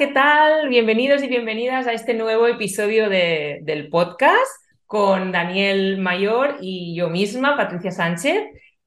¿Qué 0.00 0.06
tal? 0.06 0.70
Bienvenidos 0.70 1.22
y 1.22 1.26
bienvenidas 1.28 1.86
a 1.86 1.92
este 1.92 2.14
nuevo 2.14 2.46
episodio 2.46 3.10
del 3.10 3.90
podcast 3.90 4.50
con 4.86 5.30
Daniel 5.30 5.98
Mayor 5.98 6.56
y 6.62 6.96
yo 6.96 7.10
misma, 7.10 7.54
Patricia 7.54 7.90
Sánchez. 7.90 8.44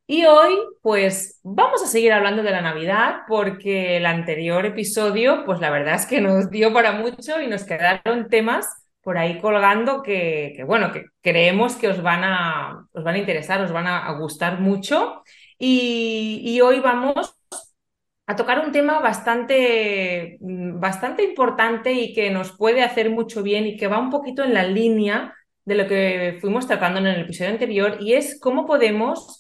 Y 0.08 0.26
hoy, 0.26 0.56
pues, 0.82 1.40
vamos 1.44 1.84
a 1.84 1.86
seguir 1.86 2.14
hablando 2.14 2.42
de 2.42 2.50
la 2.50 2.62
Navidad 2.62 3.18
porque 3.28 3.98
el 3.98 4.08
anterior 4.08 4.66
episodio, 4.66 5.46
pues 5.46 5.60
la 5.60 5.70
verdad 5.70 5.94
es 5.94 6.08
que 6.08 6.20
nos 6.20 6.50
dio 6.50 6.74
para 6.74 6.94
mucho 6.94 7.40
y 7.40 7.46
nos 7.46 7.64
quedaron 7.64 8.28
temas 8.28 8.68
por 9.04 9.20
ahí 9.20 9.38
colgando 9.40 10.02
que, 10.02 10.64
bueno, 10.66 10.92
que 10.92 11.06
creemos 11.22 11.76
que 11.76 11.90
os 11.90 12.02
van 12.02 12.24
a, 12.24 12.88
os 12.92 13.04
van 13.04 13.14
a 13.14 13.20
interesar, 13.20 13.62
os 13.62 13.72
van 13.72 13.86
a, 13.86 14.12
gustar 14.14 14.60
mucho. 14.60 15.22
Y 15.60 16.60
hoy 16.60 16.80
vamos 16.80 17.38
a 18.26 18.36
tocar 18.36 18.66
un 18.66 18.72
tema 18.72 19.00
bastante, 19.00 20.38
mm, 20.40 20.80
bastante 20.80 21.24
importante 21.24 21.94
y 21.94 22.14
que 22.14 22.30
nos 22.30 22.52
puede 22.56 22.84
hacer 22.84 23.10
mucho 23.10 23.44
bien 23.44 23.66
y 23.66 23.78
que 23.78 23.88
va 23.88 24.00
un 24.00 24.10
poquito 24.10 24.44
en 24.44 24.54
la 24.54 24.64
línea 24.64 25.34
de 25.66 25.76
lo 25.76 25.88
que 25.88 26.38
fuimos 26.42 26.68
tratando 26.68 27.00
en 27.00 27.08
el 27.08 27.22
episodio 27.22 27.52
anterior 27.52 27.98
y 28.02 28.14
es 28.14 28.40
cómo 28.40 28.66
podemos 28.66 29.40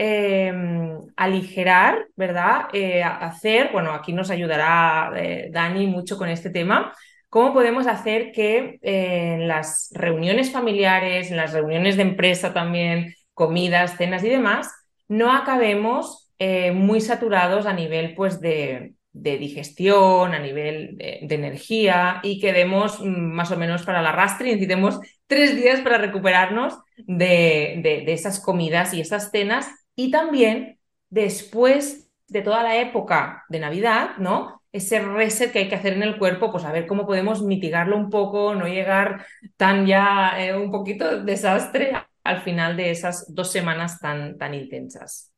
em, 0.00 0.96
aligerar, 1.16 2.06
¿verdad? 2.16 2.68
Eh, 2.72 3.02
hacer, 3.02 3.70
bueno, 3.72 3.92
aquí 3.92 4.12
nos 4.12 4.30
ayudará 4.30 5.10
eh, 5.16 5.48
Dani 5.52 5.86
mucho 5.88 6.16
con 6.16 6.28
este 6.28 6.50
tema, 6.50 6.92
cómo 7.28 7.52
podemos 7.52 7.86
hacer 7.86 8.32
que 8.32 8.78
eh, 8.82 9.34
en 9.34 9.48
las 9.48 9.90
reuniones 9.92 10.52
familiares, 10.52 11.30
en 11.30 11.36
las 11.36 11.52
reuniones 11.52 11.96
de 11.96 12.02
empresa 12.02 12.52
también, 12.54 13.14
comidas, 13.34 13.96
cenas 13.96 14.22
y 14.24 14.28
demás, 14.28 14.72
no 15.08 15.32
acabemos 15.32 16.27
eh, 16.38 16.72
muy 16.72 17.00
saturados 17.00 17.66
a 17.66 17.72
nivel 17.72 18.14
pues, 18.14 18.40
de, 18.40 18.94
digestión, 19.12 20.34
a 20.34 20.38
nivel 20.38 20.96
de, 20.96 21.34
energía 21.34 22.20
y 22.22 22.38
quedemos 22.40 23.00
mm, 23.00 23.06
más 23.06 23.50
o 23.50 23.56
menos 23.56 23.82
para 23.84 24.00
el 24.00 24.06
arrastre 24.06 24.48
y 24.48 24.52
necesitemos 24.52 25.00
tres 25.26 25.56
días 25.56 25.80
para 25.80 25.98
recuperarnos 25.98 26.78
de, 26.98 27.80
de, 27.82 28.12
esas 28.12 28.40
comidas 28.40 28.94
y 28.94 29.00
esas 29.00 29.30
cenas 29.30 29.68
y 29.96 30.10
también 30.10 30.78
después 31.10 32.08
de 32.28 32.42
toda 32.42 32.62
la 32.62 32.76
época 32.80 33.44
de 33.48 33.58
Navidad, 33.58 34.10
¿no? 34.18 34.62
Ese 34.70 35.00
reset 35.00 35.50
que 35.50 35.60
hay 35.60 35.68
que 35.68 35.74
hacer 35.74 35.94
en 35.94 36.02
el 36.02 36.18
cuerpo, 36.18 36.52
pues 36.52 36.64
a 36.64 36.72
ver 36.72 36.86
cómo 36.86 37.06
podemos 37.06 37.42
mitigarlo 37.42 37.96
un 37.96 38.10
poco, 38.10 38.54
no 38.54 38.68
llegar 38.68 39.26
tan 39.56 39.86
ya 39.86 40.34
eh, 40.38 40.54
un 40.54 40.70
poquito 40.70 41.24
desastre 41.24 41.92
al 42.22 42.42
final 42.42 42.76
de 42.76 42.90
esas 42.90 43.34
dos 43.34 43.50
semanas 43.50 43.98
tan, 43.98 44.36
tan 44.36 44.54
intensas. 44.54 45.32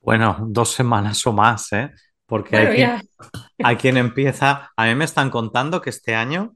Bueno, 0.00 0.36
dos 0.48 0.72
semanas 0.72 1.26
o 1.26 1.32
más, 1.32 1.72
¿eh? 1.72 1.90
Porque 2.26 2.56
hay, 2.56 2.74
quien, 2.76 3.00
hay, 3.62 3.76
quien, 3.76 3.96
empieza. 3.96 4.70
A 4.76 4.86
mí 4.86 4.94
me 4.94 5.04
están 5.04 5.30
contando 5.30 5.80
que 5.80 5.90
este 5.90 6.14
año, 6.14 6.54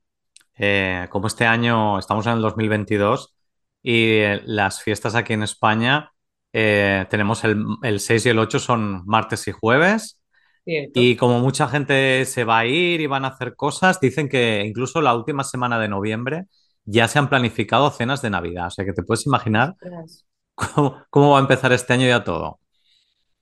eh, 0.56 1.08
como 1.10 1.26
este 1.26 1.46
año 1.46 1.98
estamos 1.98 2.26
en 2.26 2.34
el 2.34 2.42
2022 2.42 3.34
y 3.82 4.18
eh, 4.18 4.42
las 4.44 4.82
fiestas 4.82 5.14
aquí 5.16 5.32
en 5.32 5.42
España 5.42 6.12
eh, 6.52 7.06
tenemos 7.10 7.42
el, 7.42 7.64
el, 7.82 7.98
6 7.98 8.26
y 8.26 8.28
el 8.28 8.38
8 8.38 8.60
son 8.60 9.04
martes 9.04 9.46
y 9.48 9.52
jueves. 9.52 10.20
Y 10.66 11.16
como 11.16 11.40
mucha 11.40 11.68
gente 11.68 12.24
se 12.24 12.44
va 12.44 12.60
a 12.60 12.66
ir 12.66 13.02
y 13.02 13.06
van 13.06 13.26
a 13.26 13.28
hacer 13.28 13.54
cosas, 13.54 14.00
dicen 14.00 14.30
que 14.30 14.64
incluso 14.64 15.02
la 15.02 15.14
última 15.14 15.44
semana 15.44 15.78
de 15.78 15.88
noviembre 15.88 16.46
ya 16.84 17.06
se 17.08 17.18
han 17.18 17.28
planificado 17.28 17.90
cenas 17.90 18.22
de 18.22 18.30
Navidad. 18.30 18.68
O 18.68 18.70
sea 18.70 18.84
que 18.84 18.94
te 18.94 19.02
puedes 19.02 19.26
imaginar 19.26 19.74
cómo, 20.54 21.04
cómo 21.10 21.30
va 21.32 21.38
a 21.38 21.42
empezar 21.42 21.72
este 21.72 21.92
año 21.92 22.06
ya 22.06 22.24
todo. 22.24 22.60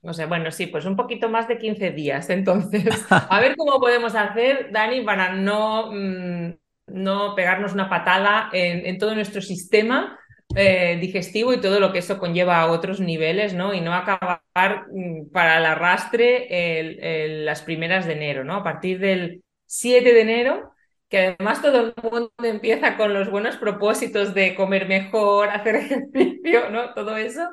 No 0.03 0.13
sé, 0.13 0.25
bueno, 0.25 0.51
sí, 0.51 0.67
pues 0.67 0.85
un 0.85 0.97
poquito 0.97 1.29
más 1.29 1.47
de 1.47 1.57
15 1.57 1.91
días. 1.91 2.29
Entonces, 2.29 3.05
a 3.09 3.39
ver 3.39 3.55
cómo 3.55 3.79
podemos 3.79 4.13
hacer, 4.15 4.69
Dani, 4.71 5.01
para 5.01 5.33
no, 5.33 5.91
mm, 5.93 6.53
no 6.87 7.35
pegarnos 7.35 7.73
una 7.73 7.89
patada 7.89 8.49
en, 8.51 8.97
todo 8.97 9.15
nuestro 9.15 9.41
sistema 9.41 10.19
eh, 10.55 10.97
digestivo 10.99 11.53
y 11.53 11.61
todo 11.61 11.79
lo 11.79 11.93
que 11.93 11.99
eso 11.99 12.19
conlleva 12.19 12.59
a 12.59 12.67
otros 12.67 12.99
niveles, 12.99 13.53
¿no? 13.53 13.73
Y 13.73 13.79
no 13.79 13.93
acabar 13.93 14.41
mm, 14.91 15.31
para 15.31 15.57
el 15.57 15.65
arrastre 15.65 17.45
las 17.45 17.61
primeras 17.61 18.05
de 18.05 18.13
enero, 18.13 18.43
¿no? 18.43 18.55
A 18.55 18.63
partir 18.63 18.99
del 18.99 19.41
7 19.65 20.13
de 20.13 20.21
enero 20.21 20.73
que 21.13 21.35
además 21.37 21.61
todo 21.61 21.79
el 21.79 21.93
mundo 22.01 22.31
empieza 22.41 22.97
con 22.97 23.13
los 23.13 23.29
buenos 23.29 23.57
propósitos 23.57 24.33
de 24.33 24.55
comer 24.55 24.87
mejor, 24.87 25.49
hacer 25.49 25.75
ejercicio, 26.11 26.71
¿no? 26.71 26.91
Todo 26.95 27.17
eso. 27.17 27.49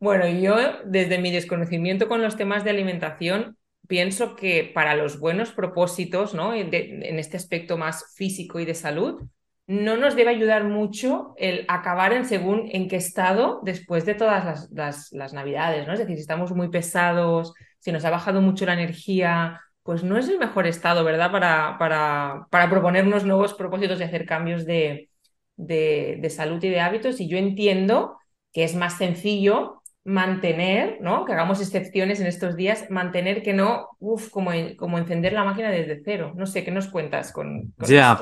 Bueno, 0.00 0.28
yo 0.28 0.56
desde 0.84 1.18
mi 1.18 1.30
desconocimiento 1.30 2.08
con 2.08 2.22
los 2.22 2.36
temas 2.36 2.64
de 2.64 2.70
alimentación, 2.70 3.56
pienso 3.86 4.36
que 4.36 4.70
para 4.74 4.94
los 4.94 5.18
buenos 5.18 5.52
propósitos, 5.52 6.34
¿no? 6.34 6.54
en 6.54 7.18
este 7.18 7.36
aspecto 7.36 7.76
más 7.76 8.14
físico 8.14 8.60
y 8.60 8.64
de 8.64 8.74
salud, 8.74 9.22
no 9.68 9.98
nos 9.98 10.16
debe 10.16 10.30
ayudar 10.30 10.64
mucho 10.64 11.34
el 11.36 11.66
acabar 11.68 12.14
en 12.14 12.24
según 12.24 12.70
en 12.72 12.88
qué 12.88 12.96
estado 12.96 13.60
después 13.64 14.06
de 14.06 14.14
todas 14.14 14.68
las, 14.72 15.12
las 15.12 15.32
navidades, 15.34 15.86
¿no? 15.86 15.92
Es 15.92 15.98
decir, 15.98 16.16
si 16.16 16.22
estamos 16.22 16.52
muy 16.52 16.70
pesados, 16.70 17.52
si 17.78 17.92
nos 17.92 18.04
ha 18.06 18.10
bajado 18.10 18.40
mucho 18.40 18.64
la 18.64 18.72
energía, 18.72 19.60
pues 19.82 20.04
no 20.04 20.16
es 20.16 20.26
el 20.28 20.38
mejor 20.38 20.66
estado, 20.66 21.04
¿verdad? 21.04 21.30
Para, 21.30 21.76
para, 21.78 22.46
para 22.50 22.70
proponernos 22.70 23.24
nuevos 23.24 23.52
propósitos 23.52 24.00
y 24.00 24.04
hacer 24.04 24.24
cambios 24.24 24.64
de, 24.64 25.10
de, 25.56 26.30
salud 26.30 26.62
y 26.64 26.70
de 26.70 26.80
hábitos. 26.80 27.20
Y 27.20 27.28
yo 27.28 27.36
entiendo 27.36 28.16
que 28.52 28.64
es 28.64 28.74
más 28.74 28.96
sencillo 28.96 29.77
mantener, 30.08 30.96
¿no? 31.02 31.26
Que 31.26 31.34
hagamos 31.34 31.60
excepciones 31.60 32.18
en 32.20 32.26
estos 32.26 32.56
días, 32.56 32.86
mantener 32.88 33.42
que 33.42 33.52
no, 33.52 33.88
uff, 33.98 34.30
como, 34.30 34.52
como 34.78 34.96
encender 34.96 35.34
la 35.34 35.44
máquina 35.44 35.70
desde 35.70 36.00
cero. 36.02 36.32
No 36.34 36.46
sé, 36.46 36.64
¿qué 36.64 36.70
nos 36.70 36.88
cuentas 36.88 37.30
con, 37.30 37.74
ya, 37.78 38.18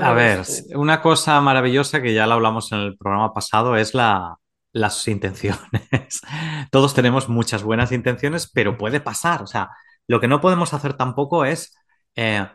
a 0.00 0.12
ver, 0.12 0.42
una 0.76 1.02
cosa 1.02 1.40
maravillosa 1.40 2.00
que 2.00 2.14
ya 2.14 2.26
la 2.28 2.34
hablamos 2.34 2.70
en 2.70 2.78
el 2.78 2.96
programa 2.96 3.32
pasado 3.32 3.76
es 3.76 3.94
la, 3.94 4.36
las 4.72 5.08
intenciones. 5.08 5.58
Todos 6.70 6.94
tenemos 6.94 7.28
muchas 7.28 7.64
buenas 7.64 7.90
intenciones, 7.90 8.48
pero 8.48 8.78
puede 8.78 9.00
pasar, 9.00 9.42
o 9.42 9.46
sea, 9.48 9.70
lo 10.06 10.20
que 10.20 10.28
no 10.28 10.40
podemos 10.40 10.72
hacer 10.72 10.94
tampoco 10.94 11.44
es, 11.44 11.76
eh, 12.14 12.46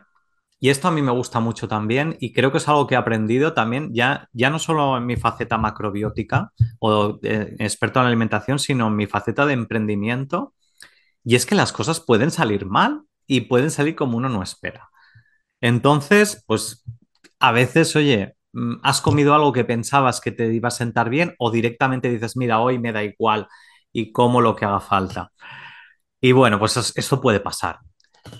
y 0.60 0.68
esto 0.68 0.88
a 0.88 0.90
mí 0.90 1.02
me 1.02 1.12
gusta 1.12 1.40
mucho 1.40 1.66
también, 1.68 2.16
y 2.20 2.32
creo 2.32 2.52
que 2.52 2.58
es 2.58 2.68
algo 2.68 2.86
que 2.86 2.94
he 2.94 2.98
aprendido 2.98 3.54
también, 3.54 3.92
ya, 3.94 4.28
ya 4.32 4.50
no 4.50 4.58
solo 4.58 4.96
en 4.98 5.06
mi 5.06 5.16
faceta 5.16 5.58
macrobiótica 5.58 6.52
o 6.78 7.18
experto 7.22 8.00
en 8.00 8.06
alimentación, 8.06 8.58
sino 8.58 8.88
en 8.88 8.96
mi 8.96 9.06
faceta 9.06 9.46
de 9.46 9.54
emprendimiento, 9.54 10.54
y 11.24 11.36
es 11.36 11.46
que 11.46 11.54
las 11.54 11.72
cosas 11.72 12.00
pueden 12.00 12.30
salir 12.30 12.66
mal 12.66 13.02
y 13.26 13.42
pueden 13.42 13.70
salir 13.70 13.96
como 13.96 14.16
uno 14.18 14.28
no 14.28 14.42
espera. 14.42 14.90
Entonces, 15.60 16.44
pues 16.46 16.84
a 17.40 17.52
veces, 17.52 17.96
oye, 17.96 18.36
mm, 18.52 18.76
has 18.82 19.00
comido 19.00 19.34
algo 19.34 19.52
que 19.52 19.64
pensabas 19.64 20.20
que 20.20 20.32
te 20.32 20.52
iba 20.52 20.68
a 20.68 20.70
sentar 20.72 21.10
bien 21.10 21.34
o 21.38 21.50
directamente 21.50 22.10
dices, 22.10 22.36
mira, 22.36 22.60
hoy 22.60 22.78
me 22.78 22.92
da 22.92 23.02
igual 23.04 23.48
y 23.92 24.12
como 24.12 24.40
lo 24.40 24.56
que 24.56 24.64
haga 24.64 24.80
falta. 24.80 25.32
Y 26.20 26.32
bueno, 26.32 26.58
pues 26.58 26.76
eso, 26.96 27.20
puede 27.20 27.40
pasar. 27.40 27.80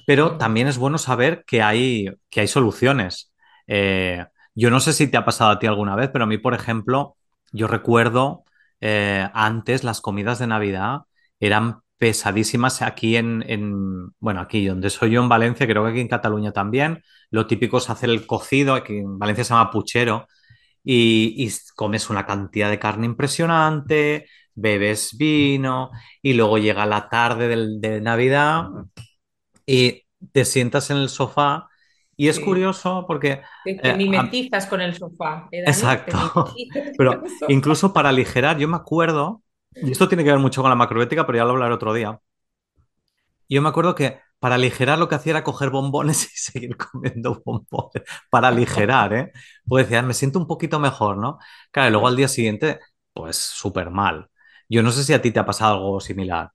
Pero 0.06 0.36
también 0.36 0.68
es 0.68 0.78
bueno 0.78 0.98
saber 0.98 1.44
que 1.46 1.62
hay, 1.62 2.10
que 2.30 2.41
hay 2.41 2.48
soluciones. 2.48 3.32
Eh, 3.66 4.24
yo 4.54 4.70
no 4.70 4.80
sé 4.80 4.92
si 4.92 5.06
te 5.08 5.16
ha 5.16 5.24
pasado 5.24 5.50
a 5.50 5.59
ti 5.59 5.66
alguna 5.66 5.97
vez, 5.97 6.10
pero 6.12 6.24
a 6.24 6.27
mí, 6.27 6.38
por 6.38 6.54
ejemplo, 6.54 7.16
yo 7.53 7.66
recuerdo 7.66 8.44
eh, 8.80 9.28
antes 9.32 9.84
las 9.84 10.00
comidas 10.00 10.38
de 10.38 10.47
Navidad 10.47 11.03
eran 11.38 11.80
pesadísimas 11.98 12.82
aquí 12.82 13.16
en, 13.16 14.12
bueno, 14.21 14.41
aquí 14.41 14.66
donde 14.66 14.91
soy 14.91 15.10
yo 15.10 15.22
en 15.22 15.28
Valencia, 15.28 15.66
creo 15.66 15.84
que 15.84 15.91
aquí 15.91 16.00
en 16.00 16.09
Cataluña 16.09 16.53
también. 16.53 17.03
Lo 17.30 17.47
típico 17.47 17.78
es 17.78 17.91
hacer 17.91 18.10
el 18.10 18.27
cocido, 18.27 18.74
aquí 18.74 18.98
en 18.98 19.18
Valencia 19.18 19.44
se 19.44 19.54
llama 19.54 19.71
puchero, 19.71 20.27
y, 20.82 21.34
y 21.36 21.53
comes 21.77 22.09
una 22.10 22.27
cantidad 22.27 22.71
de 22.71 22.78
carne 22.78 23.06
impresionante, 23.06 24.27
bebes 24.54 25.16
vino 25.18 25.91
y 26.22 26.32
luego 26.34 26.59
llega 26.59 26.86
la 26.86 27.09
tarde 27.09 27.48
de 27.80 28.00
Navidad 28.00 28.68
y 29.70 30.04
te 30.32 30.44
sientas 30.44 30.90
en 30.90 30.96
el 30.96 31.08
sofá 31.08 31.68
y 32.16 32.28
es 32.28 32.40
curioso 32.40 33.04
porque... 33.06 33.40
Te, 33.64 33.78
eh, 33.82 33.96
mimetizas 33.96 34.66
con 34.66 34.80
el 34.80 34.94
sofá. 34.96 35.48
Exacto. 35.52 36.52
Pero 36.98 37.22
incluso 37.48 37.92
para 37.92 38.08
aligerar, 38.08 38.58
yo 38.58 38.66
me 38.66 38.76
acuerdo, 38.76 39.42
y 39.74 39.92
esto 39.92 40.08
tiene 40.08 40.24
que 40.24 40.30
ver 40.30 40.40
mucho 40.40 40.60
con 40.60 40.70
la 40.70 40.76
macrobiótica, 40.76 41.24
pero 41.24 41.38
ya 41.38 41.44
lo 41.44 41.50
hablaré 41.50 41.72
otro 41.72 41.94
día. 41.94 42.20
yo 43.48 43.62
me 43.62 43.68
acuerdo 43.68 43.94
que 43.94 44.18
para 44.40 44.56
aligerar 44.56 44.98
lo 44.98 45.08
que 45.08 45.14
hacía 45.14 45.30
era 45.30 45.44
coger 45.44 45.70
bombones 45.70 46.24
y 46.34 46.36
seguir 46.36 46.76
comiendo 46.76 47.40
bombones. 47.44 48.02
Para 48.28 48.48
aligerar, 48.48 49.14
¿eh? 49.14 49.32
Pues 49.66 49.86
decía, 49.86 50.02
me 50.02 50.14
siento 50.14 50.40
un 50.40 50.48
poquito 50.48 50.80
mejor, 50.80 51.16
¿no? 51.16 51.38
Claro, 51.70 51.88
y 51.88 51.92
luego 51.92 52.08
al 52.08 52.16
día 52.16 52.28
siguiente, 52.28 52.80
pues 53.12 53.36
súper 53.36 53.90
mal. 53.90 54.28
Yo 54.68 54.82
no 54.82 54.90
sé 54.90 55.04
si 55.04 55.12
a 55.12 55.22
ti 55.22 55.30
te 55.30 55.38
ha 55.38 55.46
pasado 55.46 55.74
algo 55.76 56.00
similar. 56.00 56.50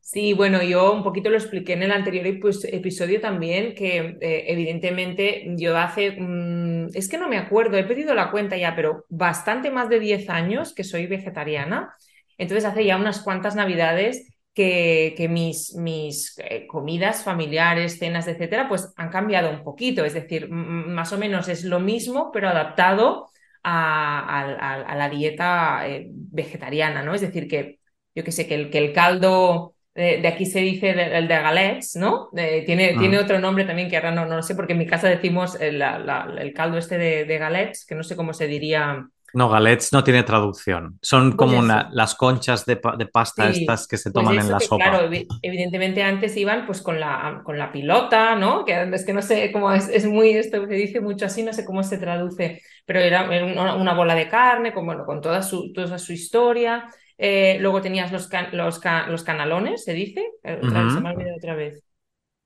Sí, 0.00 0.32
bueno, 0.32 0.62
yo 0.62 0.92
un 0.92 1.02
poquito 1.02 1.30
lo 1.30 1.36
expliqué 1.36 1.74
en 1.74 1.82
el 1.82 1.92
anterior 1.92 2.26
episodio 2.26 3.20
también, 3.20 3.74
que 3.74 4.18
eh, 4.20 4.44
evidentemente 4.48 5.44
yo 5.56 5.76
hace, 5.76 6.12
mm, 6.12 6.88
es 6.94 7.08
que 7.08 7.18
no 7.18 7.28
me 7.28 7.38
acuerdo, 7.38 7.76
he 7.78 7.84
perdido 7.84 8.14
la 8.14 8.30
cuenta 8.30 8.56
ya, 8.56 8.74
pero 8.74 9.04
bastante 9.08 9.70
más 9.70 9.88
de 9.88 10.00
10 10.00 10.28
años 10.28 10.74
que 10.74 10.84
soy 10.84 11.06
vegetariana. 11.06 11.94
Entonces 12.38 12.64
hace 12.64 12.84
ya 12.84 12.96
unas 12.96 13.20
cuantas 13.20 13.54
navidades 13.54 14.28
que, 14.54 15.14
que 15.16 15.28
mis, 15.28 15.74
mis 15.76 16.38
eh, 16.38 16.66
comidas 16.66 17.24
familiares, 17.24 17.98
cenas, 17.98 18.26
etcétera, 18.28 18.68
pues 18.68 18.92
han 18.96 19.08
cambiado 19.10 19.50
un 19.50 19.62
poquito. 19.62 20.04
Es 20.04 20.14
decir, 20.14 20.48
más 20.50 21.12
o 21.12 21.18
menos 21.18 21.48
es 21.48 21.64
lo 21.64 21.80
mismo, 21.80 22.30
pero 22.32 22.48
adaptado 22.48 23.28
a, 23.62 24.94
la 24.96 25.08
dieta 25.08 25.88
eh, 25.88 26.06
vegetariana, 26.10 27.02
¿no? 27.02 27.14
Es 27.14 27.20
decir, 27.20 27.48
que 27.48 27.78
yo 28.14 28.24
que 28.24 28.32
sé, 28.32 28.46
que 28.46 28.54
el, 28.54 28.70
que 28.70 28.78
el 28.78 28.92
caldo 28.92 29.74
de, 29.94 30.26
aquí 30.26 30.46
se 30.46 30.60
dice 30.60 30.90
el 30.90 31.28
de, 31.28 31.34
galets, 31.34 31.96
¿no? 31.96 32.30
tiene, 32.32 32.96
tiene 32.98 33.18
otro 33.18 33.38
nombre 33.38 33.64
también 33.64 33.90
que 33.90 33.96
ahora 33.96 34.10
no, 34.10 34.24
no 34.24 34.36
lo 34.36 34.42
sé, 34.42 34.54
porque 34.54 34.72
en 34.72 34.78
mi 34.78 34.86
casa 34.86 35.08
decimos 35.08 35.60
el, 35.60 35.82
el 35.82 36.52
caldo 36.54 36.78
este 36.78 36.98
de, 36.98 37.38
galets, 37.38 37.84
que 37.86 37.94
no 37.94 38.02
sé 38.02 38.16
cómo 38.16 38.32
se 38.32 38.46
diría. 38.46 39.06
No, 39.34 39.48
galets 39.48 39.92
no 39.92 40.04
tiene 40.04 40.22
traducción. 40.22 40.98
Son 41.00 41.36
pues 41.36 41.50
como 41.50 41.62
las 41.62 42.14
conchas 42.14 42.64
de, 42.66 42.76
pasta 42.76 43.48
estas 43.50 43.86
que 43.86 43.96
se 43.96 44.10
pues 44.10 44.24
toman 44.24 44.38
en 44.38 44.50
la 44.50 44.60
sopa. 44.60 44.90
Claro, 44.90 45.10
evidentemente 45.42 46.02
antes 46.02 46.36
iban 46.36 46.66
pues 46.66 46.80
con 46.80 46.98
la, 46.98 47.42
con 47.44 47.58
la 47.58 47.70
pilota, 47.72 48.34
¿no? 48.34 48.64
Que 48.64 48.82
es 48.92 49.04
que 49.04 49.12
no 49.12 49.22
sé 49.22 49.50
cómo 49.52 49.72
es, 49.72 49.88
es 49.88 50.06
muy, 50.06 50.30
esto 50.30 50.66
se 50.66 50.74
dice 50.74 51.00
mucho 51.00 51.26
así, 51.26 51.42
no 51.42 51.52
sé 51.52 51.64
cómo 51.64 51.82
se 51.82 51.98
traduce, 51.98 52.62
pero 52.86 53.00
era 53.00 53.24
una, 53.24 53.94
bola 53.94 54.14
de 54.14 54.28
carne, 54.28 54.72
con, 54.72 54.86
bueno, 54.86 55.04
con 55.04 55.20
toda 55.20 55.42
su, 55.42 55.72
toda 55.72 55.98
su 55.98 56.12
historia. 56.12 56.88
Eh, 57.24 57.58
luego 57.60 57.80
tenías 57.80 58.10
los, 58.10 58.28
los, 58.50 58.80
los, 59.06 59.22
canalones, 59.22 59.84
¿se 59.84 59.92
dice? 59.92 60.26
Eh, 60.42 60.58
se 60.60 61.00
me 61.00 61.08
ha 61.08 61.12
olvidado 61.12 61.36
otra 61.36 61.54
vez. 61.54 61.84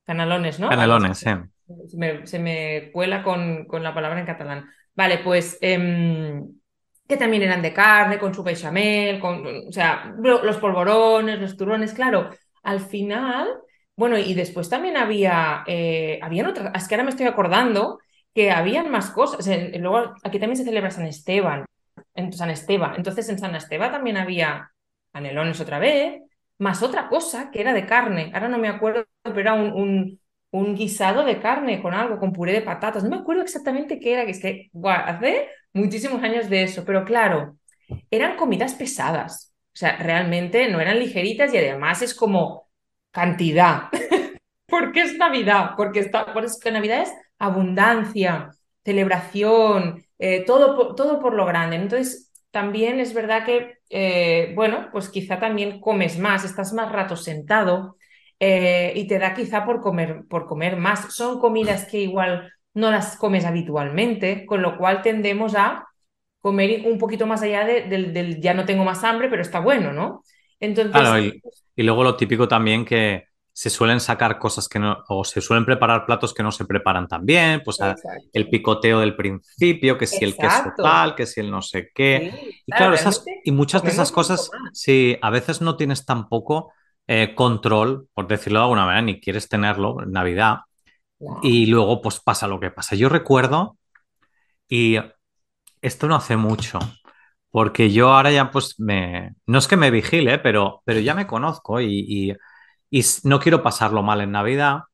Canalones, 0.04 0.60
¿no? 0.60 0.68
Canalones, 0.68 1.16
sí. 1.16 1.30
Se 2.26 2.38
me, 2.38 2.92
cuela 2.92 3.22
con, 3.22 3.64
con, 3.64 3.82
la 3.82 3.94
palabra 3.94 4.20
en 4.20 4.26
catalán. 4.26 4.68
Vale, 4.94 5.20
pues 5.24 5.56
em, 5.62 6.46
que 7.08 7.16
también 7.16 7.42
eran 7.42 7.62
de 7.62 7.72
carne, 7.72 8.18
con 8.18 8.34
su 8.34 8.42
bechamel, 8.42 9.18
con, 9.18 9.46
o 9.46 9.72
sea, 9.72 10.14
los 10.22 10.58
polvorones, 10.58 11.40
los 11.40 11.56
turrones, 11.56 11.94
claro. 11.94 12.28
Al 12.62 12.80
final, 12.80 13.48
bueno, 13.96 14.18
y 14.18 14.34
después 14.34 14.68
también 14.68 14.98
había, 14.98 15.64
eh, 15.66 16.18
habían 16.20 16.48
otras, 16.48 16.70
es 16.74 16.86
que 16.86 16.96
ahora 16.96 17.04
me 17.04 17.10
estoy 17.10 17.26
acordando 17.26 17.98
que 18.34 18.50
habían 18.50 18.90
más 18.90 19.08
cosas. 19.08 19.48
luego 19.80 20.12
aquí 20.22 20.38
también 20.38 20.58
se 20.58 20.64
celebra 20.64 20.90
San 20.90 21.06
Esteban 21.06 21.64
en 22.14 22.32
San 22.32 22.50
Esteban. 22.50 22.94
Entonces 22.96 23.28
en 23.28 23.38
San 23.38 23.54
Esteban 23.54 23.92
también 23.92 24.16
había 24.16 24.70
canelones 25.12 25.60
otra 25.60 25.78
vez, 25.78 26.22
más 26.58 26.82
otra 26.82 27.08
cosa 27.08 27.50
que 27.50 27.60
era 27.60 27.72
de 27.72 27.86
carne. 27.86 28.30
Ahora 28.34 28.48
no 28.48 28.58
me 28.58 28.68
acuerdo, 28.68 29.06
pero 29.22 29.40
era 29.40 29.54
un, 29.54 30.20
un, 30.50 30.74
guisado 30.74 31.24
de 31.24 31.40
carne 31.40 31.82
con 31.82 31.94
algo, 31.94 32.18
con 32.18 32.32
puré 32.32 32.52
de 32.52 32.62
patatas. 32.62 33.02
No 33.04 33.10
me 33.10 33.16
acuerdo 33.16 33.42
exactamente 33.42 34.00
qué 34.00 34.14
era, 34.14 34.24
que 34.24 34.30
es 34.32 34.40
que 34.40 34.70
hace 34.84 35.48
muchísimos 35.72 36.22
años 36.22 36.48
de 36.48 36.62
eso, 36.62 36.84
pero 36.84 37.04
claro, 37.04 37.58
eran 38.10 38.36
comidas 38.36 38.74
pesadas. 38.74 39.52
O 39.74 39.78
sea, 39.78 39.96
realmente 39.98 40.70
no 40.70 40.80
eran 40.80 40.98
ligeritas 40.98 41.52
y 41.52 41.58
además 41.58 42.00
es 42.02 42.14
como 42.14 42.68
cantidad. 43.10 43.88
porque 44.66 45.02
es 45.02 45.16
Navidad, 45.16 45.72
porque, 45.76 46.00
está, 46.00 46.32
porque 46.32 46.70
Navidad 46.70 47.02
es 47.02 47.12
abundancia, 47.38 48.50
celebración, 48.84 50.05
eh, 50.18 50.44
todo, 50.44 50.94
todo 50.94 51.20
por 51.20 51.34
lo 51.34 51.46
grande. 51.46 51.76
Entonces, 51.76 52.32
también 52.50 53.00
es 53.00 53.14
verdad 53.14 53.44
que, 53.44 53.78
eh, 53.90 54.52
bueno, 54.54 54.88
pues 54.92 55.08
quizá 55.08 55.38
también 55.38 55.80
comes 55.80 56.18
más, 56.18 56.44
estás 56.44 56.72
más 56.72 56.90
rato 56.90 57.16
sentado 57.16 57.96
eh, 58.40 58.92
y 58.96 59.06
te 59.06 59.18
da 59.18 59.34
quizá 59.34 59.64
por 59.64 59.80
comer, 59.80 60.24
por 60.28 60.46
comer 60.46 60.76
más. 60.76 61.14
Son 61.14 61.38
comidas 61.40 61.86
que 61.86 61.98
igual 62.00 62.52
no 62.74 62.90
las 62.90 63.16
comes 63.16 63.44
habitualmente, 63.44 64.46
con 64.46 64.62
lo 64.62 64.76
cual 64.78 65.02
tendemos 65.02 65.54
a 65.54 65.86
comer 66.40 66.82
un 66.86 66.98
poquito 66.98 67.26
más 67.26 67.42
allá 67.42 67.64
del, 67.64 68.40
ya 68.40 68.54
no 68.54 68.64
tengo 68.64 68.84
más 68.84 69.02
hambre, 69.02 69.28
pero 69.28 69.42
está 69.42 69.60
bueno, 69.60 69.92
¿no? 69.92 70.22
Entonces, 70.60 71.42
y 71.74 71.82
luego 71.82 72.04
lo 72.04 72.16
típico 72.16 72.48
también 72.48 72.84
que 72.84 73.24
se 73.56 73.70
suelen 73.70 74.00
sacar 74.00 74.38
cosas 74.38 74.68
que 74.68 74.78
no, 74.78 75.02
o 75.08 75.24
se 75.24 75.40
suelen 75.40 75.64
preparar 75.64 76.04
platos 76.04 76.34
que 76.34 76.42
no 76.42 76.52
se 76.52 76.66
preparan 76.66 77.08
tan 77.08 77.24
bien, 77.24 77.62
pues 77.64 77.78
el 78.34 78.50
picoteo 78.50 79.00
del 79.00 79.16
principio, 79.16 79.96
que 79.96 80.06
si 80.06 80.22
el 80.26 80.36
queso 80.36 80.74
tal, 80.76 81.14
que 81.14 81.24
si 81.24 81.40
el 81.40 81.50
no 81.50 81.62
sé 81.62 81.90
qué. 81.94 82.52
y 82.66 82.70
claro, 82.70 82.92
esas, 82.92 83.24
y 83.44 83.52
muchas 83.52 83.82
de 83.82 83.88
esas 83.88 84.12
cosas, 84.12 84.50
sí, 84.74 85.16
a 85.22 85.30
veces 85.30 85.62
no 85.62 85.78
tienes 85.78 86.04
tampoco 86.04 86.70
eh, 87.06 87.34
control, 87.34 88.08
por 88.12 88.28
decirlo 88.28 88.58
de 88.58 88.64
alguna 88.64 88.84
manera, 88.84 89.00
ni 89.00 89.22
quieres 89.22 89.48
tenerlo 89.48 90.02
en 90.02 90.12
Navidad, 90.12 90.58
y 91.42 91.64
luego 91.64 92.02
pues 92.02 92.20
pasa 92.20 92.46
lo 92.46 92.60
que 92.60 92.70
pasa. 92.70 92.94
Yo 92.94 93.08
recuerdo, 93.08 93.78
y 94.68 94.98
esto 95.80 96.08
no 96.08 96.16
hace 96.16 96.36
mucho, 96.36 96.78
porque 97.50 97.90
yo 97.90 98.12
ahora 98.12 98.30
ya 98.32 98.50
pues 98.50 98.78
me, 98.78 99.34
no 99.46 99.58
es 99.60 99.66
que 99.66 99.78
me 99.78 99.90
vigile, 99.90 100.38
pero, 100.40 100.82
pero 100.84 101.00
ya 101.00 101.14
me 101.14 101.26
conozco 101.26 101.80
y 101.80 102.04
y 102.06 102.36
no 103.24 103.40
quiero 103.40 103.62
pasarlo 103.62 104.02
mal 104.02 104.20
en 104.20 104.32
Navidad, 104.32 104.84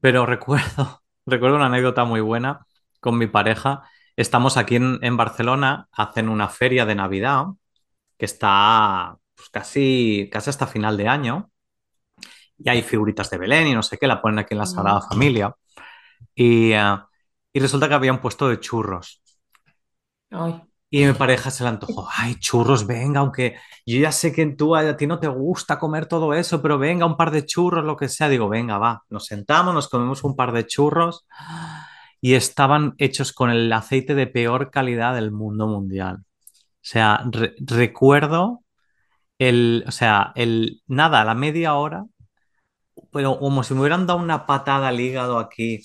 pero 0.00 0.26
recuerdo, 0.26 1.02
recuerdo 1.26 1.56
una 1.56 1.66
anécdota 1.66 2.04
muy 2.04 2.20
buena 2.20 2.66
con 3.00 3.18
mi 3.18 3.26
pareja. 3.26 3.88
Estamos 4.16 4.56
aquí 4.56 4.76
en, 4.76 5.16
Barcelona, 5.16 5.88
hacen 5.92 6.28
una 6.28 6.48
feria 6.48 6.86
de 6.86 6.94
Navidad 6.94 7.46
que 8.16 8.26
está 8.26 9.16
pues, 9.34 9.48
casi, 9.50 10.28
casi 10.30 10.50
hasta 10.50 10.66
final 10.66 10.96
de 10.96 11.08
año. 11.08 11.50
Y 12.56 12.68
hay 12.70 12.82
figuritas 12.82 13.30
de 13.30 13.38
Belén 13.38 13.66
y 13.66 13.74
no 13.74 13.82
sé 13.82 13.98
qué, 13.98 14.06
la 14.06 14.22
ponen 14.22 14.38
aquí 14.38 14.54
en 14.54 14.58
la 14.58 14.66
Sagrada 14.66 15.00
mm. 15.00 15.08
Familia. 15.08 15.54
Y, 16.34 16.72
eh, 16.72 16.96
y 17.52 17.60
resulta 17.60 17.88
que 17.88 17.94
había 17.94 18.12
un 18.12 18.20
puesto 18.20 18.48
de 18.48 18.60
churros. 18.60 19.20
Ay. 20.30 20.62
Y 20.94 21.04
mi 21.04 21.12
pareja 21.12 21.50
se 21.50 21.64
le 21.64 21.70
antojó, 21.70 22.06
ay, 22.08 22.36
churros, 22.36 22.86
venga, 22.86 23.18
aunque 23.18 23.56
yo 23.84 23.98
ya 23.98 24.12
sé 24.12 24.32
que 24.32 24.46
tú, 24.46 24.76
a 24.76 24.96
ti 24.96 25.08
no 25.08 25.18
te 25.18 25.26
gusta 25.26 25.76
comer 25.76 26.06
todo 26.06 26.32
eso, 26.34 26.62
pero 26.62 26.78
venga, 26.78 27.04
un 27.04 27.16
par 27.16 27.32
de 27.32 27.44
churros, 27.44 27.84
lo 27.84 27.96
que 27.96 28.08
sea. 28.08 28.28
Digo, 28.28 28.48
venga, 28.48 28.78
va, 28.78 29.02
nos 29.10 29.26
sentamos, 29.26 29.74
nos 29.74 29.88
comemos 29.88 30.22
un 30.22 30.36
par 30.36 30.52
de 30.52 30.68
churros 30.68 31.26
y 32.20 32.34
estaban 32.34 32.94
hechos 32.98 33.32
con 33.32 33.50
el 33.50 33.72
aceite 33.72 34.14
de 34.14 34.28
peor 34.28 34.70
calidad 34.70 35.16
del 35.16 35.32
mundo 35.32 35.66
mundial. 35.66 36.18
O 36.18 36.22
sea, 36.80 37.24
recuerdo 37.58 38.62
el, 39.40 39.82
o 39.88 39.90
sea, 39.90 40.30
el, 40.36 40.80
nada, 40.86 41.24
la 41.24 41.34
media 41.34 41.74
hora, 41.74 42.04
pero 43.10 43.40
como 43.40 43.64
si 43.64 43.74
me 43.74 43.80
hubieran 43.80 44.06
dado 44.06 44.20
una 44.20 44.46
patada 44.46 44.86
al 44.86 45.00
hígado 45.00 45.40
aquí, 45.40 45.80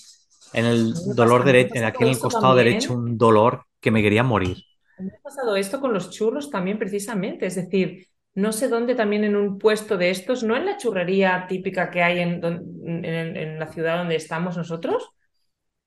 en 0.52 0.66
el 0.66 0.94
dolor 1.16 1.42
derecho, 1.42 1.84
aquí 1.84 2.04
en 2.04 2.10
el 2.10 2.18
costado 2.20 2.54
derecho, 2.54 2.94
un 2.94 3.18
dolor 3.18 3.64
que 3.80 3.90
me 3.90 4.02
quería 4.02 4.22
morir. 4.22 4.69
Me 5.00 5.12
ha 5.16 5.20
pasado 5.22 5.56
esto 5.56 5.80
con 5.80 5.92
los 5.92 6.10
churros 6.10 6.50
también 6.50 6.78
precisamente, 6.78 7.46
es 7.46 7.54
decir, 7.54 8.06
no 8.34 8.52
sé 8.52 8.68
dónde 8.68 8.94
también 8.94 9.24
en 9.24 9.36
un 9.36 9.58
puesto 9.58 9.96
de 9.96 10.10
estos, 10.10 10.42
no 10.42 10.56
en 10.56 10.66
la 10.66 10.76
churrería 10.76 11.46
típica 11.48 11.90
que 11.90 12.02
hay 12.02 12.20
en, 12.20 13.58
la 13.58 13.66
ciudad 13.68 13.98
donde 13.98 14.16
estamos 14.16 14.56
nosotros, 14.56 15.10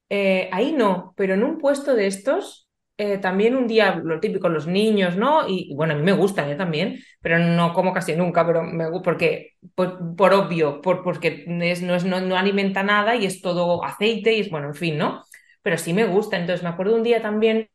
eh, 0.09 0.49
ahí 0.51 0.73
no, 0.73 1.13
pero 1.15 1.33
en 1.33 1.43
un 1.43 1.57
puesto 1.57 1.95
de 1.95 2.07
estos, 2.07 2.67
eh, 2.97 3.17
también 3.17 3.55
un 3.55 3.67
día, 3.67 3.95
lo 4.03 4.19
típico, 4.19 4.49
los 4.49 4.67
niños, 4.67 5.15
¿no? 5.17 5.47
Y, 5.47 5.73
bueno, 5.75 5.93
a 5.93 5.97
mí 5.97 6.03
me 6.03 6.11
gustan 6.13 6.49
¿eh? 6.49 6.55
también, 6.55 6.99
pero 7.21 7.39
no 7.39 7.73
como 7.73 7.93
casi 7.93 8.15
nunca, 8.15 8.45
pero 8.45 8.63
porque 9.03 9.53
por, 9.75 10.33
obvio, 10.33 10.81
por, 10.81 11.03
porque 11.03 11.45
no, 11.47 11.63
es, 11.63 11.81
no 11.81 12.35
alimenta 12.37 12.83
nada 12.83 13.15
y 13.15 13.25
es 13.25 13.41
todo 13.41 13.83
aceite 13.83 14.33
y 14.33 14.41
es, 14.41 14.49
bueno, 14.49 14.67
en 14.67 14.75
fin, 14.75 14.97
¿no? 14.97 15.23
Pero 15.61 15.77
sí 15.77 15.93
me 15.93 16.05
gusta. 16.05 16.37
Entonces 16.37 16.63
me 16.63 16.69
acuerdo 16.69 16.95
un 16.95 17.03
día 17.03 17.21
también 17.21 17.69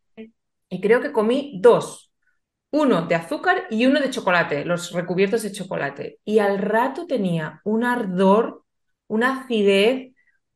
y 0.68 0.80
creo 0.80 1.00
que 1.00 1.12
comí 1.12 1.58
dos, 1.60 2.12
uno 2.70 3.02
de 3.06 3.14
azúcar 3.14 3.66
y 3.70 3.86
uno 3.86 4.00
de 4.00 4.10
chocolate, 4.10 4.64
los 4.64 4.92
recubiertos 4.92 5.42
de 5.42 5.52
chocolate. 5.52 6.18
Y 6.24 6.38
al 6.38 6.58
rato 6.58 7.06
tenía 7.06 7.60
un 7.64 7.84
ardor, 7.84 8.64
una 9.06 9.40
acidez, 9.40 10.12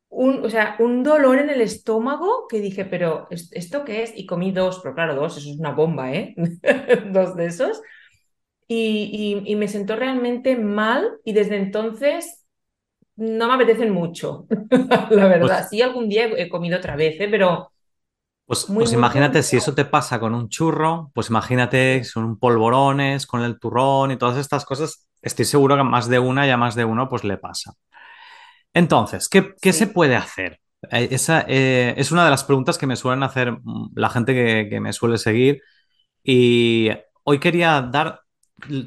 un, 0.09 0.45
o 0.45 0.51
sea, 0.51 0.77
un 0.79 1.03
dolor 1.03 1.39
en 1.39 1.49
el 1.49 1.63
estómago 1.63 2.47
que 2.49 2.61
dije, 2.61 2.85
pero 2.85 3.29
¿esto 3.31 3.85
qué 3.85 4.03
es? 4.03 4.13
Y 4.15 4.27
comí 4.27 4.53
dos, 4.53 4.81
pero 4.83 4.95
claro, 4.95 5.15
dos, 5.15 5.39
eso 5.39 5.51
es 5.51 5.59
una 5.59 5.73
bomba, 5.73 6.13
¿eh? 6.13 6.35
dos 7.13 7.35
de 7.35 7.47
esos. 7.47 7.81
Y, 8.69 9.55
me 9.57 9.69
sentó 9.69 9.97
realmente 9.97 10.57
mal 10.57 11.19
y 11.25 11.33
desde 11.33 11.57
entonces 11.57 12.47
no 13.17 13.49
me 13.49 13.55
apetecen 13.55 13.93
mucho, 13.93 14.47
la 15.11 15.29
verdad. 15.29 15.59
Pues 15.59 15.69
sí, 15.69 15.83
algún 15.83 16.09
día 16.09 16.27
he 16.37 16.49
comido 16.49 16.79
otra 16.79 16.97
vez, 16.97 17.21
¿eh? 17.21 17.29
pero 17.31 17.72
pues, 18.47 18.67
pues 18.67 18.93
imagínate 18.93 19.43
si 19.43 19.57
eso 19.57 19.75
te 19.75 19.85
pasa 19.85 20.19
con 20.21 20.35
un 20.35 20.49
churro, 20.49 21.11
pues 21.15 21.31
imagínate 21.31 22.05
son 22.05 22.39
polvorones, 22.39 23.27
con 23.27 23.43
el 23.43 23.59
turrón 23.59 24.11
y 24.11 24.17
todas 24.19 24.37
estas 24.37 24.65
cosas 24.65 25.09
estoy 25.23 25.45
seguro 25.45 25.77
que 25.77 25.85
más 25.85 26.09
de 26.09 26.19
una 26.19 26.47
y 26.47 26.51
a 26.51 26.57
más 26.57 26.75
de 26.75 26.85
uno 26.85 27.09
pues 27.09 27.25
le 27.25 27.39
pasa. 27.39 27.75
Entonces, 28.75 29.29
¿qué, 29.29 29.73
se 29.73 29.87
puede 29.87 30.17
hacer? 30.17 30.61
Eh, 30.91 31.09
esa 31.13 31.45
eh, 31.49 31.95
es 31.97 32.11
una 32.13 32.25
de 32.25 32.31
las 32.31 32.45
preguntas 32.45 32.79
que 32.79 32.87
me 32.87 32.97
suelen 32.97 33.23
hacer 33.23 33.53
mm, 33.53 33.93
la 33.95 34.11
gente 34.11 34.35
que, 34.69 34.81
me 34.81 34.93
suele 34.93 35.19
seguir 35.19 35.63
y 36.25 36.91
hoy 37.25 37.39
quería 37.39 37.83
dar 37.83 38.23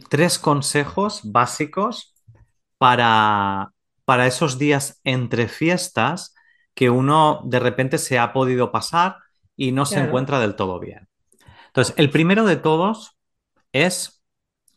tres 0.09 0.39
consejos 0.39 1.21
básicos 1.24 2.13
para, 2.77 3.71
para 4.05 4.27
esos 4.27 4.57
días 4.59 5.00
entre 5.03 5.47
fiestas 5.47 6.35
que 6.74 6.89
uno 6.89 7.41
de 7.45 7.59
repente 7.59 7.97
se 7.97 8.19
ha 8.19 8.33
podido 8.33 8.71
pasar 8.71 9.17
y 9.55 9.71
no 9.71 9.85
se 9.85 10.00
encuentra 10.00 10.39
del 10.39 10.55
todo 10.55 10.79
bien. 10.79 11.07
Entonces, 11.67 11.93
el 11.97 12.09
primero 12.09 12.45
de 12.45 12.55
todos 12.55 13.17
es, 13.71 14.24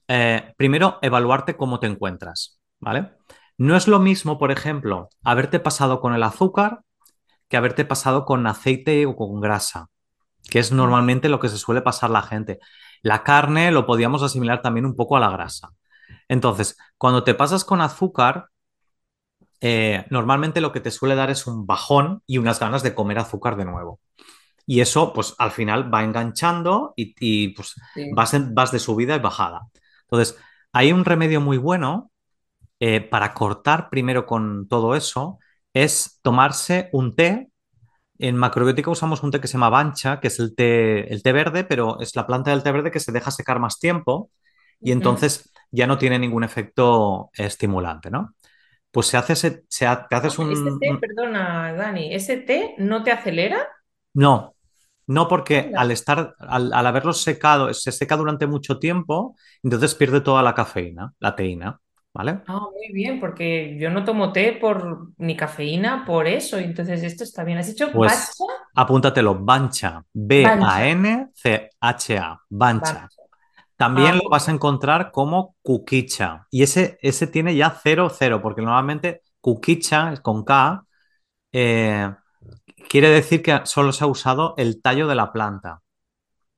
eh, 0.08 0.54
primero, 0.56 0.98
evaluarte 1.02 1.56
cómo 1.56 1.80
te 1.80 1.86
encuentras, 1.86 2.60
¿vale? 2.80 3.12
No 3.56 3.76
es 3.76 3.88
lo 3.88 3.98
mismo, 3.98 4.38
por 4.38 4.50
ejemplo, 4.50 5.08
haberte 5.22 5.60
pasado 5.60 6.00
con 6.00 6.14
el 6.14 6.22
azúcar 6.22 6.80
que 7.48 7.56
haberte 7.56 7.84
pasado 7.84 8.24
con 8.24 8.46
aceite 8.46 9.06
o 9.06 9.16
con 9.16 9.40
grasa, 9.40 9.88
que 10.50 10.58
es 10.58 10.70
normalmente 10.72 11.28
lo 11.28 11.40
que 11.40 11.48
se 11.48 11.58
suele 11.58 11.82
pasar 11.82 12.10
la 12.10 12.22
gente. 12.22 12.58
La 13.02 13.24
carne 13.24 13.70
lo 13.72 13.86
podíamos 13.86 14.22
asimilar 14.22 14.62
también 14.62 14.86
un 14.86 14.96
poco 14.96 15.16
a 15.16 15.20
la 15.20 15.30
grasa. 15.30 15.70
Entonces, 16.28 16.76
cuando 16.98 17.24
te 17.24 17.34
pasas 17.34 17.64
con 17.64 17.80
azúcar, 17.80 18.48
eh, 19.60 20.06
normalmente 20.10 20.60
lo 20.60 20.72
que 20.72 20.80
te 20.80 20.90
suele 20.90 21.14
dar 21.14 21.30
es 21.30 21.46
un 21.46 21.66
bajón 21.66 22.22
y 22.26 22.38
unas 22.38 22.60
ganas 22.60 22.82
de 22.82 22.94
comer 22.94 23.18
azúcar 23.18 23.56
de 23.56 23.64
nuevo. 23.64 24.00
Y 24.70 24.82
eso, 24.82 25.14
pues 25.14 25.34
al 25.38 25.50
final 25.50 25.92
va 25.92 26.04
enganchando 26.04 26.92
y, 26.94 27.48
pues 27.54 27.74
vas, 28.12 28.52
vas, 28.52 28.70
de 28.70 28.78
subida 28.78 29.16
y 29.16 29.18
bajada. 29.18 29.62
Entonces, 30.02 30.36
hay 30.72 30.92
un 30.92 31.06
remedio 31.06 31.40
muy 31.40 31.56
bueno 31.56 32.12
eh, 32.78 33.00
para 33.00 33.32
cortar 33.32 33.88
primero 33.88 34.26
con 34.26 34.68
todo 34.68 34.94
eso, 34.94 35.38
es 35.72 36.20
tomarse 36.20 36.90
un 36.92 37.16
té. 37.16 37.48
En 38.18 38.36
macrobiótica 38.36 38.90
usamos 38.90 39.22
un 39.22 39.30
té 39.30 39.40
que 39.40 39.48
se 39.48 39.54
llama 39.54 39.70
bancha, 39.70 40.20
que 40.20 40.28
es 40.28 40.38
el 40.38 40.54
té, 40.54 41.10
el 41.14 41.22
té 41.22 41.32
verde, 41.32 41.64
pero 41.64 41.98
es 42.00 42.14
la 42.14 42.26
planta 42.26 42.50
del 42.50 42.62
té 42.62 42.70
verde 42.70 42.90
que 42.90 43.00
se 43.00 43.10
deja 43.10 43.30
secar 43.30 43.60
más 43.60 43.78
tiempo 43.78 44.30
y 44.82 44.92
entonces 44.92 45.50
ya 45.70 45.86
no 45.86 45.96
tiene 45.96 46.18
ningún 46.18 46.44
efecto 46.44 47.30
estimulante, 47.32 48.10
¿no? 48.10 48.34
Pues 48.90 49.06
se 49.06 49.16
hace 49.16 49.34
se, 49.34 49.64
te 49.70 49.86
haces 49.86 50.38
un... 50.38 50.52
¿Ese 50.52 50.78
té, 50.78 50.94
perdona, 51.00 51.72
Dani, 51.72 52.14
¿ese 52.14 52.36
té 52.36 52.74
no 52.76 53.02
te 53.02 53.12
acelera? 53.12 53.66
No, 54.12 54.54
no 55.08 55.26
porque 55.26 55.72
al 55.74 55.90
estar, 55.90 56.36
al, 56.38 56.72
haberlo 56.72 57.12
secado, 57.14 57.74
se 57.74 57.90
seca 57.92 58.16
durante 58.16 58.46
mucho 58.46 58.78
tiempo, 58.78 59.34
entonces 59.62 59.94
pierde 59.94 60.20
toda 60.20 60.42
la 60.42 60.54
cafeína, 60.54 61.14
la 61.18 61.34
teína, 61.34 61.80
¿vale? 62.12 62.42
Ah, 62.46 62.60
muy 62.72 62.92
bien, 62.92 63.18
porque 63.18 63.78
yo 63.80 63.88
no 63.90 64.04
tomo 64.04 64.32
té 64.32 64.52
por 64.52 65.08
ni 65.16 65.34
cafeína 65.34 66.04
por 66.06 66.26
eso, 66.26 66.58
entonces 66.58 67.02
esto 67.02 67.24
está 67.24 67.42
bien. 67.42 67.56
¿Has 67.56 67.68
dicho 67.68 67.90
pues, 67.90 68.12
bancha? 68.12 68.44
Apúntatelo, 68.74 69.34
bancha, 69.34 70.04
B-A-N-C-H-A, 70.12 71.30
bancha. 72.50 73.08
También 73.76 74.10
ah, 74.12 74.20
lo 74.22 74.28
vas 74.28 74.46
a 74.48 74.52
encontrar 74.52 75.10
como 75.10 75.56
cuquicha. 75.62 76.46
Y 76.50 76.62
ese, 76.64 76.98
ese 77.00 77.26
tiene 77.28 77.56
ya 77.56 77.74
0,0, 77.82 78.42
porque 78.42 78.60
normalmente 78.60 79.22
cuquicha 79.40 80.14
con 80.20 80.44
K 80.44 80.84
eh, 81.52 82.10
quiere 82.88 83.08
decir 83.08 83.42
que 83.42 83.60
solo 83.64 83.92
se 83.92 84.04
ha 84.04 84.06
usado 84.06 84.54
el 84.56 84.82
tallo 84.82 85.06
de 85.08 85.14
la 85.14 85.32
planta. 85.32 85.80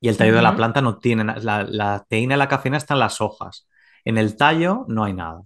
Y 0.01 0.09
el 0.09 0.17
tallo 0.17 0.35
de 0.35 0.43
la 0.43 0.57
planta 0.57 0.81
no 0.81 0.99
tiene, 0.99 1.25
la, 1.25 1.63
la 1.63 2.07
teína 2.09 2.35
y 2.35 2.39
la 2.39 2.49
cafeína 2.49 2.79
están 2.79 2.97
en 2.97 3.01
las 3.01 3.21
hojas. 3.21 3.69
En 4.05 4.17
el 4.17 4.37
tallo 4.37 4.87
no 4.89 5.05
hay 5.05 5.13
nada. 5.13 5.43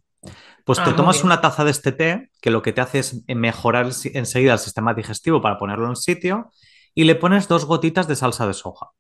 Pues 0.64 0.82
te 0.82 0.90
ah, 0.90 0.96
tomas 0.96 1.24
una 1.24 1.40
taza 1.40 1.64
de 1.64 1.70
este 1.70 1.92
té, 1.92 2.30
que 2.40 2.50
lo 2.50 2.62
que 2.62 2.72
te 2.72 2.80
hace 2.80 3.00
es 3.00 3.24
mejorar 3.28 3.90
enseguida 4.14 4.54
el 4.54 4.58
sistema 4.58 4.94
digestivo 4.94 5.42
para 5.42 5.58
ponerlo 5.58 5.88
en 5.88 5.96
sitio, 5.96 6.50
y 6.94 7.04
le 7.04 7.16
pones 7.16 7.48
dos 7.48 7.66
gotitas 7.66 8.08
de 8.08 8.16
salsa 8.16 8.46
de 8.46 8.54
soja. 8.54 8.90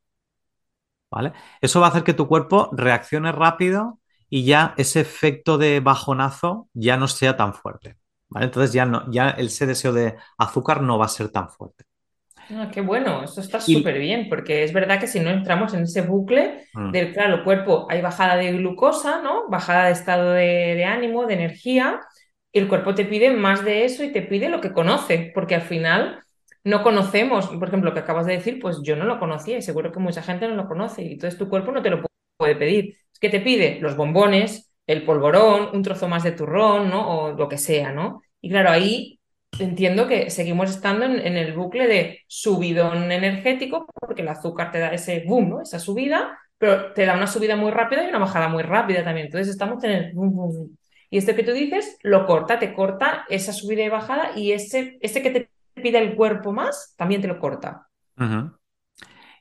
Eso 1.60 1.80
va 1.80 1.86
a 1.86 1.90
hacer 1.90 2.04
que 2.04 2.14
tu 2.14 2.26
cuerpo 2.26 2.68
reaccione 2.72 3.32
rápido 3.32 4.00
y 4.28 4.44
ya 4.44 4.74
ese 4.76 5.00
efecto 5.00 5.58
de 5.58 5.80
bajonazo 5.80 6.68
ya 6.72 6.96
no 6.96 7.08
sea 7.08 7.36
tan 7.36 7.54
fuerte, 7.54 7.96
Entonces 8.40 8.72
ya, 8.72 8.84
no, 8.84 9.10
ya 9.10 9.30
ese 9.30 9.66
deseo 9.66 9.92
de 9.92 10.16
azúcar 10.38 10.82
no 10.82 10.98
va 10.98 11.06
a 11.06 11.08
ser 11.08 11.28
tan 11.28 11.48
fuerte. 11.48 11.84
Ah, 12.50 12.68
qué 12.70 12.82
bueno, 12.82 13.24
esto 13.24 13.40
está 13.40 13.60
súper 13.60 13.98
bien, 13.98 14.28
porque 14.28 14.64
es 14.64 14.72
verdad 14.72 15.00
que 15.00 15.06
si 15.06 15.18
no 15.20 15.30
entramos 15.30 15.72
en 15.72 15.84
ese 15.84 16.02
bucle 16.02 16.66
mm. 16.74 16.90
del, 16.90 17.12
claro, 17.12 17.42
cuerpo 17.42 17.86
hay 17.88 18.02
bajada 18.02 18.36
de 18.36 18.52
glucosa, 18.52 19.22
¿no? 19.22 19.48
Bajada 19.48 19.86
de 19.86 19.92
estado 19.92 20.32
de, 20.32 20.74
de 20.74 20.84
ánimo, 20.84 21.26
de 21.26 21.34
energía, 21.34 22.00
y 22.52 22.58
el 22.58 22.68
cuerpo 22.68 22.94
te 22.94 23.04
pide 23.04 23.32
más 23.32 23.64
de 23.64 23.84
eso 23.84 24.04
y 24.04 24.12
te 24.12 24.22
pide 24.22 24.48
lo 24.48 24.60
que 24.60 24.72
conoce, 24.72 25.32
porque 25.34 25.54
al 25.54 25.62
final 25.62 26.22
no 26.64 26.82
conocemos, 26.82 27.48
por 27.48 27.68
ejemplo, 27.68 27.90
lo 27.90 27.94
que 27.94 28.00
acabas 28.00 28.26
de 28.26 28.34
decir, 28.34 28.58
pues 28.60 28.80
yo 28.82 28.96
no 28.96 29.04
lo 29.04 29.18
conocía 29.18 29.58
y 29.58 29.62
seguro 29.62 29.92
que 29.92 30.00
mucha 30.00 30.22
gente 30.22 30.48
no 30.48 30.54
lo 30.54 30.66
conoce 30.66 31.02
y 31.02 31.12
entonces 31.12 31.38
tu 31.38 31.48
cuerpo 31.48 31.72
no 31.72 31.82
te 31.82 31.90
lo 31.90 32.02
puede 32.36 32.56
pedir. 32.56 32.96
Es 33.12 33.18
que 33.18 33.28
te 33.28 33.40
pide 33.40 33.78
los 33.80 33.96
bombones, 33.96 34.72
el 34.86 35.04
polvorón, 35.04 35.70
un 35.72 35.82
trozo 35.82 36.08
más 36.08 36.22
de 36.22 36.32
turrón, 36.32 36.90
¿no? 36.90 37.08
O 37.08 37.32
lo 37.32 37.48
que 37.48 37.58
sea, 37.58 37.92
¿no? 37.92 38.22
Y 38.44 38.50
claro, 38.50 38.68
ahí 38.68 39.18
entiendo 39.58 40.06
que 40.06 40.28
seguimos 40.28 40.68
estando 40.68 41.06
en, 41.06 41.36
el 41.38 41.54
bucle 41.54 41.86
de 41.86 42.20
subidón 42.26 43.10
energético, 43.10 43.86
porque 43.98 44.20
el 44.20 44.28
azúcar 44.28 44.70
te 44.70 44.80
da 44.80 44.92
ese 44.92 45.24
boom, 45.26 45.48
¿no? 45.48 45.62
Esa 45.62 45.78
subida, 45.78 46.38
pero 46.58 46.92
te 46.92 47.06
da 47.06 47.16
una 47.16 47.26
subida 47.26 47.56
muy 47.56 47.70
rápida 47.70 48.04
y 48.04 48.08
una 48.10 48.18
bajada 48.18 48.48
muy 48.48 48.62
rápida 48.62 49.02
también. 49.02 49.28
Entonces 49.28 49.48
estamos 49.48 49.82
en 49.84 49.92
el 49.92 50.12
boom, 50.12 50.34
boom. 50.34 50.76
Y 51.08 51.16
este 51.16 51.34
que 51.34 51.42
tú 51.42 51.52
dices 51.52 51.96
lo 52.02 52.26
corta, 52.26 52.58
te 52.58 52.74
corta 52.74 53.24
esa 53.30 53.54
subida 53.54 53.82
y 53.82 53.88
bajada 53.88 54.36
y 54.36 54.52
ese, 54.52 54.98
ese 55.00 55.22
que 55.22 55.30
te 55.30 55.48
pide 55.72 56.00
el 56.00 56.16
cuerpo 56.16 56.52
más, 56.52 56.92
también 56.98 57.22
te 57.22 57.28
lo 57.28 57.38
corta. 57.38 57.88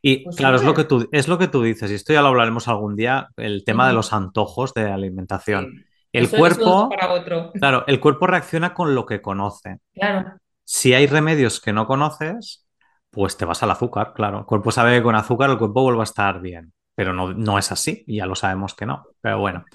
Y 0.02 0.24
pues 0.24 0.38
claro, 0.38 0.56
es 0.56 0.64
lo, 0.64 0.74
que 0.74 0.86
tú, 0.86 1.10
es 1.12 1.28
lo 1.28 1.38
que 1.38 1.50
tú 1.50 1.62
dices, 1.62 1.92
y 1.92 1.96
esto 1.96 2.14
ya 2.14 2.22
lo 2.22 2.30
hablaremos 2.30 2.70
algún 2.70 2.96
día, 2.96 3.28
el 3.36 3.66
tema 3.66 3.86
de 3.86 3.96
los 3.96 4.14
antojos 4.14 4.74
de 4.74 4.90
alimentación. 4.90 5.84
El 6.14 6.30
cuerpo, 6.30 6.90
claro, 7.60 7.84
el 7.88 8.00
cuerpo 8.00 8.28
reacciona 8.28 8.74
con 8.74 8.96
lo 8.96 9.06
que 9.06 9.22
conoce. 9.22 9.80
Claro. 9.94 10.38
Si 10.64 10.94
hay 10.94 11.08
remedios 11.08 11.60
que 11.60 11.74
no 11.74 11.88
conoces, 11.88 12.66
pues 13.10 13.36
te 13.36 13.46
vas 13.46 13.62
al 13.64 13.72
azúcar, 13.72 14.14
claro. 14.14 14.40
El 14.40 14.46
cuerpo 14.46 14.72
sabe 14.72 14.96
que 14.96 15.04
con 15.04 15.16
azúcar 15.16 15.50
el 15.50 15.58
cuerpo 15.58 15.82
vuelve 15.82 16.02
a 16.02 16.04
estar 16.04 16.40
bien, 16.40 16.72
pero 16.96 17.14
no, 17.14 17.34
no 17.34 17.60
es 17.60 17.72
así, 17.72 18.06
ya 18.08 18.26
lo 18.26 18.36
sabemos 18.36 18.76
que 18.76 18.86
no. 18.86 19.06
Pero 19.20 19.40
bueno. 19.40 19.66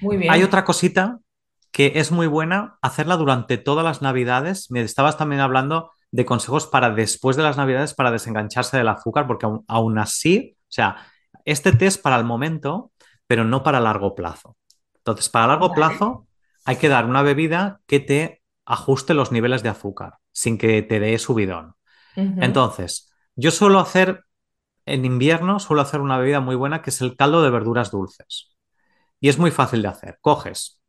Muy 0.00 0.16
bien. 0.16 0.32
Hay 0.32 0.42
otra 0.42 0.64
cosita 0.64 1.18
que 1.72 1.92
es 1.96 2.12
muy 2.12 2.26
buena 2.26 2.78
hacerla 2.82 3.16
durante 3.16 3.56
todas 3.58 3.84
las 3.84 4.02
navidades. 4.02 4.70
Me 4.70 4.82
estabas 4.82 5.16
también 5.16 5.40
hablando 5.40 5.90
de 6.10 6.26
consejos 6.26 6.66
para 6.66 6.90
después 6.90 7.36
de 7.36 7.42
las 7.42 7.56
navidades 7.56 7.94
para 7.94 8.10
desengancharse 8.10 8.76
del 8.76 8.88
azúcar, 8.88 9.26
porque 9.26 9.46
aún, 9.66 9.98
así, 9.98 10.56
o 10.60 10.72
sea, 10.72 10.96
este 11.46 11.72
té 11.72 11.86
es 11.86 11.98
para 11.98 12.16
el 12.16 12.24
momento, 12.24 12.92
pero 13.26 13.44
no 13.44 13.62
para 13.62 13.80
largo 13.80 14.14
plazo. 14.14 14.56
Entonces, 15.02 15.28
para 15.28 15.48
largo 15.48 15.74
plazo 15.74 16.28
hay 16.64 16.76
que 16.76 16.88
dar 16.88 17.06
una 17.06 17.22
bebida 17.22 17.80
que 17.86 17.98
te 17.98 18.42
ajuste 18.64 19.14
los 19.14 19.32
niveles 19.32 19.64
de 19.64 19.68
azúcar 19.68 20.18
sin 20.30 20.58
que 20.58 20.82
te 20.82 21.00
dé 21.00 21.18
subidón. 21.18 21.74
Entonces, 22.14 23.12
yo 23.34 23.50
suelo 23.50 23.80
hacer 23.80 24.24
en 24.86 25.04
invierno, 25.04 25.58
suelo 25.58 25.82
hacer 25.82 26.00
una 26.00 26.18
bebida 26.18 26.40
muy 26.40 26.54
buena 26.54 26.82
que 26.82 26.90
es 26.90 27.00
el 27.00 27.16
caldo 27.16 27.42
de 27.42 27.50
verduras 27.50 27.90
dulces. 27.90 28.56
Y 29.18 29.28
es 29.28 29.38
muy 29.38 29.50
fácil 29.50 29.82
de 29.82 29.88
hacer. 29.88 30.18
Coges, 30.20 30.80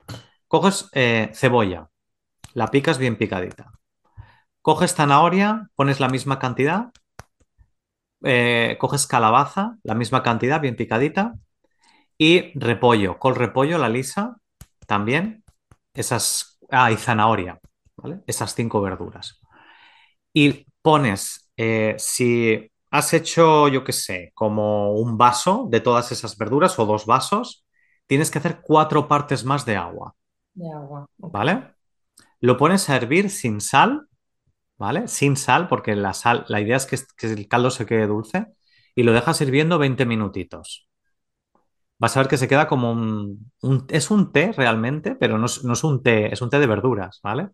coges 0.47 0.89
eh, 0.93 1.31
cebolla, 1.33 1.89
la 2.53 2.67
picas 2.67 2.99
bien 2.99 3.15
picadita. 3.15 3.71
Coges 4.61 4.93
zanahoria, 4.93 5.69
pones 5.75 5.99
la 5.99 6.07
misma 6.07 6.37
cantidad. 6.37 6.91
Eh, 8.23 8.77
coges 8.79 9.07
calabaza, 9.07 9.77
la 9.83 9.95
misma 9.95 10.21
cantidad, 10.21 10.61
bien 10.61 10.75
picadita. 10.75 11.33
Y 12.23 12.57
repollo, 12.57 13.19
col 13.19 13.35
repollo, 13.35 13.77
la 13.77 13.89
lisa, 13.89 14.37
también. 14.87 15.43
Esas. 15.93 16.57
Ah, 16.71 16.89
y 16.89 16.95
zanahoria, 16.95 17.59
¿vale? 17.97 18.21
Esas 18.27 18.55
cinco 18.55 18.79
verduras. 18.79 19.41
Y 20.31 20.65
pones, 20.81 21.51
eh, 21.57 21.95
si 21.97 22.71
has 22.91 23.13
hecho, 23.13 23.67
yo 23.67 23.83
qué 23.83 23.91
sé, 23.91 24.31
como 24.33 24.93
un 24.93 25.17
vaso 25.17 25.67
de 25.69 25.81
todas 25.81 26.13
esas 26.13 26.37
verduras 26.37 26.79
o 26.79 26.85
dos 26.85 27.05
vasos, 27.05 27.65
tienes 28.07 28.31
que 28.31 28.39
hacer 28.39 28.61
cuatro 28.61 29.09
partes 29.09 29.43
más 29.43 29.65
de 29.65 29.75
agua. 29.75 30.15
De 30.53 30.71
agua. 30.71 31.05
¿Vale? 31.17 31.73
Lo 32.39 32.55
pones 32.55 32.89
a 32.89 32.95
hervir 32.95 33.29
sin 33.29 33.59
sal 33.59 34.07
¿vale? 34.77 35.07
Sin 35.07 35.37
sal, 35.37 35.67
porque 35.67 35.95
la 35.95 36.13
sal, 36.13 36.45
la 36.47 36.61
idea 36.61 36.77
es 36.77 36.85
que, 36.85 36.97
el 37.27 37.47
caldo 37.47 37.69
se 37.69 37.85
quede 37.85 38.07
dulce 38.07 38.47
y 38.95 39.03
lo 39.03 39.13
dejas 39.13 39.41
hirviendo 39.41 39.77
20 39.77 40.05
minutitos. 40.05 40.87
Vas 41.99 42.17
a 42.17 42.21
ver 42.21 42.27
que 42.27 42.37
se 42.37 42.47
queda 42.47 42.67
como 42.67 42.91
un, 42.91 43.51
es 43.89 44.11
un 44.11 44.31
té 44.31 44.51
realmente, 44.51 45.15
pero 45.15 45.37
no 45.37 45.45
es, 45.45 45.63
no 45.63 45.73
es, 45.73 45.83
un 45.83 46.03
té, 46.03 46.33
es 46.33 46.41
un 46.41 46.49
té 46.49 46.59
de 46.59 46.67
verduras, 46.67 47.19
¿vale? 47.23 47.49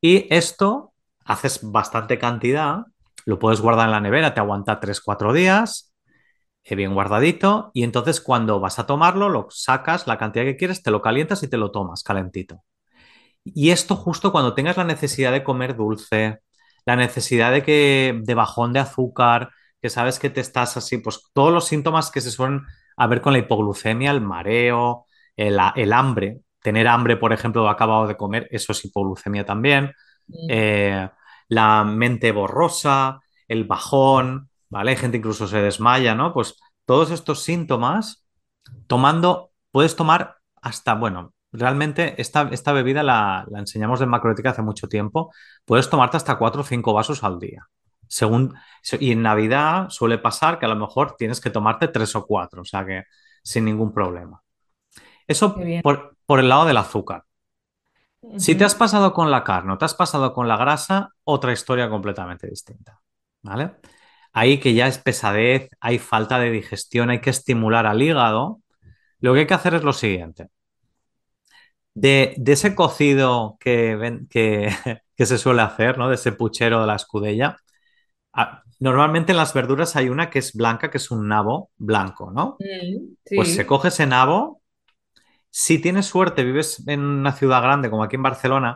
Y 0.00 0.26
esto 0.34 0.92
haces 1.24 1.60
bastante 1.62 2.18
cantidad, 2.18 2.84
lo 3.24 3.38
puedes 3.38 3.60
guardar 3.60 3.86
en 3.86 3.92
la 3.92 4.00
nevera, 4.00 4.34
te 4.34 4.40
aguanta 4.40 4.80
3-4 4.80 5.32
días 5.32 5.94
eh, 6.64 6.74
bien 6.76 6.94
guardadito, 6.94 7.70
y 7.74 7.84
entonces 7.84 8.20
cuando 8.20 8.60
vas 8.60 8.78
a 8.78 8.86
tomarlo, 8.86 9.28
lo 9.28 9.48
sacas 9.50 10.06
la 10.06 10.18
cantidad 10.18 10.44
que 10.44 10.56
quieres, 10.56 10.82
te 10.82 10.90
lo 10.90 11.02
calientas 11.02 11.42
y 11.42 11.48
te 11.48 11.58
lo 11.58 11.70
tomas 11.70 12.02
calentito. 12.02 12.64
Y 13.44 13.70
esto 13.70 13.96
justo 13.96 14.32
cuando 14.32 14.54
tengas 14.54 14.76
la 14.76 14.84
necesidad 14.84 15.32
de 15.32 15.44
comer 15.44 15.76
dulce, 15.76 16.40
la 16.86 16.96
necesidad 16.96 17.52
de 17.52 17.62
que 17.62 18.20
de 18.24 18.34
bajón 18.34 18.72
de 18.72 18.80
azúcar, 18.80 19.50
que 19.82 19.90
sabes 19.90 20.18
que 20.18 20.30
te 20.30 20.40
estás 20.40 20.76
así, 20.76 20.98
pues 20.98 21.30
todos 21.34 21.52
los 21.52 21.66
síntomas 21.66 22.10
que 22.10 22.20
se 22.22 22.30
suelen 22.30 22.62
haber 22.96 23.20
con 23.20 23.32
la 23.32 23.40
hipoglucemia, 23.40 24.10
el 24.10 24.20
mareo, 24.20 25.06
el, 25.36 25.58
el 25.76 25.92
hambre, 25.92 26.40
tener 26.62 26.88
hambre, 26.88 27.16
por 27.16 27.32
ejemplo, 27.32 27.68
acabado 27.68 28.06
de 28.06 28.16
comer, 28.16 28.48
eso 28.50 28.72
es 28.72 28.84
hipoglucemia 28.84 29.44
también, 29.44 29.92
mm. 30.28 30.46
eh, 30.48 31.10
la 31.48 31.84
mente 31.84 32.32
borrosa, 32.32 33.20
el 33.48 33.64
bajón, 33.64 34.48
¿vale? 34.70 34.92
Hay 34.92 34.96
gente 34.96 35.18
incluso 35.18 35.46
se 35.46 35.60
desmaya, 35.60 36.14
¿no? 36.14 36.32
Pues 36.32 36.58
todos 36.86 37.10
estos 37.10 37.42
síntomas, 37.42 38.26
tomando, 38.86 39.52
puedes 39.70 39.96
tomar 39.96 40.36
hasta, 40.62 40.94
bueno, 40.94 41.34
realmente 41.52 42.20
esta, 42.20 42.48
esta 42.50 42.72
bebida 42.72 43.02
la, 43.02 43.46
enseñamos 43.54 44.00
de 44.00 44.06
macroética 44.06 44.50
hace 44.50 44.62
mucho 44.62 44.88
tiempo, 44.88 45.32
puedes 45.64 45.88
tomarte 45.90 46.16
hasta 46.16 46.36
4 46.36 46.62
o 46.62 46.64
5 46.64 46.92
vasos 46.92 47.22
al 47.24 47.38
día. 47.38 47.68
Según, 48.08 48.54
y 49.00 49.12
en 49.12 49.22
Navidad 49.22 49.88
suele 49.90 50.18
pasar 50.18 50.58
que 50.58 50.66
a 50.66 50.68
lo 50.68 50.76
mejor 50.76 51.16
tienes 51.16 51.40
que 51.40 51.50
tomarte 51.50 51.88
3 51.88 52.16
o 52.16 52.26
4, 52.26 52.62
o 52.62 52.64
sea 52.64 52.84
que 52.84 53.04
sin 53.42 53.64
ningún 53.64 53.92
problema. 53.92 54.42
Eso 55.26 55.54
por, 55.82 56.16
por, 56.26 56.40
el 56.40 56.48
lado 56.48 56.64
del 56.66 56.76
azúcar. 56.76 57.24
Si 58.38 58.54
te 58.54 58.64
has 58.64 58.74
pasado 58.74 59.12
con 59.12 59.30
la 59.30 59.44
carne 59.44 59.72
o 59.72 59.78
te 59.78 59.84
has 59.84 59.94
pasado 59.94 60.32
con 60.32 60.48
la 60.48 60.56
grasa, 60.56 61.10
otra 61.24 61.52
historia 61.52 61.88
completamente 61.88 62.48
distinta. 62.48 63.00
¿Vale? 63.42 63.72
Ahí 64.32 64.58
que 64.58 64.74
ya 64.74 64.88
es 64.88 64.98
pesadez, 64.98 65.68
hay 65.80 65.98
falta 65.98 66.38
de 66.40 66.50
digestión, 66.50 67.10
hay 67.10 67.20
que 67.20 67.30
estimular 67.30 67.86
al 67.86 68.02
hígado. 68.02 68.60
Lo 69.20 69.34
que 69.34 69.40
hay 69.40 69.46
que 69.46 69.54
hacer 69.54 69.74
es 69.74 69.84
lo 69.84 69.92
siguiente. 69.92 70.48
De, 71.94 72.34
ese 72.46 72.74
cocido 72.74 73.56
que, 73.60 74.20
que, 75.16 75.26
se 75.26 75.38
suele 75.38 75.62
hacer, 75.62 75.98
¿no? 75.98 76.08
De 76.08 76.16
ese 76.16 76.32
puchero 76.32 76.80
de 76.80 76.86
la 76.88 76.96
escudella, 76.96 77.56
normalmente 78.80 79.32
en 79.32 79.38
las 79.38 79.54
verduras 79.54 79.96
hay 79.96 80.08
una 80.08 80.30
que 80.30 80.38
es 80.38 80.52
blanca, 80.54 80.90
que 80.90 80.98
es 80.98 81.10
un 81.10 81.28
nabo 81.28 81.70
blanco, 81.76 82.30
¿no? 82.30 82.56
Mm, 82.58 83.34
pues 83.36 83.54
se 83.54 83.66
coge 83.66 83.88
ese 83.88 84.06
nabo. 84.06 84.60
Si 85.50 85.78
tienes 85.78 86.06
suerte, 86.06 86.44
vives 86.44 86.82
en 86.86 87.00
una 87.00 87.32
ciudad 87.32 87.62
grande 87.62 87.90
como 87.90 88.02
aquí 88.02 88.16
en 88.16 88.22
Barcelona, 88.22 88.74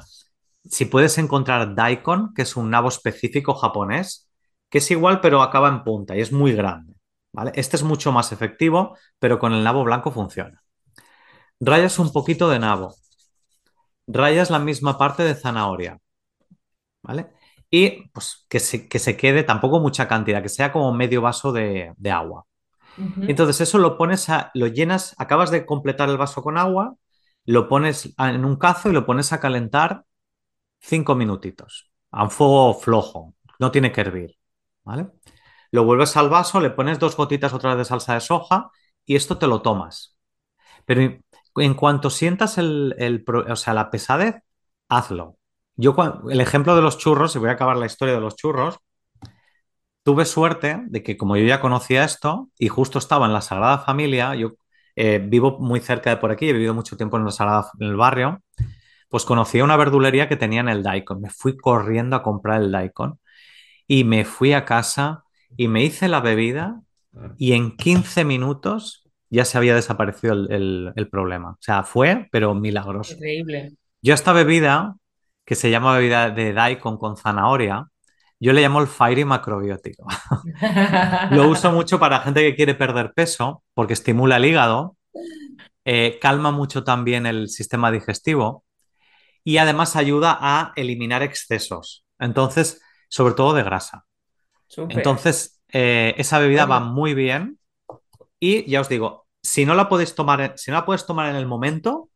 si 0.65 0.85
puedes 0.85 1.19
encontrar 1.19 1.75
daikon, 1.75 2.35
que 2.35 2.43
es 2.43 2.57
un 2.57 2.71
nabo 2.71 2.89
específico 2.89 3.55
japonés, 3.55 4.31
que 4.69 4.79
es 4.79 4.91
igual 4.91 5.21
pero 5.21 5.43
acaba 5.43 5.69
en 5.69 5.83
punta 5.83 6.17
y 6.17 6.21
es 6.21 6.33
muy 6.33 6.53
grande. 6.53 6.95
¿vale? 7.33 7.53
Este 7.55 7.77
es 7.77 7.83
mucho 7.83 8.13
más 8.13 8.33
efectivo, 8.33 8.97
pero 9.19 9.39
con 9.39 9.53
el 9.53 9.65
nabo 9.65 9.85
blanco 9.85 10.11
funciona. 10.11 10.63
Rayas 11.61 11.99
un 11.99 12.13
poquito 12.13 12.49
de 12.49 12.59
nabo. 12.59 12.95
Rayas 14.07 14.51
la 14.51 14.59
misma 14.59 14.97
parte 14.97 15.23
de 15.23 15.35
zanahoria. 15.35 15.99
¿Vale? 17.03 17.31
Y 17.71 18.09
pues 18.11 18.47
que 18.49 18.61
se, 18.61 18.89
que 18.89 18.99
se 18.99 19.17
quede 19.17 19.43
tampoco 19.43 19.81
mucha 19.81 20.09
cantidad, 20.09 20.43
que 20.43 20.49
sea 20.49 20.73
como 20.73 20.93
medio 20.95 21.21
vaso 21.21 21.53
de, 21.53 21.95
agua. 22.11 22.47
Entonces 23.23 23.61
eso 23.61 23.79
lo 23.79 23.97
pones 23.97 24.29
a, 24.29 24.51
lo 24.55 24.67
llenas, 24.67 25.15
acabas 25.19 25.51
de 25.53 25.65
completar 25.65 26.09
el 26.09 26.17
vaso 26.17 26.43
con 26.43 26.59
agua, 26.59 26.97
lo 27.45 27.69
pones 27.69 28.15
en 28.19 28.45
un 28.45 28.57
cazo 28.57 28.91
y 28.91 28.93
lo 28.93 29.07
pones 29.07 29.33
a 29.33 29.39
calentar 29.39 30.05
cinco 30.81 31.15
minutitos 31.15 31.91
a 32.11 32.25
un 32.25 32.31
fuego 32.31 32.75
flojo, 32.75 33.35
no 33.59 33.71
tiene 33.71 33.93
que 33.93 34.01
hervir. 34.01 34.37
¿vale? 34.85 35.09
Lo 35.71 35.85
vuelves 35.85 36.17
al 36.17 36.31
vaso, 36.31 36.61
le 36.61 36.71
pones 36.71 36.99
dos 36.99 37.17
gotitas 37.17 37.53
otra 37.53 37.71
vez 37.71 37.79
de 37.79 37.85
salsa 37.85 38.15
de 38.15 38.21
soja 38.21 38.71
y 39.05 39.17
esto 39.17 39.39
te 39.39 39.47
lo 39.47 39.63
tomas. 39.63 40.17
Pero 40.87 41.19
en 41.57 41.75
cuanto 41.75 42.11
sientas 42.11 42.59
el, 42.59 43.25
o 43.27 43.57
sea, 43.57 43.75
la 43.75 43.91
pesadez, 43.91 44.37
hazlo. 44.89 45.39
Yo, 45.79 45.97
el 46.29 46.41
ejemplo 46.41 46.77
de 46.77 46.83
los 46.83 46.99
churros, 46.99 47.35
y 47.35 47.39
voy 47.39 47.49
a 47.49 47.53
acabar 47.53 47.77
la 47.77 47.87
historia 47.87 48.15
de 48.15 48.21
los 48.21 48.37
churros, 48.37 48.79
tuve 50.03 50.25
suerte 50.25 50.83
de 50.87 51.03
que 51.03 51.17
como 51.17 51.37
yo 51.37 51.47
ya 51.47 51.61
conocía 51.61 52.05
esto 52.05 52.51
y 52.59 52.69
justo 52.69 52.99
estaba 52.99 53.27
en 53.27 53.33
la 53.33 53.41
Sagrada 53.41 53.79
Familia, 53.79 54.35
yo 54.35 54.53
eh, 54.97 55.21
vivo 55.25 55.59
muy 55.61 55.81
cerca 55.81 56.11
de 56.11 56.17
por 56.17 56.33
aquí, 56.33 56.49
he 56.49 56.53
vivido 56.53 56.75
mucho 56.75 56.97
tiempo 56.97 57.17
en 57.17 57.25
la 57.25 57.31
Sagrada, 57.31 57.71
en 57.79 57.87
el 57.87 57.97
barrio, 57.97 58.43
pues 59.09 59.25
conocí 59.25 59.61
una 59.61 59.77
verdulería 59.77 60.29
que 60.29 60.37
tenía 60.37 60.61
en 60.61 60.69
el 60.69 60.83
Daikon. 60.83 61.21
Me 61.21 61.31
fui 61.31 61.57
corriendo 61.57 62.17
a 62.17 62.23
comprar 62.23 62.61
el 62.61 62.73
Daikon 62.73 63.19
y 63.87 64.05
me 64.05 64.25
fui 64.25 64.53
a 64.53 64.65
casa 64.65 65.25
y 65.57 65.69
me 65.69 65.85
hice 65.85 66.09
la 66.09 66.21
bebida 66.21 66.83
y 67.39 67.53
en 67.53 67.77
15 67.77 68.25
minutos 68.25 69.09
ya 69.31 69.45
se 69.45 69.59
había 69.59 69.75
desaparecido 69.75 70.35
el, 70.35 71.09
problema. 71.11 71.53
O 71.53 71.59
sea, 71.61 71.85
fue, 71.85 72.29
pero 72.33 72.55
milagroso. 72.55 73.15
Increíble. 73.15 73.75
Yo 74.03 74.15
esta 74.15 74.33
bebida, 74.33 74.97
que 75.49 75.55
se 75.55 75.71
llama 75.71 75.97
bebida 75.97 76.29
de 76.29 76.53
daikon 76.53 76.99
con 76.99 77.17
zanahoria, 77.17 77.87
yo 78.39 78.53
le 78.53 78.61
llamo 78.61 78.83
el 78.83 78.87
fiery 78.87 79.25
macrobiótico. 79.25 80.07
Lo 81.31 81.49
uso 81.49 81.73
mucho 81.73 81.99
para 81.99 82.21
gente 82.21 82.43
que 82.43 82.55
quiere 82.55 82.75
perder 82.75 83.15
peso 83.15 83.63
porque 83.73 83.95
estimula 83.95 84.37
el 84.37 84.45
hígado, 84.45 84.99
eh, 85.87 86.19
calma 86.21 86.51
mucho 86.51 86.85
también 86.85 87.25
el 87.25 87.49
sistema 87.49 87.91
digestivo 87.91 88.67
y 89.43 89.57
además 89.57 89.97
ayuda 89.97 90.37
a 90.39 90.75
eliminar 90.77 91.23
excesos. 91.23 92.05
Entonces, 92.19 92.83
sobre 93.09 93.33
todo 93.33 93.55
de 93.55 93.63
grasa. 93.63 94.05
Entonces, 94.91 95.63
eh, 95.73 96.15
esa 96.19 96.39
bebida 96.39 96.67
va 96.67 96.81
muy 96.81 97.15
bien. 97.15 97.59
Y 98.39 98.71
ya 98.71 98.83
os 98.83 98.91
digo, 98.91 99.27
si 99.43 99.65
no 99.65 99.75
la 99.75 99.89
podéis 99.89 100.15
tomar, 100.15 100.53
si 100.59 100.71
no 100.71 100.77
la 100.77 100.85
puedes 100.85 101.07
tomar 101.07 101.31
en 101.31 101.37
el 101.37 101.47
momento, 101.47 102.11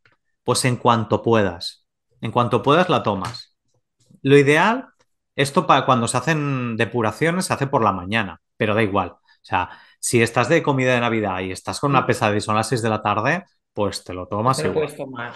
pues 0.44 0.66
en 0.66 0.76
cuanto 0.76 1.22
puedas. 1.22 1.81
En 2.22 2.30
cuanto 2.30 2.62
puedas, 2.62 2.88
la 2.88 3.02
tomas. 3.02 3.54
Lo 4.22 4.38
ideal, 4.38 4.86
esto 5.36 5.66
para 5.66 5.84
cuando 5.84 6.08
se 6.08 6.16
hacen 6.16 6.76
depuraciones, 6.76 7.46
se 7.46 7.52
hace 7.52 7.66
por 7.66 7.82
la 7.82 7.92
mañana, 7.92 8.40
pero 8.56 8.74
da 8.74 8.82
igual. 8.82 9.10
O 9.10 9.44
sea, 9.44 9.68
si 9.98 10.22
estás 10.22 10.48
de 10.48 10.62
comida 10.62 10.94
de 10.94 11.00
Navidad 11.00 11.40
y 11.40 11.50
estás 11.50 11.80
con 11.80 11.90
una 11.90 12.06
pesadilla 12.06 12.38
y 12.38 12.40
son 12.40 12.54
las 12.54 12.68
6 12.68 12.80
de 12.80 12.88
la 12.88 13.02
tarde, 13.02 13.44
pues 13.72 14.04
te 14.04 14.14
lo 14.14 14.26
tomas 14.28 14.56
te 14.56 14.68
lo 14.68 14.74
puedes 14.74 14.96
tomar. 14.96 15.32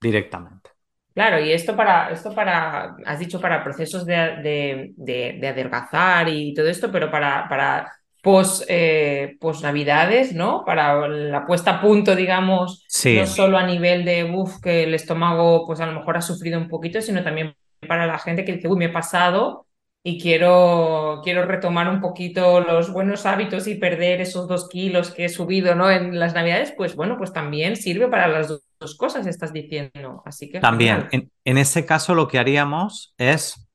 directamente. 0.00 0.70
Claro, 1.14 1.38
y 1.38 1.52
esto 1.52 1.76
para, 1.76 2.10
esto 2.10 2.34
para, 2.34 2.96
has 3.04 3.18
dicho 3.18 3.40
para 3.40 3.62
procesos 3.62 4.04
de, 4.04 4.92
de, 4.96 5.48
adelgazar 5.48 6.28
y 6.28 6.52
todo 6.54 6.66
esto, 6.66 6.90
pero 6.90 7.10
para, 7.10 7.48
para 7.48 7.92
post, 8.24 8.64
eh, 8.68 9.38
navidades, 9.62 10.34
¿no? 10.34 10.64
Para 10.64 11.06
la 11.06 11.46
puesta 11.46 11.72
a 11.72 11.80
punto, 11.80 12.16
digamos, 12.16 12.86
no 13.04 13.26
solo 13.26 13.58
a 13.58 13.66
nivel 13.66 14.04
de, 14.04 14.24
uff, 14.24 14.60
que 14.60 14.84
el 14.84 14.94
estómago 14.94 15.66
pues 15.66 15.78
a 15.80 15.86
lo 15.86 15.92
mejor 15.92 16.16
ha 16.16 16.22
sufrido 16.22 16.58
un 16.58 16.68
poquito, 16.68 17.00
sino 17.02 17.22
también 17.22 17.54
para 17.86 18.06
la 18.06 18.18
gente 18.18 18.44
que 18.44 18.54
dice, 18.54 18.66
uy, 18.66 18.78
me 18.78 18.86
he 18.86 18.88
pasado 18.88 19.66
y 20.02 20.20
quiero, 20.20 21.20
quiero 21.22 21.44
retomar 21.44 21.88
un 21.88 22.00
poquito 22.00 22.60
los 22.60 22.90
buenos 22.90 23.26
hábitos 23.26 23.66
y 23.66 23.74
perder 23.74 24.22
esos 24.22 24.48
dos 24.48 24.68
kilos 24.68 25.10
que 25.10 25.26
he 25.26 25.28
subido 25.28 25.74
¿no? 25.74 25.90
en 25.90 26.18
las 26.18 26.34
navidades, 26.34 26.72
pues 26.76 26.96
bueno, 26.96 27.16
pues 27.18 27.32
también 27.32 27.76
sirve 27.76 28.08
para 28.08 28.26
las 28.26 28.48
dos 28.48 28.96
cosas, 28.96 29.26
estás 29.26 29.52
diciendo. 29.52 30.22
Así 30.24 30.50
que. 30.50 30.60
También, 30.60 31.08
en, 31.10 31.58
ese 31.58 31.84
caso 31.84 32.14
lo 32.14 32.26
que 32.26 32.38
haríamos 32.38 33.14
es, 33.18 33.66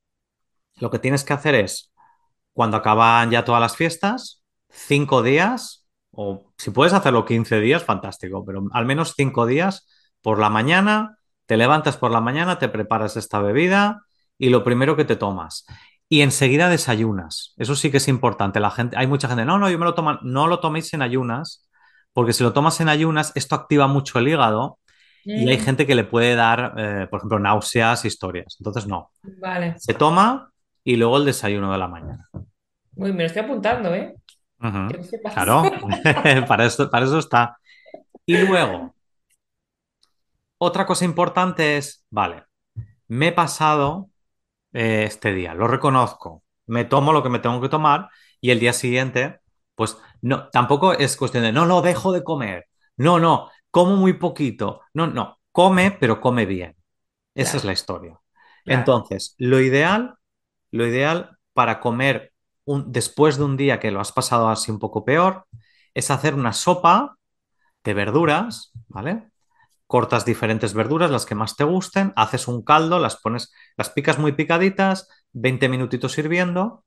lo 0.80 0.90
que 0.90 0.98
tienes 0.98 1.24
que 1.24 1.32
hacer 1.32 1.54
es, 1.54 1.92
cuando 2.52 2.76
acaban 2.76 3.30
ya 3.30 3.44
todas 3.44 3.60
las 3.60 3.76
fiestas, 3.76 4.39
cinco 4.70 5.22
días, 5.22 5.86
o 6.12 6.52
si 6.56 6.70
puedes 6.70 6.92
hacerlo 6.92 7.24
15 7.24 7.60
días, 7.60 7.84
fantástico, 7.84 8.44
pero 8.44 8.64
al 8.72 8.86
menos 8.86 9.14
cinco 9.16 9.46
días 9.46 9.88
por 10.22 10.38
la 10.38 10.50
mañana, 10.50 11.18
te 11.46 11.56
levantas 11.56 11.96
por 11.96 12.10
la 12.10 12.20
mañana, 12.20 12.58
te 12.58 12.68
preparas 12.68 13.16
esta 13.16 13.40
bebida 13.40 14.02
y 14.38 14.48
lo 14.50 14.64
primero 14.64 14.96
que 14.96 15.04
te 15.04 15.16
tomas 15.16 15.66
y 16.12 16.22
enseguida 16.22 16.68
desayunas. 16.68 17.54
Eso 17.56 17.76
sí 17.76 17.90
que 17.90 17.98
es 17.98 18.08
importante. 18.08 18.58
La 18.58 18.70
gente, 18.70 18.96
hay 18.96 19.06
mucha 19.06 19.28
gente, 19.28 19.44
no, 19.44 19.58
no, 19.58 19.70
yo 19.70 19.78
me 19.78 19.84
lo 19.84 19.94
tomo, 19.94 20.18
no 20.22 20.48
lo 20.48 20.58
toméis 20.58 20.92
en 20.92 21.02
ayunas, 21.02 21.68
porque 22.12 22.32
si 22.32 22.42
lo 22.42 22.52
tomas 22.52 22.80
en 22.80 22.88
ayunas, 22.88 23.32
esto 23.36 23.54
activa 23.54 23.86
mucho 23.86 24.18
el 24.18 24.26
hígado 24.26 24.80
y 25.24 25.48
hay 25.48 25.56
mm. 25.56 25.60
gente 25.60 25.86
que 25.86 25.94
le 25.94 26.02
puede 26.02 26.34
dar, 26.34 26.74
eh, 26.76 27.06
por 27.08 27.18
ejemplo, 27.18 27.38
náuseas, 27.38 28.04
historias. 28.04 28.56
Entonces, 28.58 28.88
no. 28.88 29.12
Vale. 29.40 29.76
Se 29.78 29.94
toma 29.94 30.50
y 30.82 30.96
luego 30.96 31.18
el 31.18 31.26
desayuno 31.26 31.70
de 31.70 31.78
la 31.78 31.86
mañana. 31.86 32.28
Uy, 32.96 33.12
me 33.12 33.20
lo 33.20 33.26
estoy 33.26 33.42
apuntando, 33.42 33.94
¿eh? 33.94 34.16
Claro, 35.32 35.62
para, 36.48 36.66
eso, 36.66 36.90
para 36.90 37.06
eso 37.06 37.18
está. 37.18 37.58
Y 38.26 38.36
luego, 38.38 38.94
otra 40.58 40.86
cosa 40.86 41.04
importante 41.04 41.76
es, 41.76 42.04
vale, 42.10 42.44
me 43.08 43.28
he 43.28 43.32
pasado 43.32 44.10
eh, 44.72 45.04
este 45.06 45.32
día, 45.34 45.54
lo 45.54 45.68
reconozco, 45.68 46.44
me 46.66 46.84
tomo 46.84 47.12
lo 47.12 47.22
que 47.22 47.30
me 47.30 47.40
tengo 47.40 47.60
que 47.60 47.68
tomar 47.68 48.08
y 48.40 48.50
el 48.50 48.60
día 48.60 48.72
siguiente, 48.72 49.40
pues 49.74 49.98
no, 50.22 50.48
tampoco 50.50 50.92
es 50.94 51.16
cuestión 51.16 51.44
de 51.44 51.52
no 51.52 51.66
lo 51.66 51.82
dejo 51.82 52.12
de 52.12 52.24
comer, 52.24 52.68
no, 52.96 53.18
no, 53.20 53.50
como 53.70 53.96
muy 53.96 54.14
poquito, 54.14 54.82
no, 54.94 55.06
no, 55.06 55.40
come, 55.52 55.92
pero 55.92 56.20
come 56.20 56.46
bien. 56.46 56.76
Esa 57.34 57.56
es 57.56 57.64
la 57.64 57.72
historia. 57.72 58.20
Entonces, 58.66 59.34
lo 59.38 59.60
ideal, 59.60 60.16
lo 60.70 60.86
ideal 60.86 61.38
para 61.54 61.80
comer 61.80 62.32
un, 62.64 62.92
después 62.92 63.36
de 63.38 63.44
un 63.44 63.56
día 63.56 63.80
que 63.80 63.90
lo 63.90 64.00
has 64.00 64.12
pasado 64.12 64.48
así 64.48 64.70
un 64.70 64.78
poco 64.78 65.04
peor, 65.04 65.46
es 65.94 66.10
hacer 66.10 66.34
una 66.34 66.52
sopa 66.52 67.16
de 67.84 67.94
verduras, 67.94 68.72
¿vale? 68.88 69.30
Cortas 69.86 70.24
diferentes 70.24 70.74
verduras, 70.74 71.10
las 71.10 71.26
que 71.26 71.34
más 71.34 71.56
te 71.56 71.64
gusten, 71.64 72.12
haces 72.16 72.48
un 72.48 72.62
caldo, 72.62 72.98
las 72.98 73.16
pones, 73.16 73.52
las 73.76 73.90
picas 73.90 74.18
muy 74.18 74.32
picaditas, 74.32 75.08
20 75.32 75.68
minutitos 75.68 76.16
hirviendo 76.18 76.84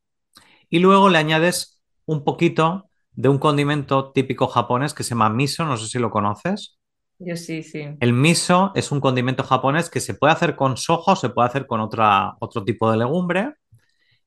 y 0.69 0.79
luego 0.79 1.09
le 1.09 1.17
añades 1.17 1.81
un 2.05 2.23
poquito 2.23 2.89
de 3.11 3.29
un 3.29 3.37
condimento 3.37 4.11
típico 4.11 4.47
japonés 4.47 4.93
que 4.93 5.03
se 5.03 5.11
llama 5.11 5.29
miso, 5.29 5.65
no 5.65 5.77
sé 5.77 5.87
si 5.87 5.99
lo 5.99 6.09
conoces. 6.09 6.79
Yo 7.19 7.35
sí, 7.35 7.63
sí. 7.63 7.85
El 7.99 8.13
miso 8.13 8.71
es 8.75 8.91
un 8.91 8.99
condimento 8.99 9.43
japonés 9.43 9.89
que 9.89 9.99
se 9.99 10.15
puede 10.15 10.33
hacer 10.33 10.55
con 10.55 10.77
soja 10.77 11.13
o 11.13 11.15
se 11.15 11.29
puede 11.29 11.47
hacer 11.47 11.67
con 11.67 11.79
otra, 11.79 12.35
otro 12.39 12.63
tipo 12.63 12.89
de 12.91 12.97
legumbre. 12.97 13.53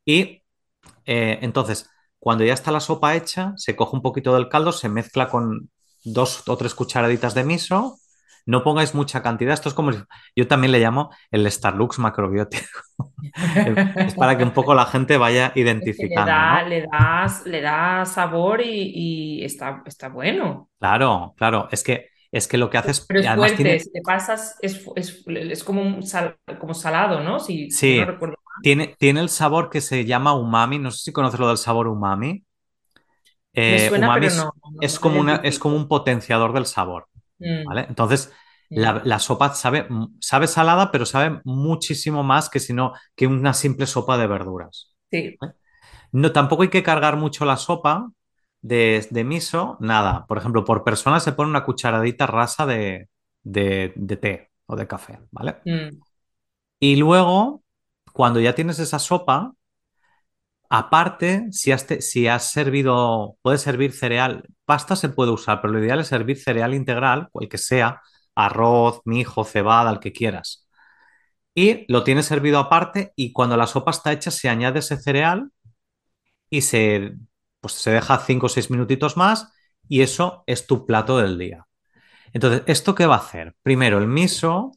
Y 0.05 0.43
eh, 1.05 1.39
entonces, 1.43 1.91
cuando 2.19 2.45
ya 2.45 2.55
está 2.55 2.71
la 2.71 2.81
sopa 2.81 3.15
hecha, 3.15 3.53
se 3.57 3.77
coge 3.77 3.97
un 3.97 4.03
poquito 4.03 4.35
del 4.35 4.49
caldo, 4.49 4.73
se 4.73 4.89
mezcla 4.89 5.29
con 5.29 5.71
dos 6.05 6.43
o 6.49 6.57
tres 6.57 6.75
cucharaditas 6.75 7.35
de 7.35 7.45
miso. 7.45 7.99
No 8.49 8.63
pongáis 8.63 8.95
mucha 8.95 9.23
cantidad. 9.23 9.55
Esto 9.55 9.69
es 9.69 9.75
como, 9.75 9.91
yo 10.37 10.47
también 10.47 10.71
le 10.71 10.79
llamo 10.79 11.11
el 11.33 11.51
Starlux 11.51 11.99
macrobiótico. 11.99 12.81
es 13.97 14.15
para 14.15 14.39
que 14.39 14.45
un 14.45 14.53
poco 14.53 14.73
la 14.73 14.87
gente 14.87 15.17
vaya 15.17 15.51
identificando. 15.57 16.31
le, 16.69 16.83
da, 16.83 17.33
le, 17.45 17.61
das, 17.61 18.13
sabor 18.13 18.61
y, 18.65 19.45
está, 19.45 19.83
está 19.85 20.09
bueno. 20.09 20.71
Claro, 20.79 21.35
claro. 21.37 21.69
Es 21.73 21.83
que 21.83 22.11
es 22.31 22.47
que 22.47 22.59
lo 22.59 22.71
que 22.71 22.79
haces. 22.79 23.05
Pero 23.09 23.21
es 23.21 23.35
fuerte, 23.35 23.81
si 23.81 23.93
te 23.93 24.01
pasas, 24.03 24.57
es, 24.61 25.65
como, 25.65 26.01
como 26.61 26.75
salado, 26.75 27.23
¿no? 27.23 27.41
sí, 27.41 27.69
tiene, 28.63 28.97
tiene 28.99 29.21
el 29.21 29.29
sabor 29.29 29.71
que 29.71 29.81
se 29.81 30.05
llama 30.05 30.35
umami. 30.35 30.79
No 30.79 30.91
sé 30.91 31.05
si 31.05 31.13
conoces 31.13 31.41
lo 31.41 31.49
del 31.49 31.59
sabor 31.59 31.89
umami. 31.89 32.45
Eh, 33.53 33.91
umami 33.95 34.27
es, 34.81 34.99
como 34.99 35.21
una, 35.21 35.37
es 35.37 35.59
como 35.59 35.77
un 35.77 35.89
potenciador 35.89 36.53
del 36.53 36.67
sabor. 36.67 37.09
Mm. 37.39 37.65
¿vale? 37.65 37.87
Entonces, 37.89 38.33
mm. 38.71 38.81
la, 39.05 39.19
sopa 39.19 39.55
sabe, 39.55 39.87
sabe 40.21 40.47
salada, 40.47 40.91
pero 40.91 41.07
sabe 41.07 41.41
muchísimo 41.45 42.23
más 42.23 42.49
que 42.49 42.61
si 42.61 42.73
no 42.73 42.93
que 43.15 43.27
una 43.27 43.55
simple 43.55 43.87
sopa 43.87 44.19
de 44.19 44.27
verduras. 44.27 44.95
Sí. 45.11 45.37
No, 46.13 46.33
tampoco 46.33 46.63
hay 46.63 46.71
que 46.71 46.83
cargar 46.83 47.17
mucho 47.17 47.45
la 47.45 47.57
sopa, 47.57 48.11
de, 48.63 49.25
miso, 49.25 49.77
nada. 49.81 50.27
Por 50.27 50.39
ejemplo, 50.39 50.65
por 50.65 50.85
persona 50.85 51.21
se 51.21 51.33
pone 51.33 51.51
una 51.51 51.65
cucharadita 51.65 52.27
rasa 52.27 52.67
de, 52.67 53.09
té 53.53 54.51
o 54.67 54.77
de 54.77 54.87
café, 54.87 55.21
¿vale? 55.31 55.57
Mm. 55.65 56.01
Y 56.81 56.97
luego, 56.97 57.63
cuando 58.17 58.41
ya 58.41 58.55
tienes 58.55 58.79
esa 58.79 58.99
sopa, 58.99 59.53
aparte, 60.71 61.49
si 61.53 61.71
has, 62.29 62.51
servido, 62.51 63.37
puedes 63.43 63.61
servir 63.61 63.93
cereal, 63.93 64.45
pasta 64.65 64.97
se 64.97 65.11
puede 65.11 65.33
usar, 65.33 65.61
pero 65.61 65.75
lo 65.75 65.85
ideal 65.85 66.01
es 66.01 66.09
servir 66.09 66.39
cereal 66.39 66.73
integral, 66.73 67.29
el 67.41 67.49
que 67.49 67.59
sea, 67.59 68.01
arroz, 68.35 69.03
mijo, 69.05 69.45
cebada, 69.45 69.91
el 69.91 70.01
que 70.01 70.13
quieras. 70.13 70.67
Y 71.55 71.85
lo 71.93 72.05
tienes 72.05 72.25
servido 72.27 72.59
aparte 72.59 73.13
y 73.17 73.33
cuando 73.33 73.57
la 73.59 73.67
sopa 73.67 73.91
está 73.91 74.13
hecha 74.13 74.31
se 74.31 74.49
añade 74.49 74.79
ese 74.79 74.97
cereal 74.97 75.51
y 76.51 76.63
se 76.63 77.17
pues 77.61 77.75
se 77.75 77.91
deja 77.91 78.19
5 78.19 78.47
o 78.47 78.49
6 78.49 78.71
minutitos 78.71 79.17
más 79.19 79.53
y 79.89 80.03
eso 80.03 80.43
es 80.47 80.67
tu 80.67 80.87
plato 80.87 81.19
del 81.19 81.39
día. 81.39 81.67
Entonces, 82.33 82.63
¿esto 82.67 82.95
qué 82.95 83.07
va 83.07 83.17
a 83.17 83.19
hacer? 83.19 83.55
Primero, 83.63 83.99
el 83.99 84.07
miso 84.07 84.73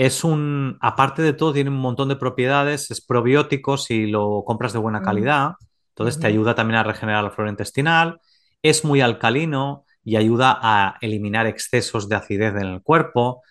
es 0.00 0.24
un, 0.24 0.78
aparte 0.80 1.20
de 1.20 1.34
todo, 1.34 1.52
tiene 1.52 1.68
un 1.68 1.76
montón 1.76 2.08
de 2.08 2.16
propiedades, 2.16 2.90
es 2.90 3.04
probiótico 3.04 3.76
si 3.76 4.06
lo 4.06 4.44
compras 4.46 4.72
de 4.72 4.78
buena 4.78 5.00
mm. 5.00 5.04
calidad, 5.04 5.52
entonces 5.90 6.18
te 6.18 6.26
ayuda 6.26 6.54
también 6.54 6.78
a 6.78 6.84
regenerar 6.84 7.22
la 7.22 7.30
flora 7.30 7.50
intestinal, 7.50 8.18
es 8.62 8.82
muy 8.82 9.02
alcalino 9.02 9.84
y 10.02 10.16
ayuda 10.16 10.58
a 10.58 10.96
eliminar 11.02 11.46
excesos 11.46 12.08
de 12.08 12.16
acidez 12.16 12.54
en 12.54 12.66
el 12.66 12.82
cuerpo. 12.82 13.42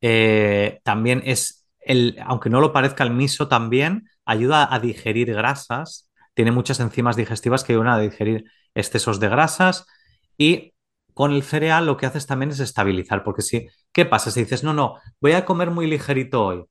Eh, 0.00 0.78
también 0.84 1.22
es, 1.24 1.66
el, 1.80 2.16
aunque 2.24 2.50
no 2.50 2.60
lo 2.60 2.72
parezca, 2.72 3.02
el 3.02 3.10
miso 3.10 3.48
también 3.48 4.08
ayuda 4.24 4.72
a 4.72 4.78
digerir 4.78 5.34
grasas. 5.34 6.08
Tiene 6.34 6.52
muchas 6.52 6.78
enzimas 6.78 7.16
digestivas 7.16 7.64
que 7.64 7.72
ayudan 7.72 7.88
a 7.88 7.98
digerir 7.98 8.44
excesos 8.76 9.18
de 9.18 9.28
grasas. 9.28 9.86
Y 10.38 10.72
con 11.16 11.32
el 11.32 11.42
cereal 11.42 11.86
lo 11.86 11.96
que 11.96 12.04
haces 12.04 12.26
también 12.26 12.50
es 12.50 12.60
estabilizar, 12.60 13.24
porque 13.24 13.40
si, 13.40 13.66
¿qué 13.90 14.04
pasa? 14.04 14.30
Si 14.30 14.40
dices, 14.40 14.62
no, 14.62 14.74
no, 14.74 14.96
voy 15.18 15.32
a 15.32 15.46
comer 15.46 15.70
muy 15.70 15.86
ligerito 15.86 16.44
hoy, 16.44 16.62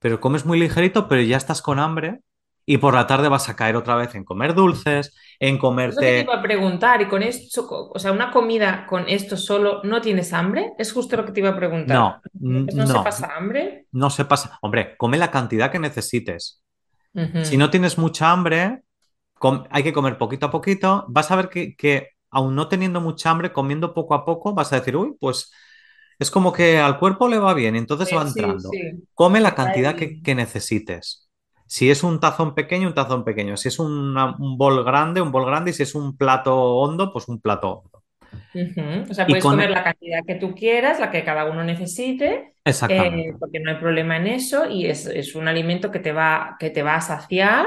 pero 0.00 0.18
comes 0.18 0.44
muy 0.44 0.58
ligerito, 0.58 1.06
pero 1.06 1.22
ya 1.22 1.36
estás 1.36 1.62
con 1.62 1.78
hambre 1.78 2.18
y 2.66 2.78
por 2.78 2.94
la 2.94 3.06
tarde 3.06 3.28
vas 3.28 3.48
a 3.48 3.54
caer 3.54 3.76
otra 3.76 3.94
vez 3.94 4.16
en 4.16 4.24
comer 4.24 4.54
dulces, 4.54 5.14
en 5.38 5.56
comerte... 5.56 6.18
Eso 6.18 6.26
te 6.26 6.32
iba 6.32 6.40
a 6.40 6.42
preguntar, 6.42 7.00
y 7.00 7.06
con 7.06 7.22
esto, 7.22 7.64
o 7.94 7.96
sea, 8.00 8.10
una 8.10 8.32
comida 8.32 8.86
con 8.88 9.08
esto 9.08 9.36
solo, 9.36 9.82
¿no 9.84 10.00
tienes 10.00 10.32
hambre? 10.32 10.72
Es 10.78 10.92
justo 10.92 11.16
lo 11.16 11.24
que 11.24 11.30
te 11.30 11.38
iba 11.38 11.50
a 11.50 11.56
preguntar. 11.56 11.96
No, 11.96 12.66
¿No, 12.74 12.86
se 12.88 12.94
pasa 12.94 13.36
hambre? 13.36 13.86
No 13.92 14.10
se 14.10 14.24
pasa. 14.24 14.58
Hombre, 14.62 14.96
come 14.96 15.16
la 15.16 15.30
cantidad 15.30 15.70
que 15.70 15.78
necesites. 15.78 16.60
Si 17.44 17.56
no 17.56 17.70
tienes 17.70 17.98
mucha 17.98 18.32
hambre, 18.32 18.82
hay 19.70 19.82
que 19.84 19.92
comer 19.92 20.18
poquito 20.18 20.46
a 20.46 20.50
poquito. 20.50 21.04
Vas 21.06 21.30
a 21.30 21.36
ver 21.36 21.48
que, 21.48 21.76
que, 21.76 22.11
aún 22.32 22.54
no 22.54 22.68
teniendo 22.68 23.00
mucha 23.00 23.30
hambre, 23.30 23.52
comiendo 23.52 23.94
poco 23.94 24.14
a 24.14 24.24
poco, 24.24 24.54
vas 24.54 24.72
a 24.72 24.80
decir, 24.80 24.96
uy, 24.96 25.14
pues 25.20 25.52
es 26.18 26.30
como 26.30 26.52
que 26.52 26.78
al 26.78 26.98
cuerpo 26.98 27.28
le 27.28 27.38
va 27.38 27.54
bien, 27.54 27.76
entonces 27.76 28.08
va 28.16 28.22
entrando. 28.22 28.70
Come 29.14 29.40
la 29.40 29.54
cantidad 29.54 29.94
que, 29.94 30.34
necesites. 30.34 31.28
Si 31.66 31.90
es 31.90 32.02
un 32.02 32.20
tazón 32.20 32.54
pequeño, 32.54 32.88
un 32.88 32.94
tazón 32.94 33.24
pequeño. 33.24 33.56
Si 33.56 33.68
es 33.68 33.78
un 33.78 34.14
bol 34.58 34.84
grande, 34.84 35.20
un 35.20 35.32
bol 35.32 35.46
grande. 35.46 35.70
Y 35.70 35.74
si 35.74 35.84
es 35.84 35.94
un 35.94 36.16
plato 36.16 36.54
hondo, 36.54 37.12
pues 37.12 37.28
un 37.28 37.40
plato 37.40 37.70
hondo. 37.70 38.02
O 39.10 39.14
sea, 39.14 39.26
puedes 39.26 39.42
comer 39.42 39.70
la 39.70 39.82
cantidad 39.82 40.20
que 40.26 40.34
tú 40.34 40.54
quieras, 40.54 41.00
la 41.00 41.10
que 41.10 41.24
cada 41.24 41.46
uno 41.46 41.64
necesite. 41.64 42.54
Eh, 42.64 43.34
porque 43.40 43.60
no 43.60 43.70
hay 43.70 43.76
problema 43.76 44.16
en 44.18 44.26
eso 44.26 44.68
y 44.68 44.86
es, 44.86 45.06
es, 45.06 45.34
un 45.34 45.48
alimento 45.48 45.90
que 45.90 45.98
te 45.98 46.12
va, 46.12 46.56
que 46.60 46.70
te 46.70 46.82
va 46.82 46.94
a 46.94 47.00
saciar 47.00 47.66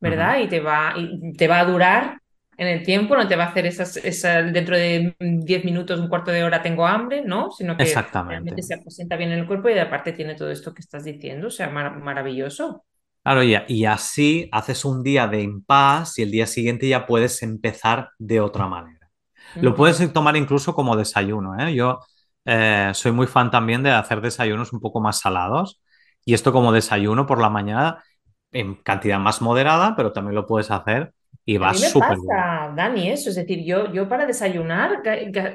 ¿verdad? 0.00 0.38
Y 0.40 0.48
te 0.48 0.60
va, 0.60 0.94
y 0.96 1.32
te 1.32 1.48
va 1.48 1.60
a 1.60 1.64
durar 1.64 2.20
en 2.56 2.68
el 2.68 2.82
tiempo, 2.82 3.16
no 3.16 3.26
te 3.26 3.36
va 3.36 3.44
a 3.44 3.48
hacer 3.48 3.66
esas, 3.66 3.94
dentro 4.52 4.76
de 4.76 5.14
10 5.18 5.64
minutos, 5.64 6.00
un 6.00 6.08
cuarto 6.08 6.30
de 6.30 6.44
hora 6.44 6.62
tengo 6.62 6.86
hambre, 6.86 7.22
¿no? 7.24 7.50
Sino 7.50 7.76
que 7.76 7.84
realmente 8.26 8.62
se 8.62 8.78
presenta 8.78 9.16
bien 9.16 9.32
en 9.32 9.40
el 9.40 9.46
cuerpo 9.46 9.68
y 9.68 9.78
aparte 9.78 10.12
tiene 10.12 10.34
todo 10.34 10.50
esto 10.50 10.72
que 10.72 10.80
estás 10.80 11.04
diciendo, 11.04 11.48
o 11.48 11.50
sea, 11.50 11.68
maravilloso. 11.68 12.84
Claro, 13.22 13.42
y, 13.42 13.56
y 13.68 13.84
así 13.86 14.48
haces 14.52 14.84
un 14.84 15.02
día 15.02 15.26
de 15.26 15.42
impas 15.42 16.18
y 16.18 16.22
el 16.22 16.30
día 16.30 16.46
siguiente 16.46 16.88
ya 16.88 17.06
puedes 17.06 17.42
empezar 17.42 18.10
de 18.18 18.40
otra 18.40 18.68
manera. 18.68 19.10
Lo 19.56 19.74
puedes 19.74 20.12
tomar 20.12 20.36
incluso 20.36 20.74
como 20.74 20.96
desayuno, 20.96 21.58
¿eh? 21.58 21.74
Yo 21.74 22.00
eh, 22.44 22.90
soy 22.94 23.12
muy 23.12 23.26
fan 23.26 23.50
también 23.50 23.82
de 23.82 23.90
hacer 23.90 24.20
desayunos 24.20 24.72
un 24.72 24.80
poco 24.80 25.00
más 25.00 25.20
salados 25.20 25.80
y 26.24 26.34
esto 26.34 26.52
como 26.52 26.72
desayuno 26.72 27.26
por 27.26 27.40
la 27.40 27.50
mañana 27.50 28.02
en 28.52 28.74
cantidad 28.76 29.18
más 29.18 29.42
moderada, 29.42 29.94
pero 29.96 30.12
también 30.12 30.34
lo 30.34 30.46
puedes 30.46 30.70
hacer 30.70 31.12
y 31.44 31.58
va 31.58 31.74
súper 31.74 32.16
bien. 32.16 32.76
Dani, 32.76 33.10
eso. 33.10 33.30
Es 33.30 33.36
decir, 33.36 33.64
yo, 33.64 33.92
yo 33.92 34.08
para 34.08 34.26
desayunar 34.26 35.02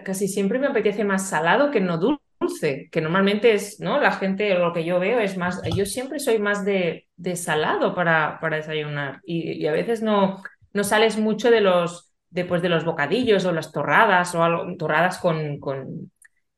casi 0.03 0.27
siempre 0.27 0.59
me 0.59 0.67
apetece 0.67 1.03
más 1.03 1.29
salado 1.29 1.71
que 1.71 1.81
no 1.81 1.97
dulce, 1.97 2.89
que 2.91 3.01
normalmente 3.01 3.53
es, 3.53 3.79
¿no? 3.79 3.99
La 3.99 4.11
gente, 4.11 4.53
lo 4.55 4.71
que 4.71 4.83
yo 4.83 4.99
veo 4.99 5.19
es 5.19 5.37
más, 5.37 5.61
yo 5.75 5.85
siempre 5.85 6.19
soy 6.19 6.39
más 6.39 6.63
de, 6.63 7.07
de 7.15 7.35
salado 7.35 7.95
para, 7.95 8.39
para 8.39 8.57
desayunar 8.57 9.21
y, 9.23 9.65
a 9.65 9.71
veces 9.71 10.01
no, 10.03 10.43
no 10.73 10.83
sales 10.83 11.17
mucho 11.17 11.49
de 11.49 11.61
los, 11.61 12.13
después 12.29 12.61
de 12.61 12.69
los 12.69 12.85
bocadillos 12.85 13.45
o 13.45 13.51
las 13.51 13.71
torradas 13.71 14.35
o 14.35 14.43
algo, 14.43 14.77
torradas 14.77 15.17
con, 15.17 15.59
con 15.59 16.11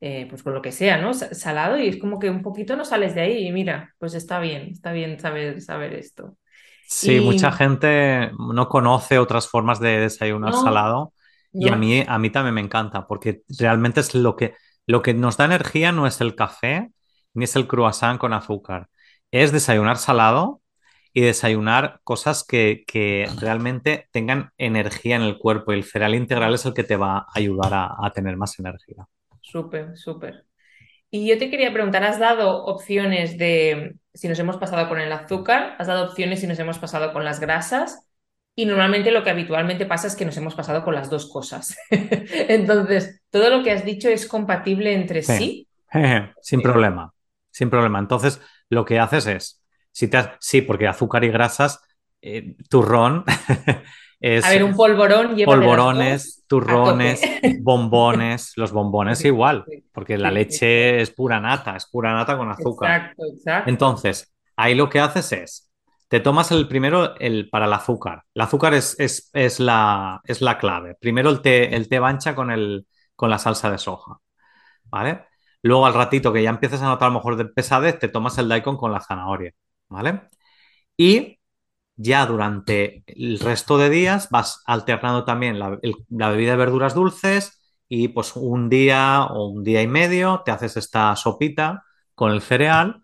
eh, 0.04 0.26
pues 0.28 0.42
con 0.42 0.52
lo 0.52 0.60
que 0.60 0.72
sea, 0.72 0.98
¿no? 0.98 1.14
Salado 1.14 1.78
y 1.78 1.88
es 1.88 1.96
como 1.96 2.18
que 2.18 2.28
un 2.28 2.42
poquito 2.42 2.76
no 2.76 2.84
sales 2.84 3.14
de 3.14 3.20
ahí 3.22 3.46
y 3.46 3.52
mira, 3.52 3.94
pues 3.98 4.14
está 4.14 4.40
bien, 4.40 4.72
está 4.72 4.92
bien 4.92 5.18
saber, 5.18 5.60
saber 5.62 5.94
esto. 5.94 6.36
Sí, 6.92 7.20
mucha 7.20 7.50
gente 7.52 8.30
no 8.38 8.68
conoce 8.68 9.18
otras 9.18 9.48
formas 9.48 9.80
de 9.80 9.98
desayunar 10.00 10.52
salado. 10.52 11.12
Y 11.52 11.68
a 11.68 11.76
mí, 11.76 12.04
a 12.06 12.18
mí 12.18 12.30
también 12.30 12.54
me 12.54 12.60
encanta 12.60 13.06
porque 13.06 13.42
realmente 13.58 14.00
es 14.00 14.14
lo 14.14 14.36
que, 14.36 14.54
lo 14.86 15.02
que 15.02 15.14
nos 15.14 15.36
da 15.36 15.44
energía 15.44 15.92
no 15.92 16.06
es 16.06 16.20
el 16.20 16.34
café 16.34 16.90
ni 17.34 17.44
es 17.44 17.56
el 17.56 17.66
croissant 17.66 18.18
con 18.18 18.32
azúcar, 18.32 18.88
es 19.30 19.52
desayunar 19.52 19.96
salado 19.96 20.60
y 21.14 21.22
desayunar 21.22 22.00
cosas 22.04 22.44
que, 22.44 22.84
que, 22.86 23.28
realmente 23.38 24.08
tengan 24.12 24.50
energía 24.56 25.16
en 25.16 25.22
el 25.22 25.38
cuerpo. 25.38 25.72
Y 25.72 25.76
el 25.76 25.84
cereal 25.84 26.14
integral 26.14 26.54
es 26.54 26.64
el 26.64 26.74
que 26.74 26.84
te 26.84 26.96
va 26.96 27.18
a 27.18 27.26
ayudar 27.34 27.72
a 27.74 28.10
tener 28.14 28.36
más 28.36 28.58
energía. 28.58 29.06
Súper, 29.40 29.96
súper. 29.96 30.46
Y 31.14 31.28
yo 31.28 31.36
te 31.36 31.50
quería 31.50 31.74
preguntar, 31.74 32.02
¿has 32.04 32.18
dado 32.18 32.64
opciones 32.64 33.36
de 33.36 33.96
si 34.14 34.28
nos 34.28 34.38
hemos 34.38 34.56
pasado 34.56 34.88
con 34.88 34.98
el 34.98 35.12
azúcar? 35.12 35.76
¿Has 35.78 35.86
dado 35.86 36.06
opciones 36.06 36.40
si 36.40 36.46
nos 36.46 36.58
hemos 36.58 36.78
pasado 36.78 37.12
con 37.12 37.22
las 37.22 37.38
grasas? 37.38 38.08
Y 38.56 38.64
normalmente 38.64 39.10
lo 39.10 39.22
que 39.22 39.28
habitualmente 39.28 39.84
pasa 39.84 40.06
es 40.06 40.16
que 40.16 40.24
nos 40.24 40.38
hemos 40.38 40.54
pasado 40.54 40.82
con 40.82 40.94
las 40.94 41.10
dos 41.10 41.28
cosas. 41.30 41.76
Entonces, 41.90 43.20
¿todo 43.28 43.50
lo 43.50 43.62
que 43.62 43.72
has 43.72 43.84
dicho 43.84 44.08
es 44.08 44.26
compatible 44.26 44.94
entre 44.94 45.20
sí? 45.20 45.68
Sin 46.40 46.62
problema, 46.62 47.12
sin 47.50 47.68
problema. 47.68 47.98
Entonces, 47.98 48.40
lo 48.70 48.86
que 48.86 48.98
haces 48.98 49.26
es, 49.26 49.62
si 49.90 50.08
te 50.08 50.18
sí, 50.40 50.62
porque 50.62 50.88
azúcar 50.88 51.24
y 51.24 51.28
grasas, 51.28 51.82
eh, 52.22 52.56
turrón 52.70 53.26
a 54.22 54.50
ver, 54.50 54.62
un 54.62 54.74
polvorón 54.74 55.36
polvorones, 55.44 56.44
turrones, 56.46 57.20
bombones, 57.60 58.52
los 58.56 58.72
bombones 58.72 59.24
igual, 59.24 59.64
porque 59.92 60.16
la 60.16 60.30
leche 60.30 61.00
es 61.00 61.10
pura 61.10 61.40
nata, 61.40 61.76
es 61.76 61.86
pura 61.86 62.14
nata 62.14 62.36
con 62.36 62.50
azúcar. 62.50 62.90
Exacto, 62.90 63.22
exacto. 63.34 63.70
Entonces, 63.70 64.32
ahí 64.56 64.74
lo 64.74 64.88
que 64.88 65.00
haces 65.00 65.32
es, 65.32 65.72
te 66.06 66.20
tomas 66.20 66.52
el 66.52 66.68
primero 66.68 67.16
el, 67.18 67.48
para 67.48 67.66
el 67.66 67.72
azúcar. 67.72 68.22
El 68.34 68.42
azúcar 68.42 68.74
es, 68.74 68.96
es, 68.98 69.60
la, 69.60 70.20
es 70.24 70.40
la 70.40 70.58
clave. 70.58 70.94
Primero 70.94 71.30
el 71.30 71.40
té, 71.40 71.74
el 71.74 71.88
té 71.88 71.98
bancha 71.98 72.34
con, 72.34 72.50
el, 72.50 72.86
con 73.16 73.28
la 73.30 73.38
salsa 73.38 73.70
de 73.70 73.78
soja, 73.78 74.18
¿vale? 74.84 75.24
Luego 75.62 75.86
al 75.86 75.94
ratito 75.94 76.32
que 76.32 76.42
ya 76.42 76.50
empiezas 76.50 76.82
a 76.82 76.86
notar 76.86 77.06
a 77.06 77.10
lo 77.10 77.18
mejor 77.18 77.36
de 77.36 77.46
pesadez, 77.46 77.98
te 77.98 78.08
tomas 78.08 78.38
el 78.38 78.48
daikon 78.48 78.76
con 78.76 78.92
la 78.92 79.00
zanahoria, 79.00 79.52
¿vale? 79.88 80.28
Y 80.96 81.38
ya 81.96 82.26
durante 82.26 83.04
el 83.06 83.38
resto 83.38 83.78
de 83.78 83.90
días 83.90 84.28
vas 84.30 84.62
alternando 84.66 85.24
también 85.24 85.58
la, 85.58 85.78
bebida 86.30 86.52
de 86.52 86.56
verduras 86.56 86.94
dulces 86.94 87.60
y 87.88 88.08
pues 88.08 88.34
un 88.36 88.68
día 88.68 89.24
o 89.24 89.48
un 89.48 89.62
día 89.64 89.82
y 89.82 89.86
medio 89.86 90.42
te 90.44 90.50
haces 90.50 90.76
esta 90.76 91.14
sopita 91.16 91.84
con 92.14 92.32
el 92.32 92.40
cereal 92.42 93.02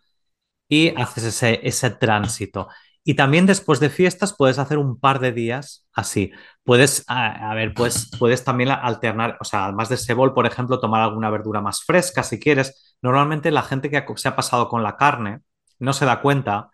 y 0.68 0.88
haces 1.00 1.24
ese, 1.24 1.60
ese 1.62 1.90
tránsito. 1.90 2.68
Y 3.08 3.14
también 3.14 3.46
después 3.46 3.80
de 3.80 3.88
fiestas 3.88 4.34
puedes 4.36 4.58
hacer 4.58 4.76
un 4.76 5.00
par 5.00 5.18
de 5.18 5.32
días 5.32 5.86
así. 5.94 6.30
Puedes, 6.62 7.04
a, 7.08 7.54
ver, 7.54 7.72
pues 7.72 8.10
puedes 8.18 8.44
también 8.44 8.68
alternar, 8.70 9.38
o 9.40 9.44
sea, 9.44 9.64
además 9.64 9.88
de 9.88 9.94
ese 9.94 10.12
bol, 10.12 10.34
por 10.34 10.44
ejemplo, 10.44 10.78
tomar 10.78 11.00
alguna 11.00 11.30
verdura 11.30 11.62
más 11.62 11.82
fresca 11.84 12.22
si 12.22 12.38
quieres. 12.38 12.96
Normalmente 13.00 13.50
la 13.50 13.62
gente 13.62 13.88
que 13.88 14.04
se 14.16 14.28
ha 14.28 14.36
pasado 14.36 14.68
con 14.68 14.82
la 14.82 14.98
carne 14.98 15.40
no 15.78 15.94
se 15.94 16.04
da 16.04 16.20
cuenta 16.20 16.68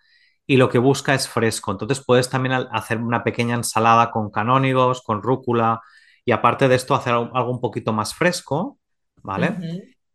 y 0.46 0.56
lo 0.56 0.68
que 0.68 0.78
busca 0.78 1.14
es 1.14 1.28
fresco. 1.28 1.72
Entonces 1.72 2.04
puedes 2.04 2.28
también 2.28 2.54
hacer 2.70 2.98
una 2.98 3.24
pequeña 3.24 3.54
ensalada 3.54 4.10
con 4.10 4.30
canónigos, 4.30 5.02
con 5.02 5.22
rúcula 5.22 5.80
y 6.24 6.32
aparte 6.32 6.68
de 6.68 6.74
esto 6.74 6.94
hacer 6.94 7.14
algo 7.14 7.50
un 7.50 7.60
poquito 7.60 7.92
más 7.92 8.14
fresco, 8.14 8.78
¿vale? 9.22 9.56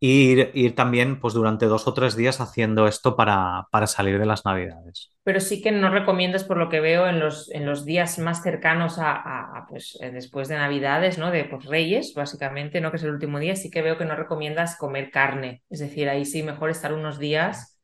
y 0.02 0.50
ir, 0.54 0.76
también 0.76 1.20
pues 1.20 1.34
durante 1.34 1.66
dos 1.66 1.86
o 1.88 1.94
tres 1.94 2.16
días 2.16 2.40
haciendo 2.40 2.88
esto 2.88 3.18
para, 3.18 3.68
salir 3.86 4.18
de 4.18 4.26
las 4.26 4.46
navidades. 4.46 5.12
Pero 5.24 5.42
sí 5.42 5.62
que 5.62 5.72
no 5.72 5.90
recomiendas, 5.90 6.46
por 6.46 6.58
lo 6.58 6.70
que 6.70 6.80
veo, 6.80 7.08
en 7.08 7.20
los, 7.20 7.52
en 7.52 7.66
los 7.66 7.86
días 7.86 8.18
más 8.18 8.42
cercanos 8.42 8.96
a, 8.98 9.66
pues 9.70 9.98
eh, 10.02 10.12
después 10.12 10.48
de 10.48 10.56
navidades, 10.56 11.18
¿no? 11.18 11.32
De 11.32 11.44
pues, 11.44 11.66
Reyes, 11.66 12.14
básicamente, 12.16 12.80
¿no? 12.80 12.92
Que 12.92 12.98
es 12.98 13.04
el 13.04 13.12
último 13.12 13.40
día, 13.40 13.58
sí 13.58 13.70
que 13.70 13.82
veo 13.82 13.98
que 13.98 14.06
no 14.06 14.16
recomiendas 14.16 14.78
comer 14.78 15.12
carne. 15.12 15.64
Es 15.70 15.80
decir, 15.80 16.08
ahí 16.08 16.24
sí 16.24 16.44
mejor 16.44 16.70
estar 16.70 16.94
unos 16.94 17.20
días 17.20 17.79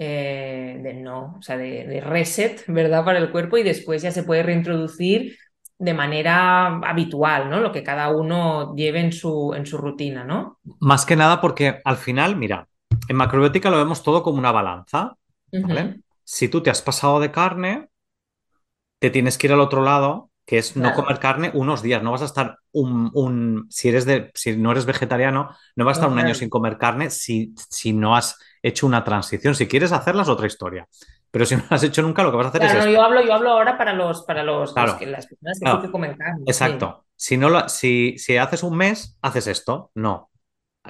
eh, 0.00 0.78
de 0.80 0.94
no, 0.94 1.34
o 1.38 1.42
sea, 1.42 1.56
de, 1.56 2.00
reset, 2.00 2.64
¿verdad? 2.68 3.04
Para 3.04 3.18
el 3.18 3.32
cuerpo 3.32 3.58
y 3.58 3.64
después 3.64 4.00
ya 4.00 4.12
se 4.12 4.22
puede 4.22 4.44
reintroducir 4.44 5.36
de 5.76 5.92
manera 5.92 6.66
habitual, 6.88 7.50
¿no? 7.50 7.58
Lo 7.58 7.72
que 7.72 7.82
cada 7.82 8.10
uno 8.10 8.76
lleve 8.76 9.00
en 9.00 9.12
su, 9.12 9.54
en 9.54 9.66
su 9.66 9.76
rutina, 9.76 10.22
¿no? 10.22 10.58
Más 10.78 11.04
que 11.04 11.16
nada 11.16 11.40
porque 11.40 11.80
al 11.84 11.96
final, 11.96 12.36
mira, 12.36 12.68
en 13.08 13.16
macrobiótica 13.16 13.70
lo 13.70 13.78
vemos 13.78 14.04
todo 14.04 14.22
como 14.22 14.38
una 14.38 14.52
balanza, 14.52 15.16
¿vale? 15.52 16.00
Si 16.22 16.48
tú 16.48 16.62
te 16.62 16.70
has 16.70 16.80
pasado 16.80 17.18
de 17.18 17.32
carne, 17.32 17.88
te 19.00 19.10
tienes 19.10 19.36
que 19.36 19.48
ir 19.48 19.52
al 19.52 19.60
otro 19.60 19.82
lado, 19.82 20.27
que 20.48 20.56
es 20.56 20.76
no 20.76 20.94
comer 20.94 21.18
carne 21.18 21.50
unos 21.52 21.82
días. 21.82 22.02
No 22.02 22.10
vas 22.10 22.22
a 22.22 22.24
estar 22.24 22.56
un, 22.72 23.66
si 23.68 23.90
eres 23.90 24.06
de, 24.06 24.30
si 24.32 24.56
no 24.56 24.72
eres 24.72 24.86
vegetariano, 24.86 25.54
no 25.76 25.84
vas 25.84 25.98
a 25.98 26.00
estar 26.00 26.10
un 26.10 26.18
año 26.18 26.34
sin 26.34 26.48
comer 26.48 26.78
carne 26.78 27.10
si, 27.10 27.52
si 27.68 27.92
no 27.92 28.16
has 28.16 28.38
hecho 28.62 28.86
una 28.86 29.04
transición. 29.04 29.54
Si 29.54 29.68
quieres 29.68 29.92
hacerla 29.92 30.22
es 30.22 30.28
otra 30.30 30.46
historia. 30.46 30.88
Pero 31.30 31.44
si 31.44 31.54
no 31.54 31.64
lo 31.68 31.76
has 31.76 31.82
hecho 31.82 32.00
nunca, 32.00 32.22
lo 32.22 32.30
que 32.30 32.38
vas 32.38 32.46
a 32.46 32.48
hacer 32.48 32.62
es. 32.62 32.86
yo 32.86 33.02
hablo, 33.02 33.20
yo 33.20 33.34
hablo 33.34 33.50
ahora 33.50 33.76
para 33.76 33.92
los, 33.92 34.22
para 34.22 34.42
los, 34.42 34.72
que, 34.72 35.04
las 35.04 35.26
personas 35.26 35.60
que, 35.60 35.86
que 35.86 35.92
comen 35.92 36.16
carne. 36.16 36.44
Exacto. 36.46 37.04
Si, 37.14 37.36
no 37.36 37.50
lo, 37.50 37.68
si, 37.68 38.16
si, 38.16 38.38
haces 38.38 38.62
un 38.62 38.74
mes, 38.74 39.18
haces 39.20 39.48
esto. 39.48 39.90
No. 39.94 40.30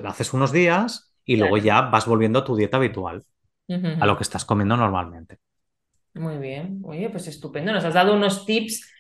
Lo 0.01 0.09
haces 0.09 0.33
unos 0.35 0.53
días 0.53 1.17
y 1.25 1.35
luego 1.35 1.57
ya 1.57 1.81
vas 1.81 2.07
volviendo 2.07 2.39
a 2.39 2.45
tu 2.45 2.55
dieta 2.55 2.77
habitual, 2.77 3.25
a 3.69 4.07
lo 4.07 4.17
que 4.17 4.23
estás 4.23 4.45
comiendo 4.45 4.77
normalmente. 4.77 5.39
Muy 6.15 6.37
bien. 6.37 6.81
Oye, 6.85 7.11
pues 7.11 7.27
estupendo. 7.27 7.73
Nos 7.73 7.85
has 7.85 7.95
dado 7.95 8.15
unos 8.15 8.47
tips. 8.47 8.98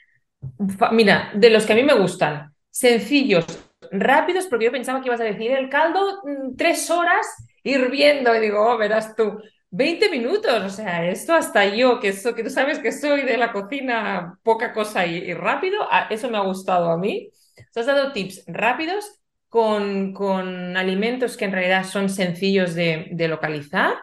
Mira, 0.92 1.30
de 1.34 1.50
los 1.50 1.66
que 1.66 1.72
a 1.72 1.76
mí 1.76 1.82
me 1.82 1.98
gustan. 1.98 2.52
Sencillos, 2.70 3.44
rápidos, 3.90 4.46
porque 4.46 4.66
yo 4.66 4.72
pensaba 4.72 5.00
que 5.00 5.08
ibas 5.08 5.20
a 5.20 5.24
decir 5.24 5.50
el 5.50 5.68
caldo 5.68 6.22
mm, 6.24 6.56
tres 6.56 6.90
horas 6.90 7.26
hirviendo 7.62 8.34
y 8.34 8.40
digo, 8.40 8.64
oh, 8.64 8.78
verás 8.78 9.14
tú, 9.16 9.40
20 9.70 10.08
minutos, 10.10 10.64
o 10.64 10.70
sea, 10.70 11.06
esto 11.08 11.34
hasta 11.34 11.66
yo, 11.66 12.00
que, 12.00 12.12
que 12.12 12.42
tú 12.42 12.50
sabes 12.50 12.78
que 12.78 12.92
soy 12.92 13.22
de 13.22 13.36
la 13.36 13.52
cocina, 13.52 14.38
poca 14.42 14.72
cosa 14.72 15.06
y, 15.06 15.34
rápido, 15.34 15.86
eso 16.10 16.30
me 16.30 16.38
ha 16.38 16.42
gustado 16.42 16.90
a 16.90 16.96
mí. 16.96 17.30
Te 17.72 17.80
has 17.80 17.86
dado 17.86 18.12
tips 18.12 18.44
rápidos 18.46 19.20
con, 19.48 20.12
con 20.14 20.76
alimentos 20.76 21.36
que 21.36 21.44
en 21.44 21.52
realidad 21.52 21.84
son 21.84 22.08
sencillos 22.08 22.74
de, 22.74 23.14
localizar, 23.28 23.94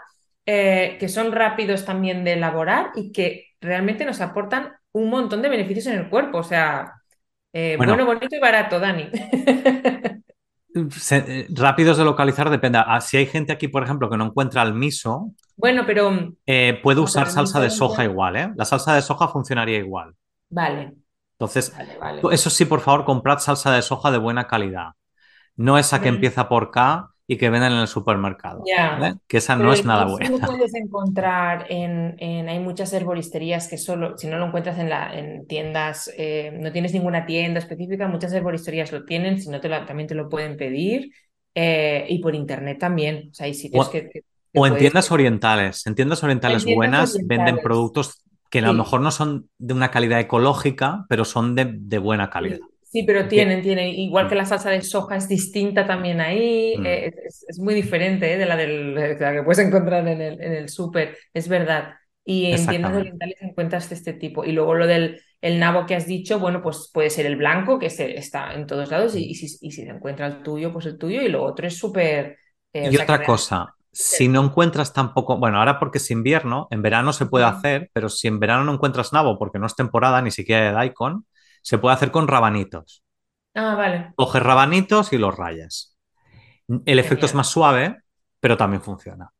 eh, 0.45 0.97
que 0.99 1.09
son 1.09 1.31
rápidos 1.31 1.85
también 1.85 2.23
de 2.23 2.33
elaborar 2.33 2.91
y 2.95 3.11
que 3.11 3.47
realmente 3.59 4.05
nos 4.05 4.21
aportan 4.21 4.73
un 4.95 5.09
montón 5.09 5.41
de 5.41 5.49
beneficios 5.49 5.87
en 5.87 5.99
el 5.99 6.09
cuerpo, 6.09 6.37
o 6.37 6.43
sea, 6.43 6.93
eh, 7.51 7.75
bueno, 7.77 8.05
bonito 8.05 8.35
y 8.35 8.39
barato, 8.39 8.79
Dani. 8.79 9.09
Eh, 10.77 11.47
rápidos 11.51 11.97
de 11.97 12.03
localizar 12.03 12.49
depende. 12.49 12.81
Ah, 12.85 12.99
si 12.99 13.15
hay 13.15 13.27
gente 13.27 13.53
aquí, 13.53 13.69
por 13.69 13.81
ejemplo, 13.81 14.09
que 14.09 14.17
no 14.17 14.25
encuentra 14.25 14.61
el 14.61 14.73
miso, 14.73 15.31
bueno, 15.55 15.85
pero 15.85 16.11
eh, 16.45 16.81
puede 16.83 16.99
usar 16.99 17.29
salsa 17.29 17.61
de 17.61 17.69
soja 17.69 18.03
igual, 18.03 18.35
¿eh? 18.35 18.51
La 18.57 18.65
salsa 18.65 18.93
de 18.93 19.01
soja 19.01 19.29
funcionaría 19.29 19.77
igual. 19.77 20.13
Vale. 20.49 20.93
Entonces, 21.39 21.73
eso 22.29 22.49
sí, 22.49 22.65
por 22.65 22.81
favor, 22.81 23.05
comprad 23.05 23.39
salsa 23.39 23.71
de 23.71 23.81
soja 23.81 24.11
de 24.11 24.17
buena 24.17 24.47
calidad. 24.47 24.89
No 25.55 25.77
esa 25.77 26.01
que 26.01 26.09
empieza 26.09 26.49
por 26.49 26.71
K 26.71 27.09
y 27.27 27.37
que 27.37 27.49
venden 27.49 27.73
en 27.73 27.79
el 27.79 27.87
supermercado. 27.87 28.63
Que 29.27 29.37
esa 29.37 29.55
no 29.55 29.73
es 29.73 29.83
nada 29.83 30.05
buena. 30.05 30.29
No 30.29 30.39
puedes 30.39 30.73
encontrar 30.75 31.65
en, 31.69 32.47
Hay 32.47 32.59
muchas 32.59 32.93
herboristerías 32.93 33.67
que 33.67 33.77
solo, 33.77 34.17
si 34.17 34.27
no 34.27 34.37
lo 34.37 34.45
encuentras 34.45 34.77
en, 34.77 34.89
la, 34.89 35.17
en 35.17 35.47
tiendas, 35.47 36.11
eh, 36.17 36.57
no 36.61 36.71
tienes 36.71 36.93
ninguna 36.93 37.25
tienda 37.25 37.59
específica, 37.59 38.07
muchas 38.07 38.31
herboristerías 38.33 38.91
lo 38.91 39.05
tienen, 39.05 39.41
si 39.41 39.49
no 39.49 39.59
te 39.59 39.69
también 39.69 40.07
te 40.07 40.15
lo 40.15 40.29
pueden 40.29 40.55
pedir. 40.57 41.11
Eh, 41.57 42.05
y 42.09 42.19
por 42.19 42.35
internet 42.35 42.77
también. 42.79 43.29
O 43.31 43.33
sea, 43.33 43.45
hay 43.45 43.53
sitios 43.53 43.89
que, 43.89 44.09
O 44.53 44.67
en 44.67 44.77
tiendas 44.77 45.09
orientales. 45.11 45.87
En 45.87 45.95
tiendas 45.95 46.21
orientales 46.23 46.65
buenas 46.65 47.17
venden 47.25 47.57
productos 47.57 48.23
que 48.51 48.59
a 48.59 48.61
lo 48.61 48.73
mejor 48.73 49.01
no 49.01 49.11
son 49.11 49.49
de 49.57 49.73
una 49.73 49.89
calidad 49.89 50.19
ecológica, 50.19 51.05
pero 51.09 51.25
son 51.25 51.55
de, 51.55 51.73
de 51.77 51.97
buena 51.97 52.29
calidad. 52.29 52.59
Sí, 52.59 52.74
pero 53.03 53.27
tienen, 53.27 53.61
tienen, 53.61 53.87
igual 53.87 54.27
que 54.29 54.35
la 54.35 54.45
salsa 54.45 54.69
de 54.69 54.81
soja 54.81 55.15
es 55.17 55.27
distinta 55.27 55.85
también 55.85 56.21
ahí, 56.21 56.75
mm. 56.77 56.85
eh, 56.85 57.13
es, 57.47 57.59
muy 57.59 57.73
diferente 57.73 58.33
eh, 58.33 58.37
de, 58.37 58.45
la 58.45 58.55
del, 58.55 59.17
que 59.17 59.43
puedes 59.43 59.65
encontrar 59.65 60.07
en 60.07 60.21
el, 60.21 60.41
en 60.41 60.53
el 60.53 60.69
súper, 60.69 61.17
es 61.33 61.47
verdad. 61.47 61.93
Y 62.27 62.51
en 62.51 62.65
tiendas 62.65 62.93
orientales 62.93 63.37
encuentras 63.41 63.91
este 63.91 64.13
tipo. 64.13 64.43
Y 64.43 64.51
luego 64.51 64.73
lo 64.73 64.87
del 64.87 65.21
el 65.41 65.59
nabo 65.59 65.85
que 65.85 65.95
has 65.95 66.07
dicho, 66.07 66.39
bueno, 66.39 66.59
pues 66.63 66.89
puede 66.91 67.11
ser 67.11 67.27
el 67.27 67.35
blanco, 67.35 67.77
que 67.77 67.85
está 67.85 68.53
en 68.55 68.65
todos 68.65 68.89
lados, 68.89 69.15
y, 69.15 69.35
si, 69.35 69.45
y 69.45 69.71
si 69.71 69.83
se 69.83 69.89
encuentra 69.89 70.25
el 70.25 70.41
tuyo, 70.41 70.73
pues 70.73 70.87
el 70.87 70.97
tuyo, 70.97 71.21
y 71.21 71.27
lo 71.27 71.43
otro 71.43 71.67
es 71.67 71.77
súper... 71.77 72.39
Eh, 72.73 72.89
y 72.91 72.97
otra 72.97 73.23
cosa, 73.23 73.75
si 73.91 74.27
no 74.27 74.43
encuentras 74.43 74.91
tampoco, 74.91 75.37
bueno, 75.37 75.59
ahora 75.59 75.77
porque 75.77 75.99
es 75.99 76.09
invierno, 76.09 76.67
en 76.71 76.81
verano 76.81 77.13
se 77.13 77.27
puede 77.27 77.45
hacer, 77.45 77.91
pero 77.93 78.09
si 78.09 78.27
en 78.27 78.39
verano 78.39 78.63
no 78.63 78.73
encuentras 78.73 79.13
nabo 79.13 79.37
porque 79.37 79.59
no 79.59 79.67
es 79.67 79.75
temporada 79.75 80.19
ni 80.21 80.31
siquiera 80.31 80.65
de 80.65 80.71
daikon, 80.71 81.25
se 81.65 81.79
puede 81.79 81.95
hacer 81.95 82.11
con 82.11 82.27
rabanitos. 82.27 83.03
Ah, 83.55 83.75
vale. 83.75 84.13
Coges 84.15 84.43
rabanitos 84.43 85.13
y 85.13 85.17
los 85.17 85.35
rayas. 85.35 85.97
El 86.85 86.99
efecto 86.99 87.25
es 87.25 87.33
más 87.33 87.49
suave, 87.49 88.03
pero 88.39 88.55
también 88.55 88.83
funciona. 88.83 89.31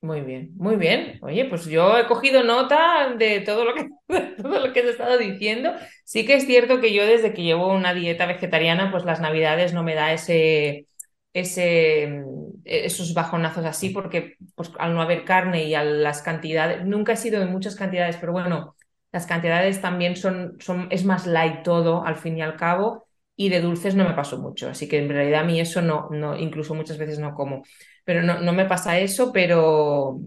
Muy 0.00 0.20
bien, 0.20 0.52
muy 0.56 0.76
bien. 0.76 1.18
Oye, 1.22 1.46
pues 1.46 1.64
yo 1.64 1.98
he 1.98 2.06
cogido 2.06 2.44
nota 2.44 3.14
de 3.18 3.40
todo 3.40 3.64
lo 3.64 3.74
que 3.74 3.88
todo 4.42 4.64
lo 4.64 4.72
que 4.72 4.80
has 4.80 4.86
estado 4.86 5.18
diciendo. 5.18 5.72
Sí 6.04 6.24
que 6.24 6.34
es 6.34 6.46
cierto 6.46 6.80
que 6.80 6.94
yo 6.94 7.04
desde 7.04 7.34
que 7.34 7.42
llevo 7.42 7.72
una 7.72 7.94
dieta 7.94 8.26
vegetariana, 8.26 8.92
pues 8.92 9.04
las 9.04 9.20
navidades 9.20 9.72
no 9.72 9.82
me 9.82 9.94
da 9.94 10.12
ese, 10.12 10.86
ese, 11.32 12.22
esos 12.64 13.12
bajonazos 13.14 13.64
así, 13.64 13.90
porque 13.90 14.36
pues, 14.54 14.70
al 14.78 14.94
no 14.94 15.02
haber 15.02 15.24
carne 15.24 15.64
y 15.64 15.74
a 15.74 15.82
las 15.82 16.22
cantidades, 16.22 16.84
nunca 16.84 17.14
he 17.14 17.16
sido 17.16 17.42
en 17.42 17.50
muchas 17.50 17.74
cantidades, 17.74 18.16
pero 18.18 18.32
bueno, 18.32 18.76
las 19.14 19.26
cantidades 19.26 19.80
también 19.80 20.16
son, 20.16 20.56
son, 20.58 20.88
es 20.90 21.04
más 21.04 21.24
light 21.24 21.62
todo 21.62 22.04
al 22.04 22.16
fin 22.16 22.36
y 22.36 22.42
al 22.42 22.56
cabo 22.56 23.06
y 23.36 23.48
de 23.48 23.60
dulces 23.60 23.94
no 23.94 24.02
me 24.02 24.14
pasó 24.14 24.38
mucho, 24.40 24.68
así 24.68 24.88
que 24.88 24.98
en 24.98 25.08
realidad 25.08 25.42
a 25.42 25.44
mí 25.44 25.60
eso 25.60 25.80
no, 25.82 26.08
no 26.10 26.36
incluso 26.36 26.74
muchas 26.74 26.98
veces 26.98 27.20
no 27.20 27.32
como, 27.32 27.62
pero 28.04 28.22
no, 28.22 28.40
no 28.40 28.52
me 28.52 28.64
pasa 28.64 28.98
eso, 28.98 29.30
pero, 29.32 30.18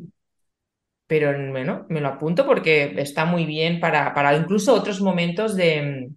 pero 1.05 1.33
bueno, 1.51 1.85
me 1.89 1.99
lo 1.99 2.07
apunto 2.07 2.45
porque 2.45 2.93
está 2.97 3.25
muy 3.25 3.45
bien 3.45 3.81
para, 3.81 4.13
para 4.13 4.37
incluso 4.37 4.73
otros 4.73 5.01
momentos 5.01 5.57
de 5.57 6.09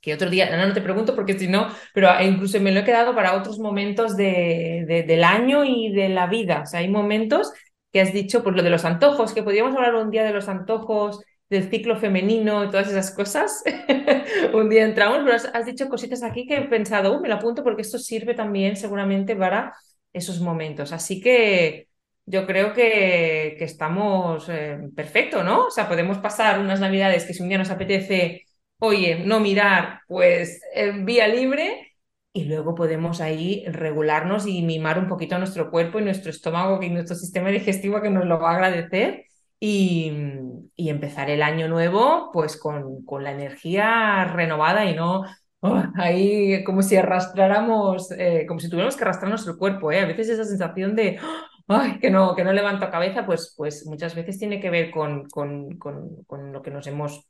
que 0.00 0.14
otro 0.14 0.30
día, 0.30 0.56
no, 0.56 0.68
no 0.68 0.72
te 0.72 0.82
pregunto 0.82 1.16
porque 1.16 1.36
si 1.36 1.48
no, 1.48 1.66
pero 1.92 2.10
incluso 2.22 2.60
me 2.60 2.70
lo 2.70 2.80
he 2.80 2.84
quedado 2.84 3.12
para 3.12 3.34
otros 3.34 3.58
momentos 3.58 4.16
de, 4.16 5.04
del 5.08 5.24
año 5.24 5.64
y 5.64 5.92
de 5.92 6.10
la 6.10 6.28
vida, 6.28 6.62
o 6.62 6.66
sea, 6.66 6.78
hay 6.78 6.88
momentos 6.88 7.52
que 7.92 8.00
has 8.00 8.12
dicho, 8.12 8.44
pues 8.44 8.54
lo 8.54 8.62
de 8.62 8.70
los 8.70 8.84
antojos, 8.84 9.32
que 9.32 9.42
podríamos 9.42 9.74
hablar 9.74 9.96
un 9.96 10.10
día 10.12 10.22
de 10.24 10.32
los 10.32 10.48
antojos 10.48 11.20
del 11.54 11.70
ciclo 11.70 11.96
femenino 11.96 12.64
y 12.64 12.70
todas 12.70 12.88
esas 12.88 13.12
cosas. 13.12 13.62
un 14.54 14.68
día 14.68 14.84
entramos, 14.84 15.20
pero 15.24 15.36
has, 15.36 15.66
dicho 15.66 15.88
cositas 15.88 16.22
aquí 16.22 16.46
que 16.46 16.56
he 16.56 16.62
pensado, 16.62 17.20
me 17.20 17.28
lo 17.28 17.36
apunto 17.36 17.62
porque 17.62 17.82
esto 17.82 17.98
sirve 17.98 18.34
también 18.34 18.76
seguramente 18.76 19.36
para 19.36 19.74
esos 20.12 20.40
momentos. 20.40 20.92
Así 20.92 21.20
que 21.20 21.88
yo 22.26 22.46
creo 22.46 22.72
que, 22.72 23.56
estamos 23.60 24.48
eh, 24.48 24.78
perfecto, 24.96 25.44
¿no? 25.44 25.66
O 25.66 25.70
sea, 25.70 25.88
podemos 25.88 26.18
pasar 26.18 26.58
unas 26.58 26.80
navidades 26.80 27.24
que 27.24 27.34
si 27.34 27.42
un 27.42 27.48
día 27.48 27.58
nos 27.58 27.70
apetece, 27.70 28.42
oye, 28.78 29.20
no 29.24 29.40
mirar, 29.40 30.00
pues 30.08 30.60
en 30.74 31.04
vía 31.04 31.28
libre 31.28 31.92
y 32.32 32.44
luego 32.46 32.74
podemos 32.74 33.20
ahí 33.20 33.64
regularnos 33.68 34.46
y 34.46 34.62
mimar 34.62 34.98
un 34.98 35.08
poquito 35.08 35.38
nuestro 35.38 35.70
cuerpo 35.70 36.00
y 36.00 36.02
nuestro 36.02 36.30
estómago 36.30 36.82
y 36.82 36.90
nuestro 36.90 37.14
sistema 37.16 37.50
digestivo 37.50 38.02
que 38.02 38.10
nos 38.10 38.24
lo 38.26 38.40
va 38.40 38.50
a 38.52 38.54
agradecer 38.54 39.26
y, 39.66 40.90
empezar 40.90 41.30
el 41.30 41.42
año 41.42 41.68
nuevo 41.68 42.30
pues 42.32 42.56
con, 42.58 43.04
con 43.04 43.24
la 43.24 43.32
energía 43.32 44.24
renovada 44.24 44.84
y 44.84 44.94
no 44.94 45.24
oh, 45.60 45.82
ahí 45.96 46.62
como 46.64 46.82
si 46.82 46.96
arrastráramos, 46.96 48.10
eh, 48.12 48.44
como 48.46 48.60
si 48.60 48.68
tuviéramos 48.68 48.96
que 48.96 49.04
arrastrar 49.04 49.30
nuestro 49.30 49.56
cuerpo, 49.56 49.90
¿eh? 49.90 50.00
a 50.00 50.06
veces 50.06 50.28
esa 50.28 50.44
sensación 50.44 50.94
de 50.94 51.18
Ay, 51.66 51.98
que 51.98 52.10
no, 52.10 52.36
que 52.36 52.44
no 52.44 52.52
levanto 52.52 52.90
cabeza, 52.90 53.24
pues, 53.24 53.54
pues 53.56 53.86
muchas 53.86 54.14
veces 54.14 54.38
tiene 54.38 54.60
que 54.60 54.68
ver 54.68 54.90
con, 54.90 55.26
con, 55.30 55.78
con, 55.78 56.22
con 56.24 56.52
lo 56.52 56.60
que 56.60 56.70
nos 56.70 56.86
hemos 56.86 57.26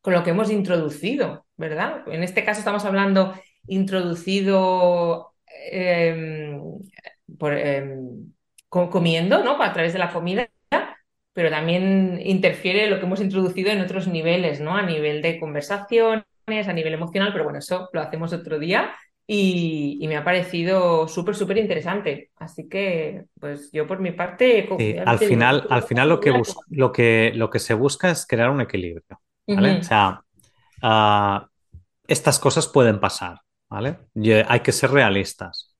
con 0.00 0.14
lo 0.14 0.22
que 0.22 0.30
hemos 0.30 0.50
introducido, 0.50 1.46
¿verdad? 1.56 2.04
En 2.08 2.22
este 2.22 2.44
caso 2.44 2.60
estamos 2.60 2.84
hablando 2.84 3.34
introducido 3.66 5.34
em, 5.70 6.60
em, 7.40 8.32
comiendo, 8.70 9.44
¿no? 9.44 9.62
A 9.62 9.72
través 9.72 9.92
de 9.92 9.98
la 9.98 10.12
comida, 10.12 10.48
pero 11.34 11.50
también 11.50 12.20
interfiere 12.24 12.88
lo 12.88 12.98
que 12.98 13.06
hemos 13.06 13.20
introducido 13.20 13.70
en 13.70 13.80
otros 13.80 14.06
niveles, 14.06 14.60
¿no? 14.60 14.76
A 14.76 14.82
nivel 14.82 15.20
de 15.20 15.38
conversaciones, 15.38 16.24
a 16.46 16.72
nivel 16.72 16.94
emocional, 16.94 17.32
pero 17.32 17.44
bueno, 17.44 17.58
eso 17.58 17.90
lo 17.92 18.00
hacemos 18.00 18.32
otro 18.32 18.58
día. 18.58 18.94
Y, 19.26 20.04
me 20.06 20.16
ha 20.16 20.24
parecido 20.24 21.08
súper, 21.08 21.34
súper 21.34 21.58
interesante. 21.58 22.30
Así 22.36 22.68
que, 22.68 23.24
pues 23.40 23.70
yo 23.72 23.86
por 23.86 23.98
mi 23.98 24.12
parte... 24.12 24.68
al 25.04 25.18
final, 25.18 25.66
al 25.70 25.82
final 25.82 26.08
lo, 26.08 26.20
que 26.20 26.32
lo, 26.70 26.92
que, 26.92 27.32
lo 27.34 27.50
que 27.50 27.58
se 27.58 27.74
busca 27.74 28.10
es 28.10 28.26
crear 28.26 28.50
un 28.50 28.60
equilibrio, 28.60 29.20
¿vale? 29.48 29.78
O 29.78 29.82
sea, 29.82 30.20
ah, 30.82 31.48
estas 32.06 32.38
cosas 32.38 32.68
pueden 32.68 33.00
pasar, 33.00 33.40
¿vale? 33.68 33.98
hay 34.46 34.60
que 34.60 34.72
ser 34.72 34.90
realistas. 34.90 35.74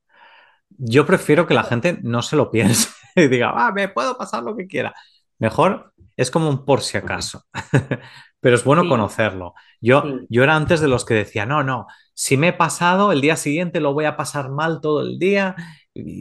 Yo 0.71 1.07
prefiero 1.07 1.47
que 1.47 1.55
la 1.55 1.63
gente 1.63 1.99
no 2.03 2.23
se 2.23 2.35
lo 2.35 2.51
piense 2.51 2.89
y 3.15 3.29
diga, 3.29 3.53
ah, 3.55 3.71
me 3.73 3.89
puedo 3.89 4.17
pasar 4.17 4.43
lo 4.43 4.57
que 4.57 4.67
quiera. 4.67 4.93
Mejor 5.39 5.93
es 6.17 6.31
como 6.31 6.49
un 6.49 6.65
por 6.65 6.81
si 6.81 6.97
acaso, 6.97 7.43
pero 8.41 8.57
es 8.57 8.65
bueno 8.65 8.89
conocerlo. 8.89 9.55
Yo, 9.81 10.05
yo 10.29 10.43
era 10.45 10.57
antes 10.57 10.81
de 10.81 10.89
los 10.89 11.05
que 11.05 11.15
decía, 11.15 11.47
no, 11.47 11.63
no, 11.63 11.87
si 12.15 12.37
me 12.37 12.49
he 12.49 12.53
pasado, 12.53 13.13
el 13.13 13.21
día 13.21 13.37
siguiente 13.37 13.81
lo 13.81 13.93
voy 13.95 14.05
a 14.05 14.17
pasar 14.17 14.51
mal 14.51 14.81
todo 14.81 15.03
el 15.03 15.19
día 15.19 15.57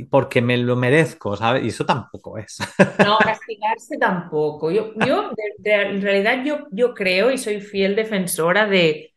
porque 0.09 0.41
me 0.41 0.57
lo 0.57 0.75
merezco, 0.75 1.35
¿sabes? 1.35 1.63
Y 1.63 1.69
eso 1.69 1.85
tampoco 1.85 2.37
es. 2.37 2.57
No, 3.03 3.17
castigarse 3.23 3.97
tampoco. 3.97 4.71
Yo, 4.71 4.93
yo 5.05 5.31
en 5.63 6.01
realidad, 6.01 6.43
yo, 6.45 6.67
yo 6.71 6.93
creo 6.93 7.31
y 7.31 7.37
soy 7.37 7.61
fiel 7.61 7.95
defensora 7.95 8.67
de 8.67 9.13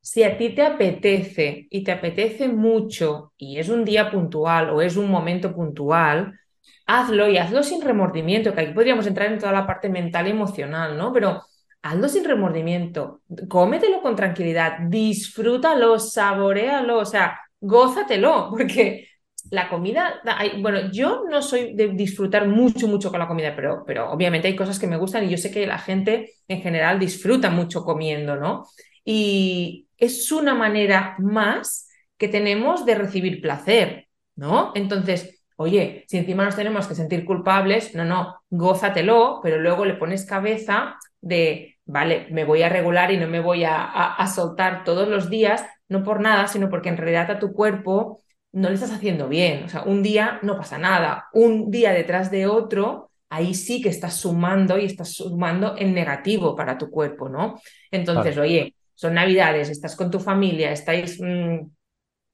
si 0.00 0.22
a 0.24 0.36
ti 0.36 0.50
te 0.50 0.62
apetece 0.62 1.68
y 1.70 1.84
te 1.84 1.92
apetece 1.92 2.48
mucho 2.48 3.32
y 3.36 3.58
es 3.58 3.68
un 3.68 3.84
día 3.84 4.10
puntual 4.10 4.70
o 4.70 4.82
es 4.82 4.96
un 4.96 5.10
momento 5.10 5.54
puntual, 5.54 6.39
hazlo 6.86 7.28
y 7.28 7.38
hazlo 7.38 7.62
sin 7.62 7.82
remordimiento, 7.82 8.52
que 8.54 8.60
aquí 8.60 8.72
podríamos 8.72 9.06
entrar 9.06 9.32
en 9.32 9.38
toda 9.38 9.52
la 9.52 9.66
parte 9.66 9.88
mental 9.88 10.26
y 10.26 10.30
emocional, 10.30 10.96
¿no? 10.96 11.12
Pero 11.12 11.42
hazlo 11.82 12.08
sin 12.08 12.24
remordimiento, 12.24 13.22
cómetelo 13.48 14.02
con 14.02 14.16
tranquilidad, 14.16 14.78
disfrútalo, 14.88 15.98
saborealo, 15.98 16.98
o 16.98 17.04
sea, 17.04 17.38
gózatelo, 17.60 18.48
porque 18.50 19.08
la 19.50 19.68
comida, 19.68 20.20
bueno, 20.60 20.90
yo 20.92 21.24
no 21.28 21.40
soy 21.42 21.74
de 21.74 21.88
disfrutar 21.88 22.46
mucho, 22.46 22.88
mucho 22.88 23.10
con 23.10 23.20
la 23.20 23.28
comida, 23.28 23.54
pero, 23.56 23.84
pero 23.86 24.10
obviamente 24.10 24.48
hay 24.48 24.56
cosas 24.56 24.78
que 24.78 24.86
me 24.86 24.98
gustan 24.98 25.24
y 25.24 25.30
yo 25.30 25.38
sé 25.38 25.50
que 25.50 25.66
la 25.66 25.78
gente 25.78 26.34
en 26.46 26.60
general 26.60 26.98
disfruta 26.98 27.50
mucho 27.50 27.82
comiendo, 27.82 28.36
¿no? 28.36 28.66
Y 29.04 29.88
es 29.96 30.30
una 30.30 30.54
manera 30.54 31.16
más 31.18 31.88
que 32.18 32.28
tenemos 32.28 32.84
de 32.84 32.94
recibir 32.96 33.40
placer, 33.40 34.08
¿no? 34.36 34.72
Entonces, 34.74 35.39
oye, 35.60 36.06
si 36.08 36.16
encima 36.16 36.42
nos 36.42 36.56
tenemos 36.56 36.86
que 36.88 36.94
sentir 36.94 37.26
culpables, 37.26 37.94
no, 37.94 38.06
no, 38.06 38.40
gózatelo, 38.48 39.40
pero 39.42 39.58
luego 39.58 39.84
le 39.84 39.92
pones 39.92 40.24
cabeza 40.24 40.96
de, 41.20 41.76
vale, 41.84 42.28
me 42.30 42.46
voy 42.46 42.62
a 42.62 42.70
regular 42.70 43.10
y 43.10 43.18
no 43.18 43.28
me 43.28 43.40
voy 43.40 43.64
a, 43.64 44.26
soltar 44.34 44.84
todos 44.84 45.06
los 45.06 45.28
días, 45.28 45.62
no 45.86 46.02
por 46.02 46.22
nada, 46.22 46.46
sino 46.46 46.70
porque 46.70 46.88
en 46.88 46.96
realidad 46.96 47.30
a 47.30 47.38
tu 47.38 47.52
cuerpo 47.52 48.22
no 48.52 48.68
le 48.68 48.74
estás 48.76 48.90
haciendo 48.90 49.28
bien. 49.28 49.64
O 49.64 49.68
sea, 49.68 49.82
un 49.82 50.02
día 50.02 50.38
no 50.40 50.56
pasa 50.56 50.78
nada, 50.78 51.26
un 51.34 51.70
día 51.70 51.92
detrás 51.92 52.30
de 52.30 52.46
otro, 52.46 53.10
ahí 53.28 53.52
sí 53.52 53.82
que 53.82 53.90
estás 53.90 54.14
sumando 54.14 54.78
y 54.78 54.86
estás 54.86 55.12
sumando 55.12 55.74
en 55.76 55.92
negativo 55.92 56.56
para 56.56 56.78
tu 56.78 56.88
cuerpo, 56.88 57.28
¿no? 57.28 57.60
Entonces, 57.90 58.38
oye, 58.38 58.74
son 58.94 59.12
navidades, 59.12 59.68
estás 59.68 59.94
con 59.94 60.10
tu 60.10 60.20
familia, 60.20 60.72
estáis... 60.72 61.20
Mm, 61.20 61.66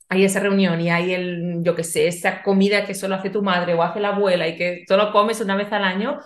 hay 0.08 0.24
esa 0.24 0.40
reunión 0.40 0.80
y 0.80 0.90
hay 0.90 1.14
el, 1.14 1.62
yo 1.62 1.74
qué 1.74 1.84
sé, 1.84 2.06
esa 2.06 2.42
comida 2.42 2.86
que 2.86 2.94
solo 2.94 3.16
hace 3.16 3.30
tu 3.30 3.42
madre 3.42 3.74
o 3.74 3.82
hace 3.82 4.00
la 4.00 4.08
abuela 4.08 4.46
y 4.48 4.56
que 4.56 4.84
solo 4.86 5.12
comes 5.12 5.40
una 5.40 5.56
vez 5.56 5.72
al 5.72 5.84
año, 5.84 6.18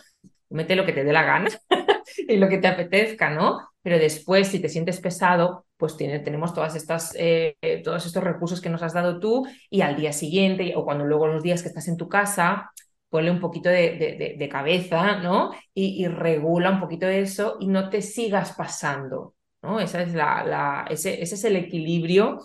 mete 0.50 0.76
lo 0.76 0.84
que 0.84 0.92
te 0.92 1.04
dé 1.04 1.12
la 1.12 1.24
gana 1.24 1.48
y 2.28 2.36
lo 2.36 2.48
que 2.48 2.58
te 2.58 2.68
apetezca, 2.68 3.30
¿no? 3.30 3.58
Pero 3.82 3.98
después, 3.98 4.48
si 4.48 4.60
te 4.60 4.68
sientes 4.68 5.00
pesado, 5.00 5.66
pues 5.76 5.96
tiene, 5.96 6.18
tenemos 6.20 6.52
todas 6.52 6.76
estas, 6.76 7.14
eh, 7.18 7.56
todos 7.82 8.04
estos 8.04 8.22
recursos 8.22 8.60
que 8.60 8.68
nos 8.68 8.82
has 8.82 8.92
dado 8.92 9.18
tú 9.18 9.46
y 9.70 9.80
al 9.80 9.96
día 9.96 10.12
siguiente 10.12 10.74
o 10.76 10.84
cuando 10.84 11.04
luego 11.06 11.26
los 11.26 11.42
días 11.42 11.62
que 11.62 11.68
estás 11.68 11.88
en 11.88 11.96
tu 11.96 12.08
casa, 12.08 12.70
ponle 13.08 13.30
un 13.30 13.40
poquito 13.40 13.68
de, 13.68 14.36
de, 14.38 14.48
cabeza, 14.48 15.16
¿no? 15.16 15.50
Y, 15.74 16.06
regula 16.06 16.70
un 16.70 16.80
poquito 16.80 17.08
eso 17.08 17.56
y 17.58 17.66
no 17.66 17.90
te 17.90 18.02
sigas 18.02 18.52
pasando, 18.52 19.34
¿no? 19.62 19.80
Esa 19.80 20.02
es 20.02 20.14
la, 20.14 20.44
la 20.44 20.86
ese, 20.88 21.20
ese, 21.20 21.34
es 21.34 21.44
el 21.44 21.56
equilibrio 21.56 22.38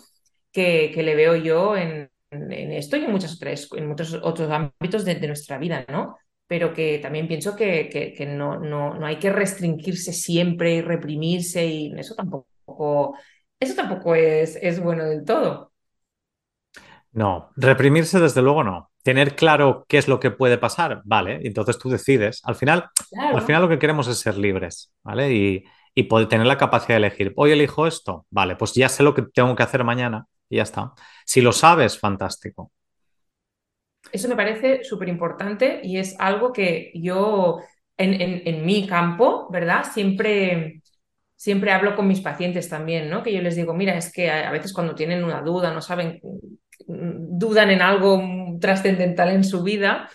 que, 0.56 0.90
que 0.94 1.02
le 1.02 1.14
veo 1.14 1.36
yo 1.36 1.76
en, 1.76 2.10
en, 2.30 2.72
esto 2.72 2.96
y 2.96 3.04
en, 3.04 3.12
muchas 3.12 3.34
otras, 3.34 3.68
en 3.76 3.86
muchos 3.86 4.14
otros 4.14 4.50
ámbitos 4.50 5.04
de, 5.04 5.20
nuestra 5.26 5.58
vida, 5.58 5.84
¿no? 5.90 6.16
pero 6.46 6.72
que 6.72 6.98
también 6.98 7.28
pienso 7.28 7.54
que, 7.54 7.90
que, 8.16 8.24
no, 8.24 8.58
no, 8.58 8.94
no, 8.94 9.04
hay 9.04 9.18
que 9.18 9.30
restringirse 9.30 10.14
siempre 10.14 10.76
y 10.76 10.80
reprimirse 10.80 11.66
y 11.66 11.92
eso 11.98 12.14
tampoco, 12.14 13.18
eso 13.60 13.74
tampoco 13.74 14.14
es, 14.14 14.56
es 14.62 14.80
bueno 14.80 15.04
del 15.04 15.26
todo. 15.26 15.72
No, 17.12 17.50
reprimirse 17.56 18.18
desde 18.18 18.40
luego 18.40 18.64
no. 18.64 18.90
Tener 19.02 19.36
claro 19.36 19.84
qué 19.88 19.98
es 19.98 20.08
lo 20.08 20.20
que 20.20 20.30
puede 20.30 20.56
pasar, 20.56 21.02
vale, 21.04 21.40
entonces 21.42 21.78
tú 21.78 21.90
decides. 21.90 22.40
Al 22.44 22.54
final, 22.54 22.88
al 23.18 23.42
final 23.42 23.60
lo 23.60 23.68
que 23.68 23.78
queremos 23.78 24.08
es 24.08 24.18
ser 24.18 24.38
libres, 24.38 24.94
¿vale? 25.02 25.34
Y, 25.34 25.64
y 25.94 26.04
poder 26.04 26.28
tener 26.28 26.46
la 26.46 26.56
capacidad 26.56 26.98
de 26.98 27.06
elegir. 27.06 27.34
Hoy 27.36 27.52
elijo 27.52 27.86
esto, 27.86 28.26
vale, 28.30 28.56
pues 28.56 28.72
ya 28.72 28.88
sé 28.88 29.02
lo 29.02 29.14
que 29.14 29.22
tengo 29.22 29.54
que 29.54 29.62
hacer 29.62 29.84
mañana 29.84 30.26
y 30.48 30.56
ya 30.56 30.62
está. 30.62 30.92
Si 31.24 31.40
lo 31.40 31.52
sabes, 31.52 31.98
fantástico. 31.98 32.72
Eso 34.12 34.28
me 34.28 34.36
parece 34.36 34.84
súper 34.84 35.08
importante 35.08 35.80
y 35.82 35.98
es 35.98 36.14
algo 36.18 36.52
que 36.52 36.92
yo 36.94 37.60
en, 37.96 38.64
mi 38.64 38.86
campo, 38.86 39.48
¿verdad? 39.50 39.84
Siempre, 39.92 40.82
siempre 41.34 41.72
hablo 41.72 41.96
con 41.96 42.06
mis 42.06 42.20
pacientes 42.20 42.68
también, 42.68 43.10
¿no? 43.10 43.22
Que 43.22 43.32
yo 43.32 43.42
les 43.42 43.56
digo, 43.56 43.74
mira, 43.74 43.96
es 43.96 44.12
que 44.12 44.30
a 44.30 44.50
veces 44.50 44.72
cuando 44.72 44.94
tienen 44.94 45.24
una 45.24 45.42
duda, 45.42 45.72
no 45.72 45.80
saben, 45.80 46.20
dudan 46.86 47.70
en 47.70 47.82
algo 47.82 48.22
trascendental 48.60 49.30
en 49.30 49.44
su 49.44 49.62
vida 49.62 50.08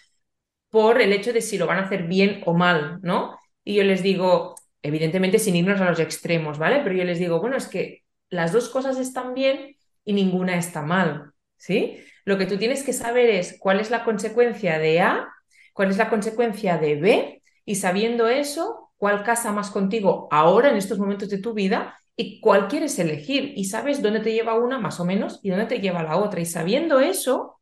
por 0.69 1.01
el 1.01 1.11
hecho 1.13 1.33
de 1.33 1.41
si 1.41 1.57
lo 1.57 1.67
van 1.67 1.79
a 1.79 1.83
hacer 1.83 2.07
bien 2.07 2.41
o 2.45 2.53
mal, 2.53 2.99
¿no? 3.01 3.37
Y 3.63 3.75
yo 3.75 3.83
les 3.83 4.01
digo, 4.03 4.55
evidentemente 4.81 5.39
sin 5.39 5.55
irnos 5.55 5.81
a 5.81 5.89
los 5.89 5.99
extremos, 5.99 6.57
¿vale? 6.57 6.81
Pero 6.83 6.95
yo 6.95 7.03
les 7.03 7.19
digo, 7.19 7.39
bueno, 7.41 7.57
es 7.57 7.67
que 7.67 8.03
las 8.29 8.53
dos 8.53 8.69
cosas 8.69 8.97
están 8.97 9.33
bien 9.33 9.75
y 10.05 10.13
ninguna 10.13 10.57
está 10.57 10.81
mal, 10.81 11.31
¿sí? 11.57 11.97
Lo 12.25 12.37
que 12.37 12.45
tú 12.45 12.57
tienes 12.57 12.83
que 12.83 12.93
saber 12.93 13.29
es 13.29 13.57
cuál 13.59 13.79
es 13.79 13.89
la 13.91 14.03
consecuencia 14.03 14.79
de 14.79 15.01
A, 15.01 15.27
cuál 15.73 15.89
es 15.89 15.97
la 15.97 16.09
consecuencia 16.09 16.77
de 16.77 16.95
B, 16.95 17.43
y 17.65 17.75
sabiendo 17.75 18.27
eso, 18.27 18.91
cuál 18.97 19.23
casa 19.23 19.51
más 19.51 19.71
contigo 19.71 20.27
ahora 20.31 20.69
en 20.69 20.77
estos 20.77 20.99
momentos 20.99 21.29
de 21.29 21.39
tu 21.39 21.53
vida 21.53 21.97
y 22.15 22.39
cuál 22.41 22.67
quieres 22.67 22.97
elegir. 22.99 23.53
Y 23.55 23.65
sabes 23.65 24.01
dónde 24.01 24.19
te 24.19 24.33
lleva 24.33 24.55
una 24.55 24.79
más 24.79 24.99
o 24.99 25.05
menos 25.05 25.39
y 25.41 25.49
dónde 25.49 25.65
te 25.65 25.79
lleva 25.79 26.03
la 26.03 26.17
otra. 26.17 26.39
Y 26.41 26.45
sabiendo 26.45 26.99
eso, 26.99 27.59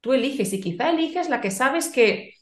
tú 0.00 0.12
eliges 0.12 0.52
y 0.52 0.60
quizá 0.60 0.90
eliges 0.90 1.28
la 1.28 1.40
que 1.40 1.50
sabes 1.50 1.88
que, 1.88 2.34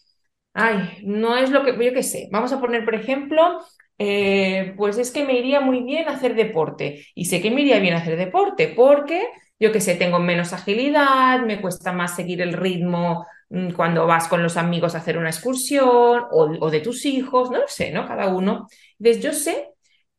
ay, 0.55 0.99
no 1.05 1.37
es 1.37 1.51
lo 1.51 1.65
que, 1.65 1.73
yo 1.73 1.93
qué 1.93 2.03
sé, 2.03 2.29
vamos 2.33 2.53
a 2.53 2.61
poner, 2.61 2.85
por 2.85 2.95
ejemplo, 2.95 3.61
eh, 4.05 4.75
pues 4.77 4.99
es 4.99 5.11
que 5.13 5.25
me 5.25 5.39
iría 5.39 5.61
muy 5.61 5.83
bien 5.83 6.09
hacer 6.09 6.35
deporte. 6.35 7.07
Y 7.15 7.27
sé 7.27 7.41
que 7.41 7.51
me 7.51 7.63
iría 7.63 7.79
bien 7.81 7.95
hacer 7.95 8.17
deporte 8.17 8.69
porque 8.75 9.29
yo 9.61 9.71
que 9.73 9.81
sé, 9.81 9.95
tengo 9.95 10.19
menos 10.19 10.53
agilidad, 10.53 11.43
me 11.43 11.61
cuesta 11.61 11.93
más 11.93 12.17
seguir 12.17 12.43
el 12.43 12.53
ritmo 12.53 13.27
mm, 13.51 13.73
cuando 13.73 14.07
vas 14.07 14.27
con 14.29 14.43
los 14.43 14.57
amigos 14.57 14.95
a 14.95 14.99
hacer 14.99 15.17
una 15.19 15.31
excursión 15.31 16.25
o, 16.33 16.71
de 16.71 16.81
tus 16.81 17.07
hijos, 17.07 17.51
no 17.51 17.59
lo 17.61 17.69
sé, 17.69 17.93
¿no? 17.93 18.07
Cada 18.07 18.27
uno. 18.35 18.67
Entonces 18.99 19.23
yo 19.23 19.33
sé 19.33 19.69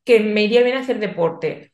que 0.05 0.19
me 0.21 0.43
iría 0.43 0.63
bien 0.63 0.77
hacer 0.77 0.99
deporte, 0.99 1.73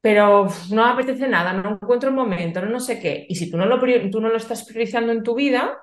pero 0.00 0.48
no 0.70 0.86
me 0.86 0.92
apetece 0.92 1.28
nada, 1.28 1.52
no 1.52 1.78
encuentro 1.82 2.10
el 2.10 2.16
momento, 2.16 2.60
no, 2.62 2.68
no 2.70 2.80
sé 2.80 3.00
qué. 3.00 3.26
Y 3.28 3.36
si 3.36 3.50
tú 3.50 3.56
no, 3.58 3.66
lo, 3.66 3.80
tú 4.10 4.20
no 4.20 4.28
lo 4.30 4.36
estás 4.36 4.64
priorizando 4.64 5.12
en 5.12 5.22
tu 5.22 5.34
vida, 5.34 5.78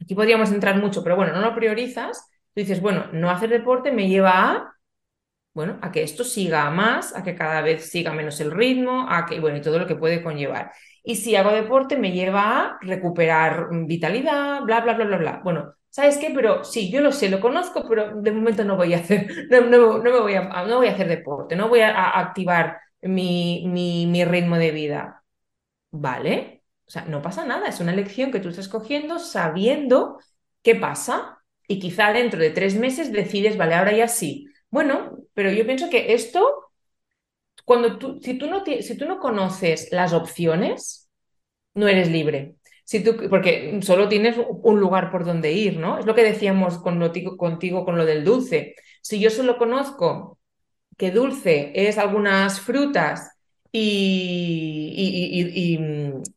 aquí 0.00 0.14
podríamos 0.14 0.50
entrar 0.52 0.76
mucho, 0.80 1.02
pero 1.02 1.16
bueno, 1.16 1.32
no 1.32 1.40
lo 1.40 1.54
priorizas, 1.54 2.28
tú 2.54 2.60
dices, 2.60 2.80
bueno, 2.80 3.06
no 3.12 3.30
hacer 3.30 3.50
deporte 3.50 3.92
me 3.92 4.08
lleva 4.08 4.52
a 4.52 4.74
bueno, 5.52 5.78
a 5.82 5.90
que 5.90 6.02
esto 6.02 6.24
siga 6.24 6.70
más, 6.70 7.14
a 7.16 7.22
que 7.24 7.34
cada 7.34 7.60
vez 7.60 7.90
siga 7.90 8.12
menos 8.12 8.40
el 8.40 8.52
ritmo, 8.52 9.06
a 9.08 9.26
que, 9.26 9.40
bueno, 9.40 9.58
y 9.58 9.62
todo 9.62 9.78
lo 9.78 9.86
que 9.86 9.96
puede 9.96 10.22
conllevar. 10.22 10.72
Y 11.02 11.16
si 11.16 11.34
hago 11.36 11.50
deporte 11.50 11.96
me 11.96 12.12
lleva 12.12 12.66
a 12.66 12.78
recuperar 12.82 13.68
vitalidad, 13.86 14.62
bla, 14.62 14.80
bla, 14.80 14.94
bla, 14.94 15.04
bla, 15.06 15.16
bla. 15.18 15.40
Bueno, 15.42 15.74
¿sabes 15.88 16.18
qué? 16.18 16.30
Pero 16.34 16.62
sí, 16.64 16.90
yo 16.90 17.00
lo 17.00 17.10
sé, 17.12 17.28
lo 17.30 17.40
conozco, 17.40 17.84
pero 17.88 18.14
de 18.20 18.32
momento 18.32 18.64
no 18.64 18.76
voy 18.76 18.94
a 18.94 18.98
hacer, 18.98 19.28
no, 19.50 19.60
no, 19.62 19.98
me 20.02 20.20
voy 20.20 20.34
a, 20.34 20.42
no 20.66 20.76
voy 20.76 20.86
a 20.88 20.92
hacer 20.92 21.08
deporte, 21.08 21.56
no 21.56 21.68
voy 21.68 21.80
a, 21.80 22.18
activar 22.18 22.78
mi, 23.02 23.64
mi, 23.66 24.06
mi 24.06 24.24
ritmo 24.24 24.56
de 24.56 24.70
vida. 24.70 25.24
¿Vale? 25.90 26.64
O 26.86 26.90
sea, 26.90 27.04
no 27.04 27.22
pasa 27.22 27.46
nada, 27.46 27.68
es 27.68 27.80
una 27.80 27.92
elección 27.92 28.30
que 28.32 28.40
tú 28.40 28.48
estás 28.50 28.68
cogiendo 28.68 29.18
sabiendo 29.18 30.18
qué 30.62 30.74
pasa. 30.76 31.39
Y 31.70 31.78
quizá 31.78 32.12
dentro 32.12 32.40
de 32.40 32.50
tres 32.50 32.74
meses 32.74 33.12
decides, 33.12 33.56
vale, 33.56 33.76
ahora 33.76 33.92
ya 33.92 34.08
sí, 34.08 34.48
bueno, 34.70 35.18
pero 35.34 35.52
yo 35.52 35.64
pienso 35.64 35.88
que 35.88 36.14
esto, 36.14 36.72
cuando 37.64 37.96
tú, 37.96 38.18
si 38.20 38.34
tú 38.34 38.48
no, 38.50 38.64
si 38.64 38.96
tú 38.96 39.06
no 39.06 39.20
conoces 39.20 39.88
las 39.92 40.12
opciones, 40.12 41.08
no 41.74 41.88
eres 41.88 42.10
libre. 42.10 42.56
Si 42.84 43.04
tú, 43.04 43.16
porque 43.30 43.80
solo 43.82 44.08
tienes 44.08 44.36
un 44.38 44.80
lugar 44.80 45.12
por 45.12 45.24
donde 45.24 45.52
ir, 45.52 45.78
¿no? 45.78 45.98
Es 46.00 46.06
lo 46.06 46.14
que 46.16 46.24
decíamos 46.24 46.78
con 46.78 47.00
contigo 47.38 47.84
con 47.84 47.96
lo 47.96 48.04
del 48.04 48.24
dulce. 48.24 48.74
Si 49.02 49.20
yo 49.20 49.30
solo 49.30 49.58
conozco 49.58 50.38
que 50.98 51.12
dulce 51.12 51.72
es 51.74 51.98
algunas 51.98 52.60
frutas 52.60 53.38
y, 53.72 54.94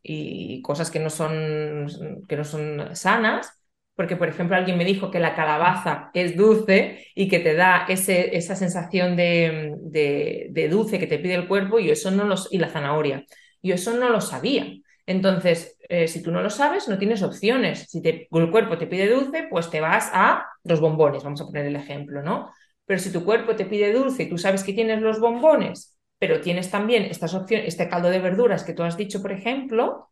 y, 0.03 0.61
cosas 0.61 0.91
que 0.91 0.99
no, 0.99 1.09
son, 1.09 1.88
que 2.29 2.38
no 2.38 2.45
son 2.45 2.95
sanas, 2.95 3.62
porque, 3.95 4.15
por 4.15 4.27
ejemplo, 4.27 4.55
alguien 4.55 4.77
me 4.77 4.85
dijo 4.85 5.11
que 5.11 5.19
la 5.19 5.35
calabaza 5.35 6.09
es 6.13 6.35
dulce 6.35 7.05
y 7.13 7.27
que 7.27 7.39
te 7.39 7.53
da 7.53 7.85
ese, 7.87 8.35
esa 8.35 8.55
sensación 8.55 9.15
de, 9.15 9.75
de, 9.81 10.67
dulce 10.69 10.97
que 10.97 11.07
te 11.07 11.19
pide 11.19 11.35
el 11.35 11.47
cuerpo 11.47 11.79
y, 11.79 11.91
eso 11.91 12.09
no 12.09 12.23
los, 12.25 12.51
y 12.51 12.57
la 12.57 12.69
zanahoria. 12.69 13.25
Yo 13.61 13.75
eso 13.75 13.93
no 13.93 14.09
lo 14.09 14.19
sabía. 14.19 14.65
Entonces, 15.05 15.77
eh, 15.89 16.07
si 16.07 16.23
tú 16.23 16.31
no 16.31 16.41
lo 16.41 16.49
sabes, 16.49 16.87
no 16.87 16.97
tienes 16.97 17.21
opciones. 17.21 17.87
Si 17.89 18.01
el 18.03 18.27
cuerpo 18.51 18.77
te 18.77 18.87
pide 18.87 19.09
dulce, 19.09 19.47
pues 19.49 19.69
te 19.69 19.79
vas 19.79 20.09
a 20.13 20.47
los 20.63 20.79
bombones, 20.79 21.23
vamos 21.23 21.41
a 21.41 21.45
poner 21.45 21.65
el 21.67 21.75
ejemplo, 21.75 22.23
¿no? 22.23 22.49
Pero 22.85 22.99
si 22.99 23.11
tu 23.11 23.23
cuerpo 23.23 23.55
te 23.55 23.65
pide 23.65 23.93
dulce 23.93 24.23
y 24.23 24.29
tú 24.29 24.37
sabes 24.37 24.63
que 24.63 24.73
tienes 24.73 25.01
los 25.01 25.19
bombones, 25.19 25.97
pero 26.17 26.41
tienes 26.41 26.71
también 26.71 27.03
estas 27.03 27.33
opciones, 27.33 27.67
este 27.67 27.89
caldo 27.89 28.09
de 28.09 28.19
verduras 28.19 28.63
que 28.63 28.73
tú 28.73 28.83
has 28.83 28.97
dicho, 28.97 29.21
por 29.21 29.31
ejemplo, 29.31 30.09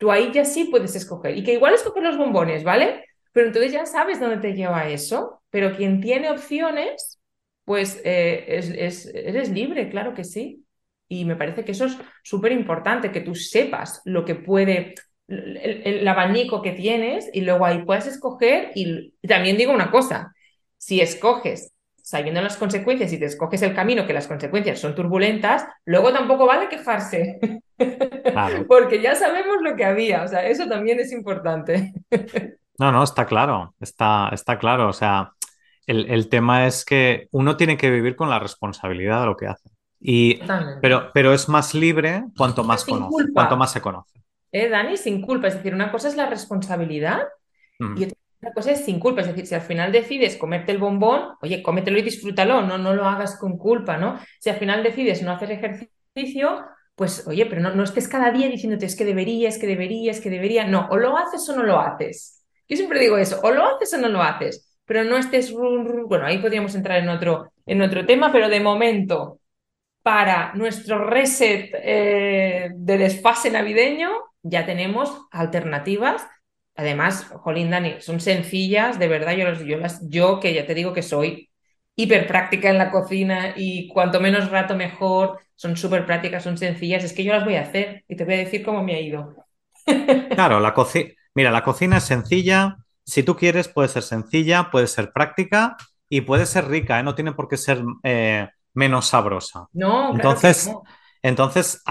tú 0.00 0.10
ahí 0.10 0.32
ya 0.32 0.46
sí 0.46 0.64
puedes 0.64 0.96
escoger. 0.96 1.36
Y 1.36 1.44
que 1.44 1.52
igual 1.52 1.74
escoger 1.74 2.02
los 2.02 2.16
bombones, 2.16 2.64
¿vale? 2.64 3.04
Pero 3.32 3.48
entonces 3.48 3.70
ya 3.70 3.84
sabes 3.84 4.18
dónde 4.18 4.38
te 4.38 4.54
lleva 4.54 4.88
eso. 4.88 5.42
Pero 5.50 5.76
quien 5.76 6.00
tiene 6.00 6.30
opciones, 6.30 7.20
pues 7.66 8.00
eh, 8.02 8.46
es, 8.48 9.06
eres 9.14 9.50
libre, 9.50 9.90
claro 9.90 10.14
que 10.14 10.24
sí. 10.24 10.64
Y 11.06 11.26
me 11.26 11.36
parece 11.36 11.66
que 11.66 11.72
eso 11.72 11.84
es 11.84 11.98
súper 12.22 12.52
importante, 12.52 13.12
que 13.12 13.20
tú 13.20 13.34
sepas 13.34 14.00
lo 14.06 14.24
que 14.24 14.36
puede, 14.36 14.94
el, 15.28 16.08
abanico 16.08 16.62
que 16.62 16.72
tienes 16.72 17.28
y 17.34 17.42
luego 17.42 17.66
ahí 17.66 17.84
puedes 17.84 18.06
escoger. 18.06 18.70
Y 18.74 19.12
también 19.28 19.58
digo 19.58 19.72
una 19.72 19.90
cosa, 19.90 20.34
si 20.78 21.02
escoges 21.02 21.69
sabiendo 22.02 22.40
las 22.42 22.56
consecuencias 22.56 23.12
y 23.12 23.18
te 23.18 23.26
escoges 23.26 23.62
el 23.62 23.74
camino 23.74 24.06
que 24.06 24.12
las 24.12 24.26
consecuencias 24.26 24.78
son 24.78 24.94
turbulentas, 24.94 25.66
luego 25.84 26.12
tampoco 26.12 26.46
vale 26.46 26.68
quejarse. 26.68 27.38
Porque 28.68 29.00
ya 29.00 29.14
sabemos 29.14 29.56
lo 29.62 29.76
que 29.76 29.84
había, 29.84 30.24
o 30.24 30.28
sea, 30.28 30.46
eso 30.46 30.68
también 30.68 31.00
es 31.00 31.12
importante. 31.12 31.92
no, 32.78 32.92
no, 32.92 33.02
está 33.02 33.26
claro, 33.26 33.74
está, 33.80 34.28
está 34.32 34.58
claro, 34.58 34.88
o 34.88 34.92
sea, 34.92 35.32
el, 35.86 36.28
tema 36.28 36.66
es 36.66 36.84
que 36.84 37.28
uno 37.32 37.56
tiene 37.56 37.76
que 37.76 37.90
vivir 37.90 38.14
con 38.14 38.30
la 38.30 38.38
responsabilidad 38.38 39.20
de 39.20 39.26
lo 39.26 39.36
que 39.36 39.46
hace. 39.46 39.70
Y, 39.98 40.40
pero, 40.80 41.10
pero 41.12 41.34
es 41.34 41.48
más 41.48 41.74
libre 41.74 42.24
cuanto 42.36 42.64
más 42.64 42.84
conoce, 42.84 43.32
cuanto 43.32 43.56
más 43.56 43.72
se 43.72 43.80
conoce. 43.80 44.20
¿Eh, 44.52 44.68
Dani? 44.68 44.96
Sin 44.96 45.20
culpa, 45.20 45.48
es 45.48 45.54
decir, 45.54 45.74
una 45.74 45.92
cosa 45.92 46.08
es 46.08 46.16
la 46.16 46.26
responsabilidad 46.26 47.22
mm. 47.78 47.98
y 47.98 48.04
otra 48.04 48.19
la 48.40 48.52
cosa 48.52 48.72
es 48.72 48.84
sin 48.84 48.98
culpa, 48.98 49.20
es 49.20 49.26
decir, 49.26 49.46
si 49.46 49.54
al 49.54 49.60
final 49.60 49.92
decides 49.92 50.36
comerte 50.36 50.72
el 50.72 50.78
bombón, 50.78 51.36
oye, 51.42 51.62
cómetelo 51.62 51.98
y 51.98 52.02
disfrútalo, 52.02 52.62
no, 52.62 52.78
no 52.78 52.94
lo 52.94 53.04
hagas 53.04 53.36
con 53.36 53.58
culpa, 53.58 53.98
¿no? 53.98 54.18
Si 54.38 54.48
al 54.48 54.56
final 54.56 54.82
decides 54.82 55.22
no 55.22 55.32
hacer 55.32 55.52
ejercicio, 55.52 56.64
pues 56.94 57.26
oye, 57.26 57.46
pero 57.46 57.60
no, 57.60 57.74
no 57.74 57.84
estés 57.84 58.08
cada 58.08 58.30
día 58.30 58.48
diciéndote 58.48 58.86
es 58.86 58.96
que 58.96 59.04
deberías, 59.04 59.58
que 59.58 59.66
deberías, 59.66 60.20
que 60.20 60.30
debería, 60.30 60.66
no, 60.66 60.88
o 60.90 60.96
lo 60.96 61.16
haces 61.16 61.46
o 61.48 61.56
no 61.56 61.62
lo 61.62 61.78
haces. 61.78 62.42
Yo 62.68 62.76
siempre 62.76 63.00
digo 63.00 63.18
eso, 63.18 63.40
o 63.42 63.50
lo 63.50 63.66
haces 63.66 63.92
o 63.94 63.98
no 63.98 64.08
lo 64.08 64.22
haces, 64.22 64.78
pero 64.84 65.04
no 65.04 65.16
estés, 65.16 65.52
bueno, 65.52 66.24
ahí 66.24 66.38
podríamos 66.38 66.74
entrar 66.74 66.98
en 66.98 67.08
otro, 67.08 67.52
en 67.66 67.82
otro 67.82 68.06
tema, 68.06 68.32
pero 68.32 68.48
de 68.48 68.60
momento, 68.60 69.40
para 70.02 70.54
nuestro 70.54 71.04
reset 71.04 71.70
eh, 71.74 72.70
de 72.74 72.98
desfase 72.98 73.50
navideño, 73.50 74.10
ya 74.42 74.64
tenemos 74.64 75.26
alternativas 75.30 76.26
Además, 76.80 77.26
Jolín, 77.42 77.68
Dani, 77.68 78.00
son 78.00 78.20
sencillas, 78.20 78.98
de 78.98 79.06
verdad, 79.06 79.34
yo, 79.36 79.52
yo, 79.66 79.76
las, 79.76 80.00
yo 80.08 80.40
que 80.40 80.54
ya 80.54 80.64
te 80.64 80.72
digo 80.72 80.94
que 80.94 81.02
soy 81.02 81.50
hiper 81.94 82.26
práctica 82.26 82.70
en 82.70 82.78
la 82.78 82.90
cocina 82.90 83.52
y 83.54 83.86
cuanto 83.88 84.18
menos 84.18 84.50
rato 84.50 84.74
mejor, 84.74 85.40
son 85.56 85.76
súper 85.76 86.06
prácticas, 86.06 86.42
son 86.42 86.56
sencillas, 86.56 87.04
es 87.04 87.12
que 87.12 87.22
yo 87.22 87.34
las 87.34 87.44
voy 87.44 87.56
a 87.56 87.60
hacer 87.64 88.02
y 88.08 88.16
te 88.16 88.24
voy 88.24 88.32
a 88.32 88.38
decir 88.38 88.64
cómo 88.64 88.82
me 88.82 88.94
ha 88.94 89.00
ido. 89.00 89.36
Claro, 90.34 90.58
la 90.58 90.72
cocina, 90.72 91.10
mira, 91.34 91.50
la 91.50 91.62
cocina 91.62 91.98
es 91.98 92.04
sencilla, 92.04 92.78
si 93.04 93.22
tú 93.24 93.36
quieres 93.36 93.68
puede 93.68 93.88
ser 93.88 94.02
sencilla, 94.02 94.70
puede 94.70 94.86
ser 94.86 95.12
práctica 95.12 95.76
y 96.08 96.22
puede 96.22 96.46
ser 96.46 96.68
rica, 96.68 96.98
¿eh? 96.98 97.02
no 97.02 97.14
tiene 97.14 97.32
por 97.32 97.46
qué 97.46 97.58
ser 97.58 97.82
eh, 98.04 98.48
menos 98.72 99.08
sabrosa. 99.08 99.66
No, 99.74 100.12
entonces, 100.14 100.70
entonces, 101.22 101.82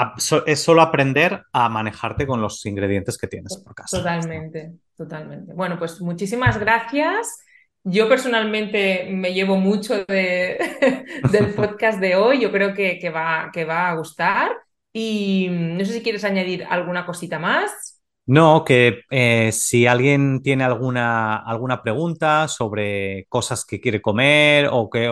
es 0.46 0.60
solo 0.60 0.82
aprender 0.82 1.44
a 1.54 1.70
manejarte 1.70 2.26
con 2.26 2.42
los 2.42 2.66
ingredientes 2.66 3.18
que 3.18 3.28
tienes 3.28 3.58
por 3.58 3.76
casa. 3.76 3.98
Totalmente, 3.98 4.72
totalmente. 4.98 5.54
Bueno, 5.54 5.78
pues 5.78 6.02
muchísimas 6.02 6.58
gracias. 6.58 7.40
Yo 7.84 8.10
personalmente 8.10 9.08
me 9.12 9.34
llevo 9.34 9.56
mucho 9.56 10.04
del 10.08 11.54
podcast 11.56 12.00
de 12.00 12.16
hoy. 12.16 12.42
Yo 12.42 12.52
creo 12.52 12.74
que, 12.74 13.10
va, 13.10 13.50
que 13.54 13.66
va 13.66 13.90
a 13.90 13.96
gustar. 13.96 14.52
Y 14.92 15.48
no 15.50 15.86
sé 15.86 15.94
si 15.94 16.02
quieres 16.02 16.24
añadir 16.24 16.66
alguna 16.70 17.06
cosita 17.06 17.38
más. 17.38 17.89
No, 18.30 18.64
que 18.64 19.06
eh, 19.10 19.52
si 19.52 19.88
alguien 19.88 20.44
tiene 20.44 20.64
alguna, 20.64 21.36
alguna 21.36 21.82
pregunta 21.82 22.48
sobre 22.48 23.26
cosas 23.28 23.66
que 23.66 23.82
quiere 23.82 24.04
comer 24.04 24.70
o, 24.72 24.88
que, 24.88 25.10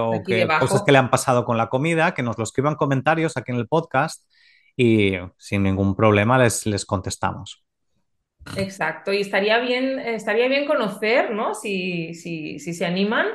cosas 0.59 0.83
que 0.83 0.91
le 0.91 0.99
han 0.99 1.09
pasado 1.09 1.43
con 1.43 1.57
la 1.57 1.67
comida, 1.67 2.13
que 2.13 2.21
nos 2.21 2.37
lo 2.37 2.43
escriban 2.43 2.75
comentarios 2.75 3.35
aquí 3.35 3.51
en 3.51 3.57
el 3.57 3.67
podcast 3.67 4.23
y 4.75 5.13
sin 5.35 5.63
ningún 5.63 5.95
problema 5.95 6.37
les, 6.37 6.67
les 6.67 6.85
contestamos. 6.85 7.65
Exacto, 8.55 9.11
y 9.11 9.21
estaría 9.21 9.57
bien, 9.57 9.97
estaría 9.97 10.47
bien 10.47 10.67
conocer, 10.67 11.31
¿no? 11.31 11.55
Si, 11.55 12.13
si, 12.13 12.59
si 12.59 12.75
se 12.75 12.85
animan 12.85 13.25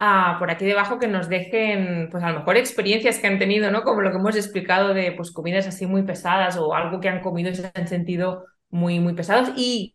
a 0.00 0.34
por 0.40 0.50
aquí 0.50 0.64
debajo 0.64 0.98
que 0.98 1.06
nos 1.06 1.28
dejen, 1.28 2.08
pues 2.10 2.24
a 2.24 2.32
lo 2.32 2.40
mejor 2.40 2.56
experiencias 2.56 3.20
que 3.20 3.28
han 3.28 3.38
tenido, 3.38 3.70
¿no? 3.70 3.84
Como 3.84 4.00
lo 4.00 4.10
que 4.10 4.16
hemos 4.16 4.34
explicado 4.34 4.94
de 4.94 5.12
pues 5.12 5.30
comidas 5.30 5.68
así 5.68 5.86
muy 5.86 6.02
pesadas 6.02 6.56
o 6.56 6.74
algo 6.74 6.98
que 6.98 7.08
han 7.08 7.20
comido 7.20 7.50
y 7.50 7.54
se 7.54 7.70
han 7.72 7.86
sentido 7.86 8.44
muy, 8.70 9.00
muy 9.00 9.14
pesados. 9.14 9.50
Y 9.56 9.94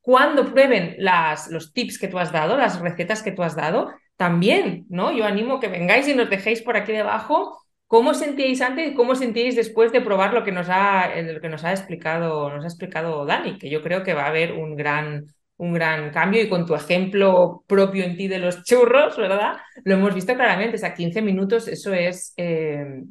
cuando 0.00 0.52
prueben 0.52 0.96
las, 0.98 1.48
los 1.48 1.72
tips 1.72 1.98
que 1.98 2.08
tú 2.08 2.18
has 2.18 2.32
dado, 2.32 2.56
las 2.56 2.80
recetas 2.80 3.22
que 3.22 3.32
tú 3.32 3.42
has 3.42 3.56
dado, 3.56 3.92
también, 4.16 4.86
¿no? 4.88 5.12
Yo 5.12 5.24
animo 5.24 5.60
que 5.60 5.68
vengáis 5.68 6.06
y 6.08 6.14
nos 6.14 6.30
dejéis 6.30 6.62
por 6.62 6.76
aquí 6.76 6.92
debajo 6.92 7.58
cómo 7.86 8.14
sentíais 8.14 8.60
antes 8.62 8.90
y 8.90 8.94
cómo 8.94 9.14
sentíais 9.14 9.54
después 9.54 9.92
de 9.92 10.00
probar 10.00 10.32
lo 10.32 10.44
que 10.44 10.52
nos 10.52 10.68
ha, 10.70 11.10
lo 11.20 11.40
que 11.40 11.48
nos 11.48 11.64
ha 11.64 11.72
explicado, 11.72 12.50
nos 12.50 12.64
ha 12.64 12.68
explicado 12.68 13.26
Dani, 13.26 13.58
que 13.58 13.68
yo 13.68 13.82
creo 13.82 14.02
que 14.02 14.14
va 14.14 14.24
a 14.24 14.28
haber 14.28 14.52
un 14.52 14.76
gran, 14.76 15.26
un 15.56 15.72
gran 15.72 16.10
cambio 16.10 16.42
y 16.42 16.48
con 16.48 16.64
tu 16.64 16.74
ejemplo 16.74 17.64
propio 17.66 18.04
en 18.04 18.16
ti 18.16 18.28
de 18.28 18.38
los 18.38 18.64
churros, 18.64 19.18
¿verdad? 19.18 19.56
Lo 19.84 19.94
hemos 19.94 20.14
visto 20.14 20.34
claramente, 20.34 20.76
o 20.76 20.78
sea, 20.78 20.94
15 20.94 21.20
minutos, 21.20 21.68
eso 21.68 21.92
es, 21.92 22.32
eh, 22.38 23.02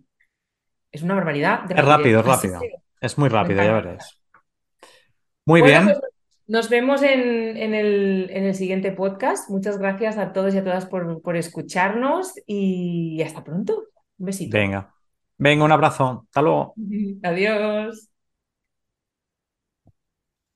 es 0.92 1.02
una 1.04 1.16
barbaridad. 1.16 1.70
es 1.70 1.86
rápido, 1.86 2.22
es 2.22 2.26
rápido. 2.26 2.60
Es 3.00 3.18
muy 3.18 3.30
rápido, 3.30 3.64
ya 3.64 3.74
veréis. 3.74 4.21
Muy 5.46 5.62
bien. 5.62 5.86
Pues, 5.86 6.00
nos 6.48 6.70
vemos 6.70 7.02
en, 7.02 7.58
el, 7.74 8.30
en, 8.30 8.44
el, 8.44 8.56
siguiente 8.56 8.92
podcast. 8.92 9.50
Muchas 9.50 9.78
gracias 9.78 10.18
a 10.18 10.34
todos 10.34 10.54
y 10.54 10.58
a 10.58 10.64
todas 10.64 10.86
por, 10.86 11.22
por 11.22 11.38
escucharnos 11.38 12.34
y 12.46 13.22
hasta 13.22 13.44
pronto. 13.44 13.86
Un 14.18 14.26
besito. 14.26 14.58
Venga. 14.58 14.94
Venga, 15.38 15.64
un 15.64 15.72
abrazo. 15.72 16.26
Hasta 16.28 16.42
luego. 16.42 16.74
Adiós. 17.24 18.11